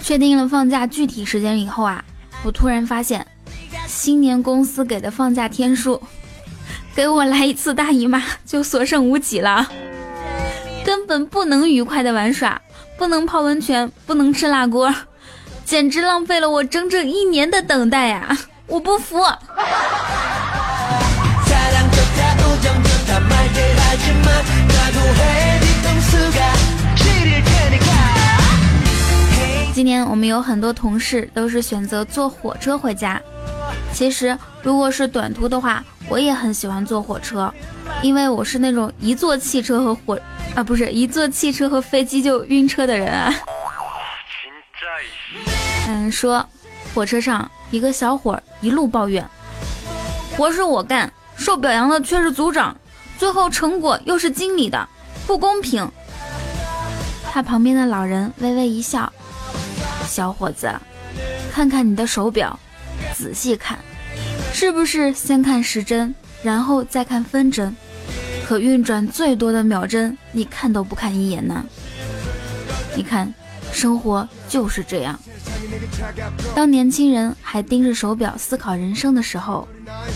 [0.05, 2.05] 确定了放假具体时间以后啊，
[2.43, 3.25] 我突然发现，
[3.87, 5.99] 新年公司给的放假天数，
[6.93, 9.67] 给我来一次大姨妈就所剩无几了，
[10.85, 12.61] 根本不能愉快的玩耍，
[12.99, 14.93] 不能泡温泉，不能吃辣锅，
[15.65, 18.37] 简直浪费了我整整一年的等待呀！
[18.67, 19.17] 我不服。
[29.75, 33.21] 今年我们有很多同事都是选择坐火车回家。
[33.91, 37.53] 其实，如果是短途的话，我也很喜欢坐火车，
[38.01, 40.17] 因为我是那种一坐汽车和火
[40.55, 43.33] 啊，不是一坐汽车和飞机就晕车的人啊。
[45.89, 46.47] 嗯，说
[46.93, 49.29] 火车上一个小伙一路抱怨，
[50.37, 52.73] 活是我干，受表扬的却是组长，
[53.17, 54.87] 最后成果又是经理的，
[55.27, 55.85] 不公平。
[57.29, 59.11] 他旁边的老人微微一笑，
[60.05, 60.73] 小伙子，
[61.51, 62.57] 看看你的手表，
[63.13, 63.77] 仔细看，
[64.53, 67.75] 是不是先看时针，然后再看分针？
[68.47, 71.65] 可运转最多的秒针，你看都不看一眼呢？
[72.95, 73.33] 你看，
[73.73, 75.19] 生活就是这样。
[76.55, 79.67] 当年轻人还盯着手表思考人生的时候，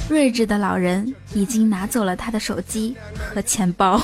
[0.10, 2.96] 睿智的老人已经拿走了他的手机
[3.34, 4.00] 和钱包。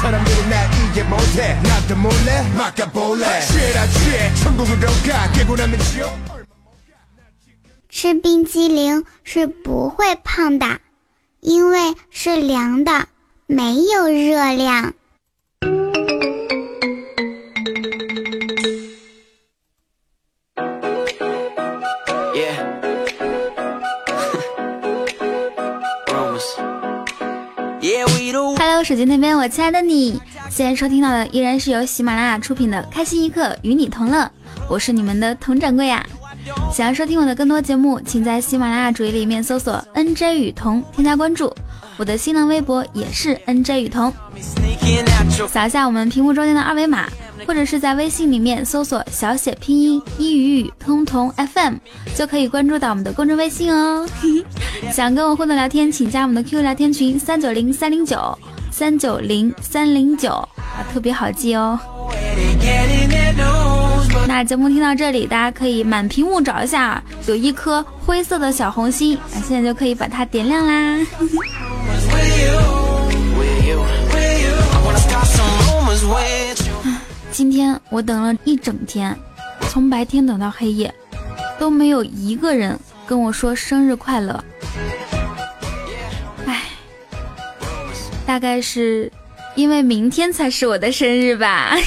[0.00, 6.10] 사람들이 날 이해 못해 나도 몰래 막아볼래 취해라 취해 천국으로 가 깨고 나면 지옥
[7.88, 10.80] 吃冰激凌是不会胖的，
[11.40, 13.06] 因为是凉的，
[13.46, 14.94] 没有热量。
[28.87, 30.17] 手机那边，我亲爱的你，
[30.49, 34.23] 现在收听到的依然是由喜马拉雅出品的《开心一刻，与你同乐》，
[34.69, 36.05] 我是你们的佟掌柜呀。
[36.71, 41.53] 想要收听我的更多节目，请在喜马拉雅主页里面搜索 “nj 雨桐”，添加关注。
[41.97, 44.13] 我的新浪微博也是 “nj 雨桐”，
[45.51, 47.09] 扫一下我们屏幕中间的二维码，
[47.45, 51.73] 或者是在微信里面搜索小写拼音一语语通通 FM，
[52.15, 54.07] 就可以关注到我们的公众微信哦。
[54.93, 58.17] 想跟我互动聊天，请加我们的 QQ 聊天群三九零三零九
[58.77, 61.79] 三九零三零九啊，特别好记哦。
[64.27, 70.99] 那节目听到这里，大家可以满屏幕找一下，有一颗灰色的小红心，啊，现在就可以把它点亮啦。
[77.31, 79.17] 今天我等了一整天，
[79.71, 80.93] 从白天等到黑夜，
[81.57, 84.39] 都没有一个人跟我说生日快乐。
[88.27, 89.09] 大概是
[89.55, 91.71] 因为明天才是我的生日吧。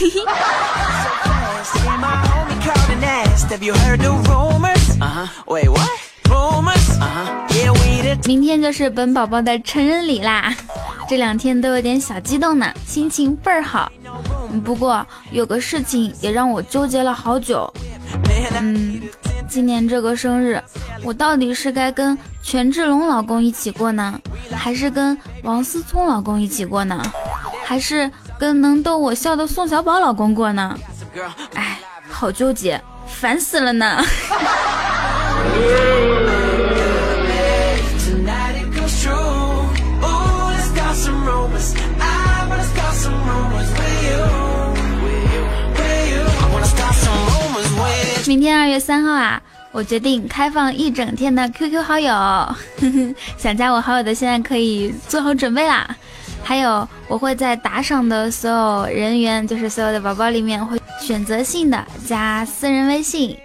[5.00, 5.26] Uh?
[6.30, 7.18] Uh.
[8.26, 10.54] 明天就是本宝宝的成人礼啦，
[11.08, 13.90] 这两天都有点小激动呢，心情倍儿好。
[14.64, 17.72] 不过有个事情也让我纠结了好久。
[18.60, 19.00] 嗯，
[19.50, 20.62] 今年这个生日，
[21.02, 24.16] 我到底是该跟权志龙老公一起过呢，
[24.54, 27.02] 还是跟王思聪老公一起过呢，
[27.64, 30.78] 还是跟能逗我笑的宋小宝老公过呢？
[31.54, 34.00] 哎，好纠结，烦死了呢。
[48.30, 49.42] 明天二月三号啊，
[49.72, 55.96] 我决定开放一整天的 QQ 好友，呵 呵想加我好友的现在可以做好准备啦。
[56.44, 63.36] 还有，我会在打赏的所有人员，就是所有的宝宝里面，会选择性的加私人微信，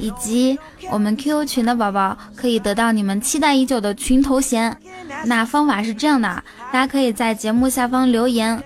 [0.00, 0.58] 以及
[0.90, 4.74] 我们 QQ 群的宝宝可以得到你们期待已久的群头衔。
[5.26, 8.58] 那方法是这样的，大家可以在节目下方留言，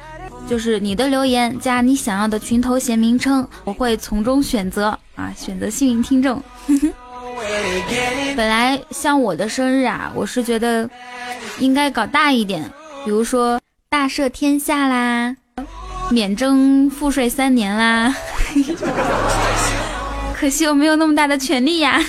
[0.48, 6.42] 就是你的留言加你想要的群头衔名称，我会从中选择啊，选择幸运听众。
[8.34, 10.88] 本来像我的生日啊，我是觉得
[11.58, 12.64] 应该搞大一点，
[13.04, 13.60] 比如说
[13.90, 15.36] 大赦天下啦，
[16.10, 18.14] 免征赋税三年啦。
[20.34, 22.02] 可惜我没有那么大的权利呀。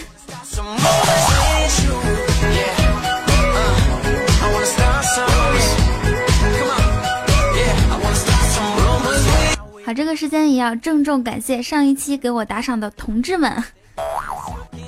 [9.94, 13.52] 这个时间也要郑重感谢上一期给我打赏的同志们。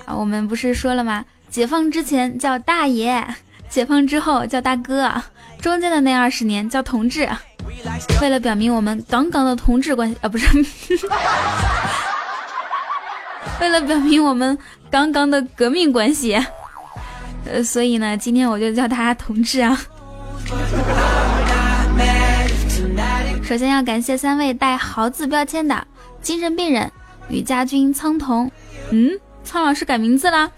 [0.06, 1.24] 啊，我们不是说了吗？
[1.50, 3.26] 解放之前叫大爷，
[3.70, 5.12] 解放之后叫大哥，
[5.60, 7.30] 中间的那二十年叫同志。
[8.22, 10.48] 为了表明我们杠杠的同志关系啊，不是，
[13.60, 14.58] 为了表明我们
[14.90, 16.40] 杠杠的革命关系，
[17.46, 19.80] 呃，所以呢，今天我就叫大家同志啊。
[23.52, 25.86] 首先要感谢三位带豪字标签的
[26.22, 26.90] 精神病人
[27.28, 28.50] 吕家军、苍桐，
[28.92, 30.50] 嗯，苍老师改名字啦，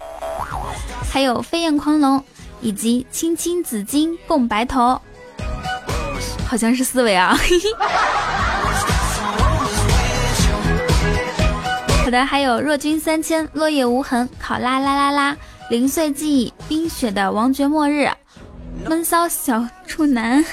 [1.10, 2.22] 还有飞燕狂龙
[2.60, 5.00] 以及青青紫金共白头，
[6.46, 7.36] 好像是四位啊。
[12.04, 15.36] 好的，还有若君三千、落叶无痕、考拉啦啦啦、
[15.68, 18.08] 零碎记忆、冰雪的王爵末日、
[18.86, 20.44] 闷骚小处男，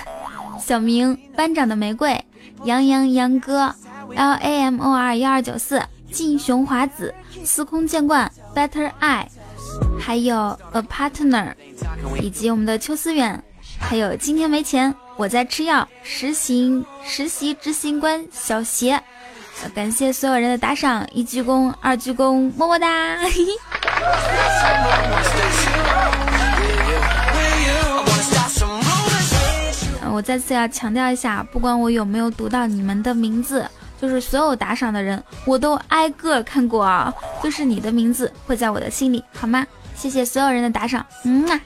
[0.59, 2.19] 小明班长的玫瑰，
[2.64, 3.73] 杨洋杨哥
[4.15, 5.81] ，L A M O R 幺二九四，
[6.11, 9.27] 劲雄华子，司空见惯，Better I，
[9.99, 11.53] 还有 A Partner，
[12.22, 13.43] 以及我们的邱思远，
[13.80, 19.01] 还有今天没钱，我在吃药，实行实习执行官小邪，
[19.64, 23.17] 呃感谢所有人的打赏，一鞠躬，二鞠躬，么么哒。
[23.17, 23.30] 嘿
[25.65, 25.70] 嘿
[30.22, 33.67] 我再次要强调一下，不管我有没有读到你们的名字，
[34.00, 39.66] 就是所有打赏的人，我都挨个看过啊，就是你的名字会在我的心里，好吗？
[39.95, 41.59] 谢谢所有人的打赏，嗯啊.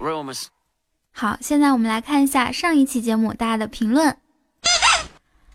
[1.12, 4.16] 好，现在我们来看一下上一期节目大家的评论。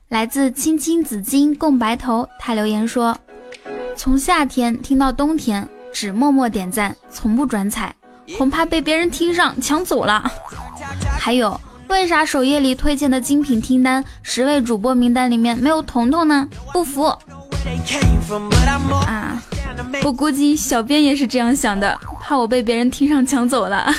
[0.09, 3.17] 来自青青紫金共白头，他留言说
[3.97, 7.95] ：“从夏天听到冬天，只默默点赞，从不转采，
[8.37, 10.31] 恐怕被别人听上抢走了。
[11.19, 16.47] 还有，为啥首页里推荐的精品听单十位主播名单里面没有彤彤呢？
[16.71, 17.03] 不服
[19.05, 19.41] 啊！
[20.03, 23.93] 我估计小编也是这样想的，怕我被别人听上抢走了。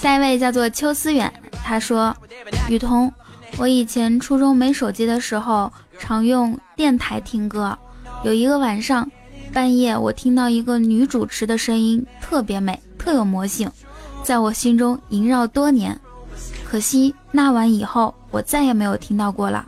[0.00, 2.14] 下一位叫做邱思远，他说
[2.68, 3.12] ：“雨桐，
[3.56, 7.76] 我以前初中没手机的时候，常用电台听歌。
[8.24, 9.08] 有一个晚上，
[9.52, 13.70] 半夜我听到一个女主持的声音，特别美，特有魔性，
[14.22, 15.98] 在我心中萦绕多年。
[16.64, 19.64] 可惜那晚以后，我再也没有听到过了。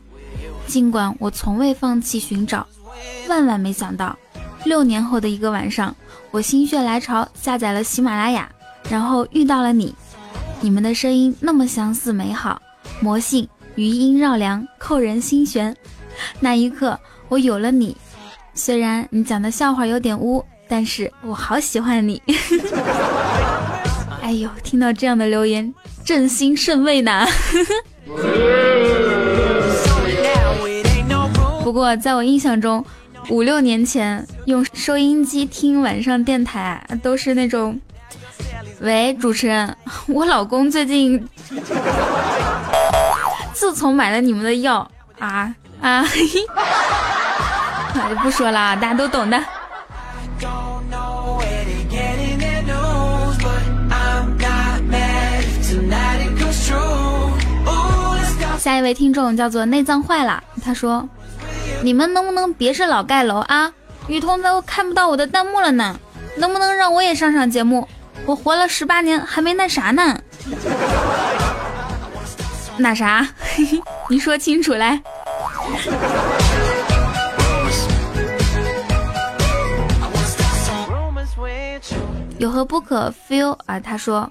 [0.66, 2.66] 尽管我从未放弃寻找，
[3.28, 4.16] 万万没想到，
[4.64, 5.94] 六年后的一个晚上，
[6.32, 8.50] 我心血来潮下载了喜马拉雅，
[8.90, 9.94] 然后遇到了你。
[10.60, 12.60] 你们的声音那么相似美好，
[13.00, 15.76] 魔性余音绕梁，扣人心弦。
[16.40, 16.98] 那一刻，
[17.28, 17.96] 我有了你。
[18.54, 22.20] 虽然你讲的笑话有点污，但是我好喜欢你。
[24.22, 25.72] 哎呦，听到这样的留言，
[26.04, 27.24] 朕心甚慰呢。
[31.62, 32.84] 不过，在我印象中，
[33.28, 37.78] 五六年前用收音机听晚上电台，都是那种，
[38.80, 41.22] 喂，主持人，我老公最近
[43.56, 44.86] 自从买了你们的药
[45.18, 46.40] 啊啊，嘿嘿
[47.98, 49.42] 哎不说了啊，大家都懂的。
[58.58, 61.08] 下一位听众叫做内脏坏了，他说
[61.82, 63.72] ：“你们能不能别是老盖楼啊？
[64.08, 65.98] 雨桐都看不到我的弹幕了呢，
[66.36, 67.88] 能不能让我也上上节目？
[68.26, 70.20] 我活了十八年还没那啥呢。
[72.78, 73.26] 那啥？
[74.08, 75.02] 你说清楚来。”
[82.38, 83.80] 有何不可 feel 啊？
[83.80, 84.30] 他说，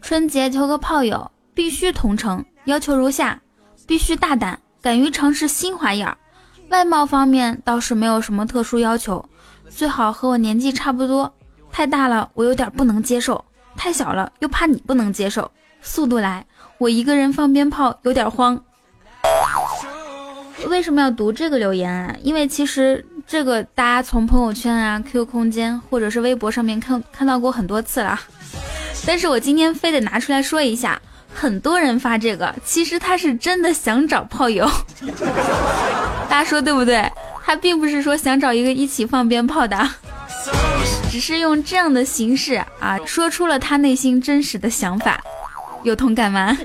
[0.00, 3.40] 春节求个炮友，必须同城，要求如下：
[3.88, 6.16] 必须大胆，敢于尝试新花样。
[6.68, 9.28] 外貌方面倒是没有什么特殊要求，
[9.68, 11.32] 最好和我年纪差不多。
[11.72, 13.34] 太大了，我有点不能接受；
[13.76, 15.50] 太小了，又怕你不能接受。
[15.82, 16.46] 速度来，
[16.80, 18.58] 我一个人放鞭炮有点慌。
[20.66, 22.16] 为什么要读这个留言啊？
[22.22, 28.18] 因为其实这个大家从朋友圈啊、QQ 空间或者是微博上面看看到过很多次了，
[29.06, 30.98] 但是我今天非得拿出来说一下，
[31.34, 34.66] 很多人发这个，其实他是真的想找炮友，
[36.30, 37.06] 大家说对不对？
[37.44, 39.76] 他并不是说想找一个一起放鞭炮的，
[41.10, 45.22] 只是用这样的形式啊，说出了他内心真实的想法，
[45.82, 46.56] 有同感吗.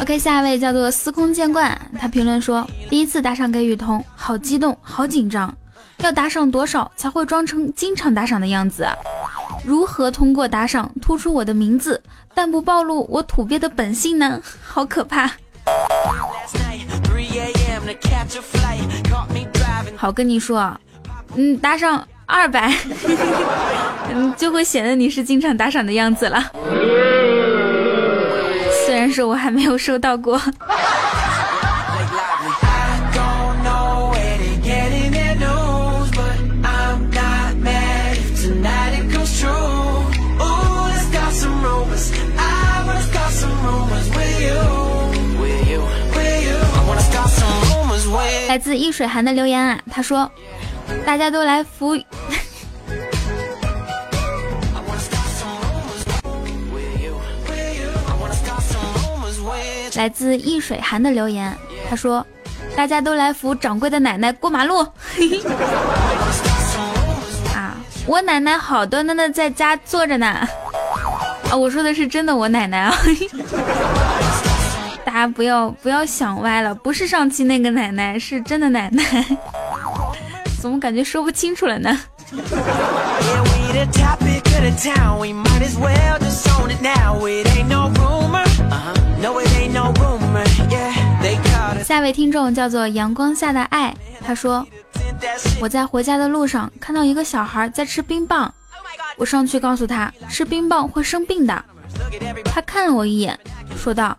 [0.00, 5.54] OK，下一位叫做司空见惯，他评论说：第一次打赏给雨桐，好激动，好紧张，
[5.98, 8.96] 要打赏多少才会装成经常打赏的样子啊？
[9.64, 12.02] 如何通过打赏突出我的名字，
[12.34, 14.40] 但不暴露我土鳖的本性呢？
[14.62, 17.82] 好可怕！Last night, 3 a.m.
[17.86, 18.82] to catch a flight.
[19.04, 19.96] Caught me driving.
[19.96, 20.80] 好跟你说啊，
[21.34, 22.72] 嗯，打赏二百，
[24.12, 26.50] 嗯，就会显得你是经常打赏的样子了。
[28.86, 30.40] 虽然说我还没有收到过。
[48.48, 50.30] 来自易水寒的留言啊，他说
[51.04, 51.96] ：“大家都来扶
[59.94, 61.54] 来自易水寒的留言，
[61.88, 62.26] 他说
[62.74, 64.80] 大家都来扶掌柜的奶奶过马路。
[67.54, 70.26] 啊，我奶奶好端端的在家坐着呢。
[70.26, 70.48] 啊，
[71.54, 72.96] 我说的是真的，我奶奶啊。
[75.04, 79.02] 大家不要不要想歪了，不是上期那个奶奶，是真的奶奶。
[80.62, 81.98] 怎么感觉说不清楚了呢？
[91.82, 93.92] 下一位听众叫做阳光下的爱，
[94.24, 94.64] 他说
[95.60, 98.54] ：“我在回家的路上看到一个小孩在吃冰棒，
[99.16, 101.64] 我上去告诉他吃冰棒会生病的。
[102.44, 103.36] 他看了我一眼，
[103.76, 104.16] 说道：‘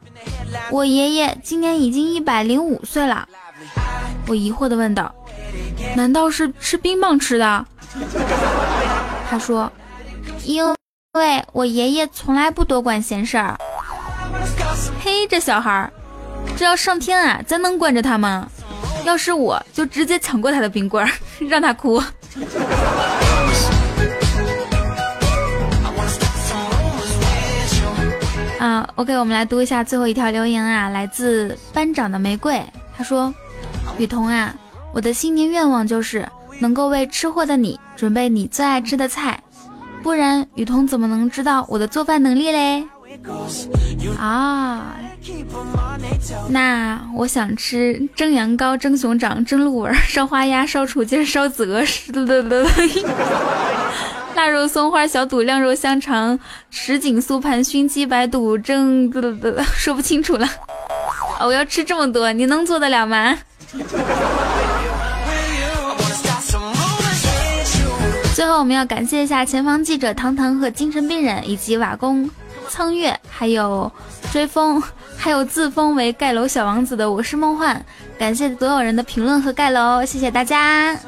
[0.70, 3.26] 我爷爷今年已经一百零五岁了。’
[4.28, 5.10] 我疑惑的问道
[5.96, 7.66] ：‘难道是吃冰棒吃的？’
[9.30, 9.72] 他说
[10.46, 10.66] ：‘因
[11.14, 13.58] 为我爷爷从来不多管闲事儿。’
[15.04, 15.92] 嘿，这小孩儿。”
[16.58, 18.48] 这要上天啊，咱能惯着他吗？
[19.06, 21.12] 要是我就直接抢过他的冰棍儿，
[21.50, 22.02] 让他哭。
[28.60, 32.64] 啊，OK，我们来读一下最后一条留言啊，来自班长的玫瑰，
[32.98, 33.34] 他说
[33.98, 34.54] ：“雨桐啊，
[34.94, 36.28] 我的新年愿望就是
[36.60, 39.42] 能够为吃货的你准备你最爱吃的菜，
[40.04, 42.86] 不然雨桐怎么能知道我的做饭能力嘞？”
[44.20, 44.96] 啊。
[46.50, 51.82] 那我想吃蒸羊羔、蒸熊掌、蒸鹿尾、 烧花鸭、烧雏鸡、烧子鹅，
[52.12, 52.68] 的的
[54.36, 56.38] 腊肉松花小肚、晾肉香肠、
[56.70, 59.12] 什锦酥盘、熏鸡白肚、蒸，
[59.76, 60.48] 说不清楚了。
[61.40, 63.38] 我要吃这么多，你能做得了吗？
[68.60, 72.30] 我们要感谢一下前方记者糖糖和精神病人，以及瓦工
[72.70, 73.92] 苍月，还有
[74.32, 74.82] 追风。
[75.16, 77.82] 还有自封为盖楼小王子的我是梦幻，
[78.18, 81.00] 感谢所有人的评论和盖楼，谢谢大家。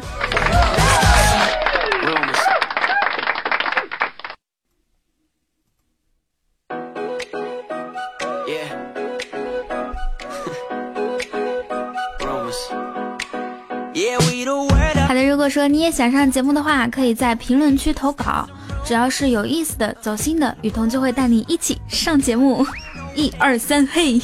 [15.45, 18.49] 果说你也想上节目的话，可以在评论区投稿，
[18.83, 22.65] 只要是有意思的、走心的，雨桐就会带你一起上节目。
[23.13, 24.19] 一二三，嘿！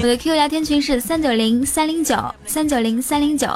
[0.00, 2.14] 我的 QQ 聊天群是三九零三零九
[2.46, 3.48] 三九零三零九，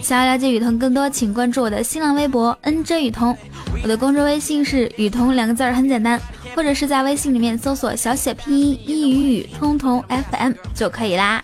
[0.00, 3.36] 想要了解雨桐更多，请关注我的新浪微博 NJ 雨桐，
[3.82, 6.18] 我的公众微信是雨桐两个字儿，很简单，
[6.54, 11.42] 或者是在微信里面搜索小写拼音一语语通通 FM 就可以啦。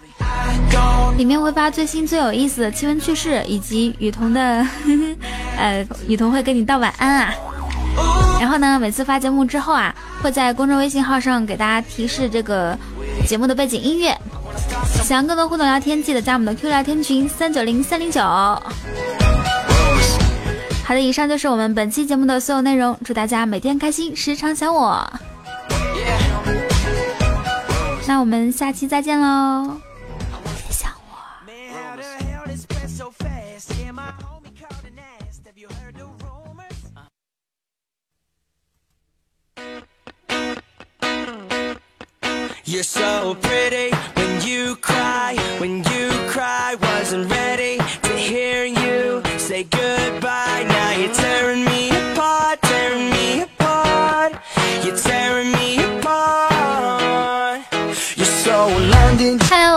[1.17, 4.67] 里面会发最新最有意思的奇闻趣事，以及雨桐的，
[5.57, 7.35] 呃，雨桐会跟你道晚安啊。
[8.39, 12.77] 然后呢，每次发节目之后啊，会在公众微信号上给大家提示这个
[13.27, 14.15] 节目的背景音乐。
[15.03, 18.21] 想要更多互动聊天，记得加我们的 Q 聊天群三九零三零九。
[20.87, 22.97] 好的，以上就是我们本期节目的所有内容。
[23.05, 25.05] 祝大家每天开心，时常想我。
[28.07, 29.81] 那我们下期再见喽。
[42.65, 47.66] You're so pretty when you cry, when you cry, wasn't ready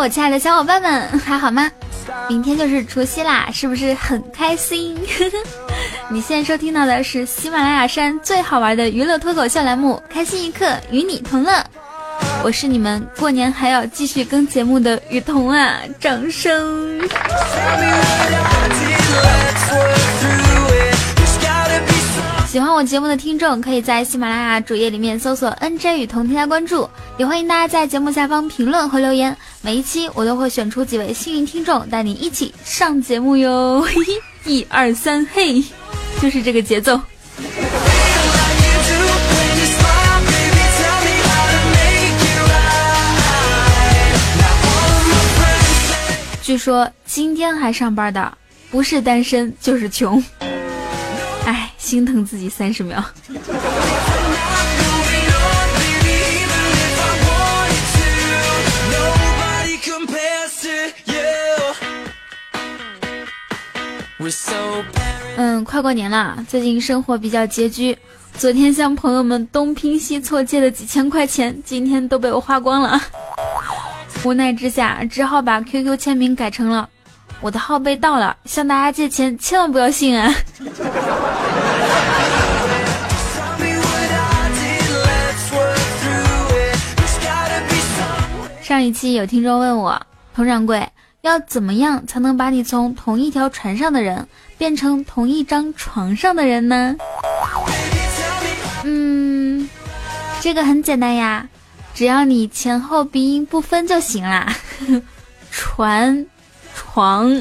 [0.09, 1.71] 亲爱的小伙伴们，还好吗？
[2.27, 4.97] 明天就是除夕啦，是不是很开心？
[6.09, 11.51] 你现在收听到的是喜马拉雅山最好玩的娱乐脱口秀栏目《开心一刻，与你同乐》。
[12.43, 15.79] 我是你们过年还要继续更节目的雨桐啊！
[15.99, 16.99] 掌声！
[22.49, 29.37] 喜欢我节目的听众，可以在喜马拉雅主页里面搜索 “nj 雨桐”添加关注，也欢迎大家在节目下方评论和留言。
[29.61, 33.85] 每一期我都会选出几位幸运听众，带你一起上节目哟！
[34.45, 35.63] 一二三，嘿，
[36.19, 36.99] 就是这个节奏。
[46.41, 48.35] 据说今天还上班的，
[48.71, 50.23] 不是单身就是穷。
[51.79, 53.03] 哎，心疼自己三十秒。
[65.37, 67.97] 嗯，快过年了，最近生活比较拮据，
[68.37, 73.01] 昨天向朋友们东拼西凑借的几千块钱，今天都被我花光了。
[74.25, 76.89] 无奈之下，只好把 QQ 签名改成了
[77.39, 80.35] “我的号被盗了，向大家借钱千万不要信啊”。
[88.89, 90.01] 一期有听众问我，
[90.35, 90.83] 佟掌柜
[91.21, 94.27] 要怎么样才能把你从同一条船上的人
[94.57, 96.95] 变成同一张床上的人呢？
[98.83, 99.69] 嗯，
[100.41, 101.47] 这个很简单呀，
[101.93, 104.51] 只要你前后鼻音不分就行啦。
[105.51, 106.25] 船，
[106.73, 107.31] 床。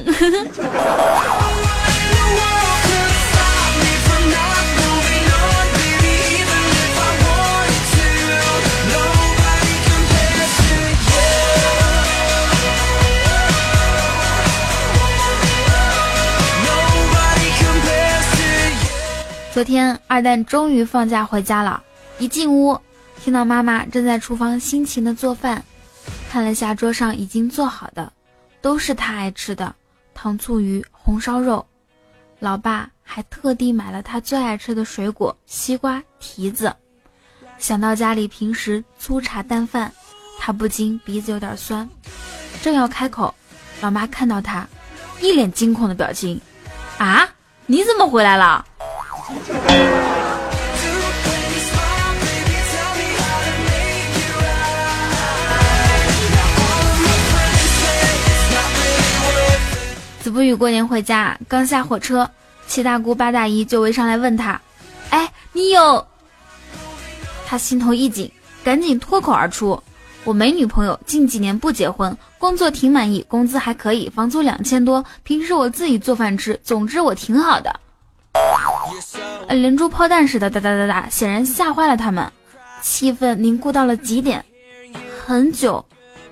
[19.58, 21.82] 昨天二蛋终于放假回家了，
[22.20, 22.80] 一进屋，
[23.20, 25.64] 听到妈妈正在厨房辛勤的做饭，
[26.30, 28.12] 看了下桌上已经做好的，
[28.60, 29.74] 都是他爱吃的
[30.14, 31.66] 糖醋鱼、红烧肉，
[32.38, 36.72] 老爸还特地买了他最爱吃的水果西瓜、提子。
[37.58, 39.92] 想到家里平时粗茶淡饭，
[40.38, 41.88] 他不禁鼻子有点酸，
[42.62, 43.34] 正要开口，
[43.80, 44.64] 老妈看到他，
[45.20, 46.40] 一脸惊恐的表情，
[46.98, 47.28] 啊，
[47.66, 48.64] 你怎么回来了？
[60.22, 62.30] 子不语过年回家，刚下火车，
[62.66, 64.58] 七大姑八大姨就围上来问他
[65.10, 66.06] ：“哎，你有？”
[67.46, 68.30] 他心头一紧，
[68.64, 69.82] 赶紧脱口而出
[70.24, 77.80] ：“我没女朋友，近几年不结婚，工作挺满意，工资还可以，房租两千多，平时我自己做饭吃，总之我挺好的。”
[79.48, 82.30] 连珠炮弹似的哒哒哒哒，显然吓坏了他们，
[82.82, 84.44] 气氛凝固到了极点。
[85.24, 85.84] 很久，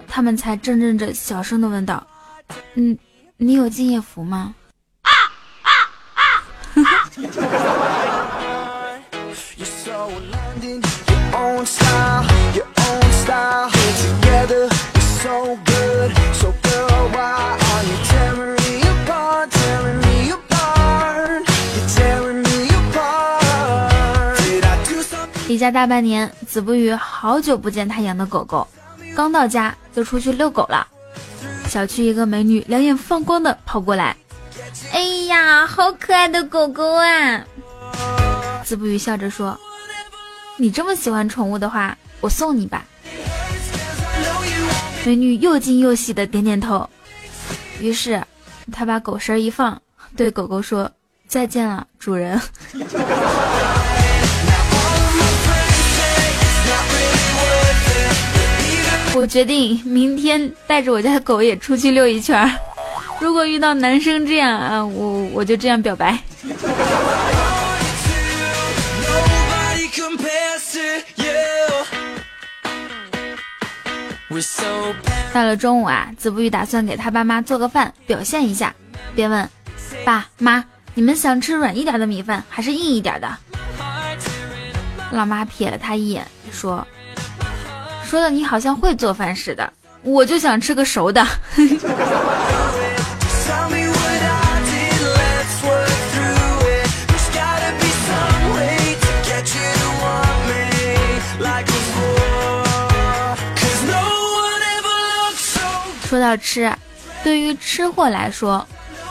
[0.07, 2.07] 他们才怔怔着小声的问道
[2.77, 2.99] ：“嗯，
[3.37, 4.55] 你有敬业福吗？”
[5.03, 5.11] 啊
[5.63, 5.71] 啊
[6.15, 6.43] 啊
[25.71, 28.67] 大半年，子不语好久不见他养的狗狗，
[29.15, 30.87] 刚到家就出去遛狗了。
[31.69, 34.17] 小区一个美女两眼放光的跑过来，
[34.93, 37.45] 哎呀，好可爱的狗狗啊！
[38.65, 39.59] 子不语笑着说
[40.57, 42.85] ：“你这么喜欢宠物的话，我送你吧。”
[45.05, 46.89] 美女又惊又喜的点点头，
[47.81, 48.23] 于是
[48.73, 49.81] 他把狗绳一放，
[50.17, 50.91] 对狗狗说
[51.29, 52.41] ：“再见了，主人。”
[59.17, 62.51] 我决定明天带着我家的狗也出去溜一圈儿。
[63.19, 66.19] 如果遇到男生这样啊，我我就这样表白。
[75.33, 78.75] 到了中午啊，子不语打算给他爸妈做个饭，表现一下，
[79.15, 79.49] 便问
[80.05, 80.63] 爸妈
[80.93, 83.35] ：“你们想吃软一点的米饭，还是硬一点的？”
[85.11, 86.87] 老妈瞥了他一眼，说。
[88.09, 89.69] 说的你好像会做饭似的，
[90.03, 91.27] 我就想吃个熟的。
[106.09, 106.73] 说到吃，
[107.25, 108.65] 对于吃货来说，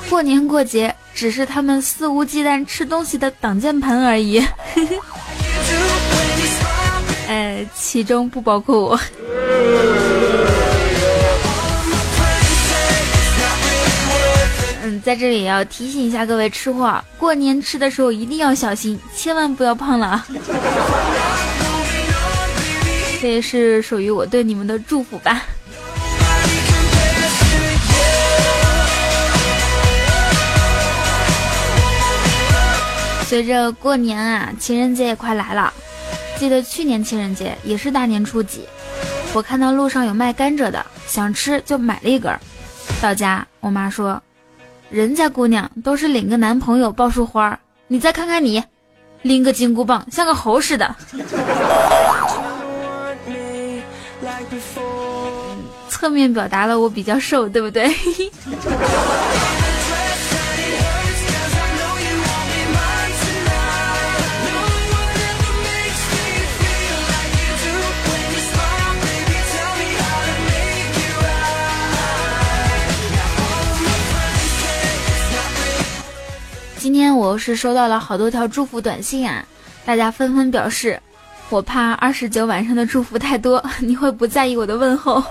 [0.09, 4.41] 过年过节只是他们肆无忌惮吃东西的挡箭牌而已。
[7.27, 8.99] 呃，其中不包括我。
[14.83, 20.25] 嗯，在这里也要提醒一下各位吃货，过年吃的时候一定要小心，千万不要胖了。
[23.19, 25.41] 这也是属于我对你们的祝福吧。
[33.27, 35.73] 随着过年啊，情人节也快来了。
[36.37, 38.67] 记得去年情人节也是大年初几，
[39.33, 42.31] 我看到路上有卖甘蔗的，想吃就买了一根。
[43.01, 44.21] 到家，我妈说
[44.91, 47.57] ：“人家姑娘都是领个男朋友抱束花，
[47.87, 48.63] 你再看看你，
[49.21, 50.95] 拎个金箍棒像个猴似的。”
[55.89, 57.89] 侧面表达了我比较瘦，对不对？
[76.93, 79.43] 头是收到了好多条祝福短信啊，
[79.85, 80.99] 大家纷纷表示，
[81.49, 85.21] 我怕二十九晚上的祝福太多， 你会不在意我的问候；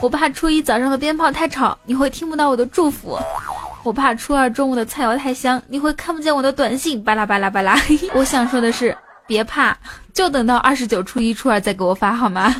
[0.00, 3.18] 我怕初一早上的鞭炮太吵，你会听不到我的祝福；
[3.82, 7.02] 我怕初二中午的菜肴太香，你会看不见我的短信。
[7.02, 7.78] 巴拉巴拉巴拉。
[8.14, 9.76] 我想说的是，别怕，
[10.14, 12.54] 就等到二十九、初一、初二再给我发好吗？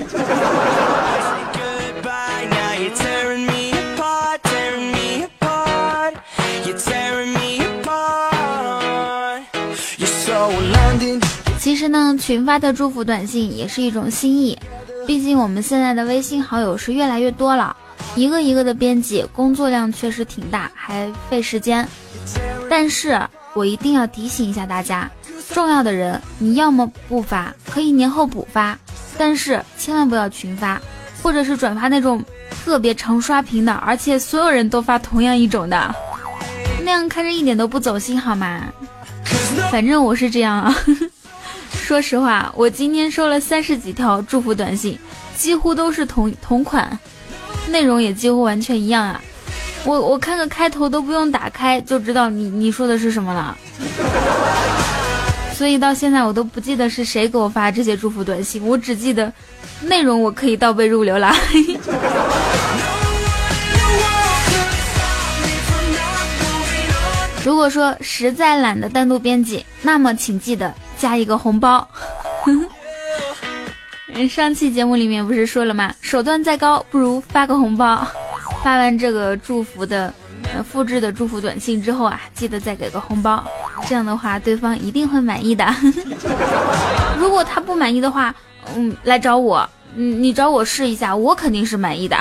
[11.88, 14.58] 那，群发的祝福短信也是一种心意，
[15.06, 17.74] 毕竟我们现在的微信好友是越来越多了，
[18.14, 21.86] 一个一个的编辑，工作量确实挺大，还费时间。
[22.68, 23.20] 但是
[23.54, 25.10] 我一定要提醒一下大家，
[25.52, 28.78] 重要的人你要么不发，可以年后补发，
[29.16, 30.80] 但是千万不要群发，
[31.22, 32.22] 或者是转发那种
[32.64, 35.94] 特别常刷屏的，而且所有人都发同样一种的，
[36.84, 38.62] 那样看着一点都不走心，好吗？
[39.70, 40.74] 反正我是这样啊。
[41.88, 44.98] 说实话，我今天收了三十几条祝福短信，
[45.34, 46.98] 几乎都是同同款，
[47.68, 49.18] 内容也几乎完全一样啊。
[49.86, 53.56] 我我看个开头都不用打开就知道你你说的是什么了，
[55.54, 59.32] 所以到现在我都不记得是谁给我发这些祝福短信，我只记得
[59.80, 61.34] 内容我可以倒背如流啦。
[67.42, 71.88] 如果说实在懒得单独编辑，那么请记得加一个红包。
[74.28, 75.94] 上期节目里面不是说了吗？
[76.00, 78.04] 手段再高，不如发个红包。
[78.64, 80.12] 发完这个祝福的、
[80.52, 83.44] 呃复制的祝福短信之后啊，记得再给个红包，
[83.86, 85.64] 这样的话对方一定会满意的。
[87.16, 88.34] 如果他不满意的话，
[88.74, 92.16] 嗯，来找我，嗯，你找我试一下，我肯定是满意的。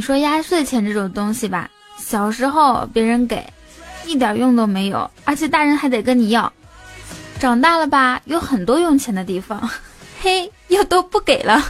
[0.00, 3.52] 你说压岁钱这种东西吧，小时候别人给，
[4.06, 6.50] 一点用都没有，而且大人还得跟你要。
[7.38, 9.68] 长大了吧，有很多用钱的地方，
[10.22, 11.62] 嘿，又都不给了。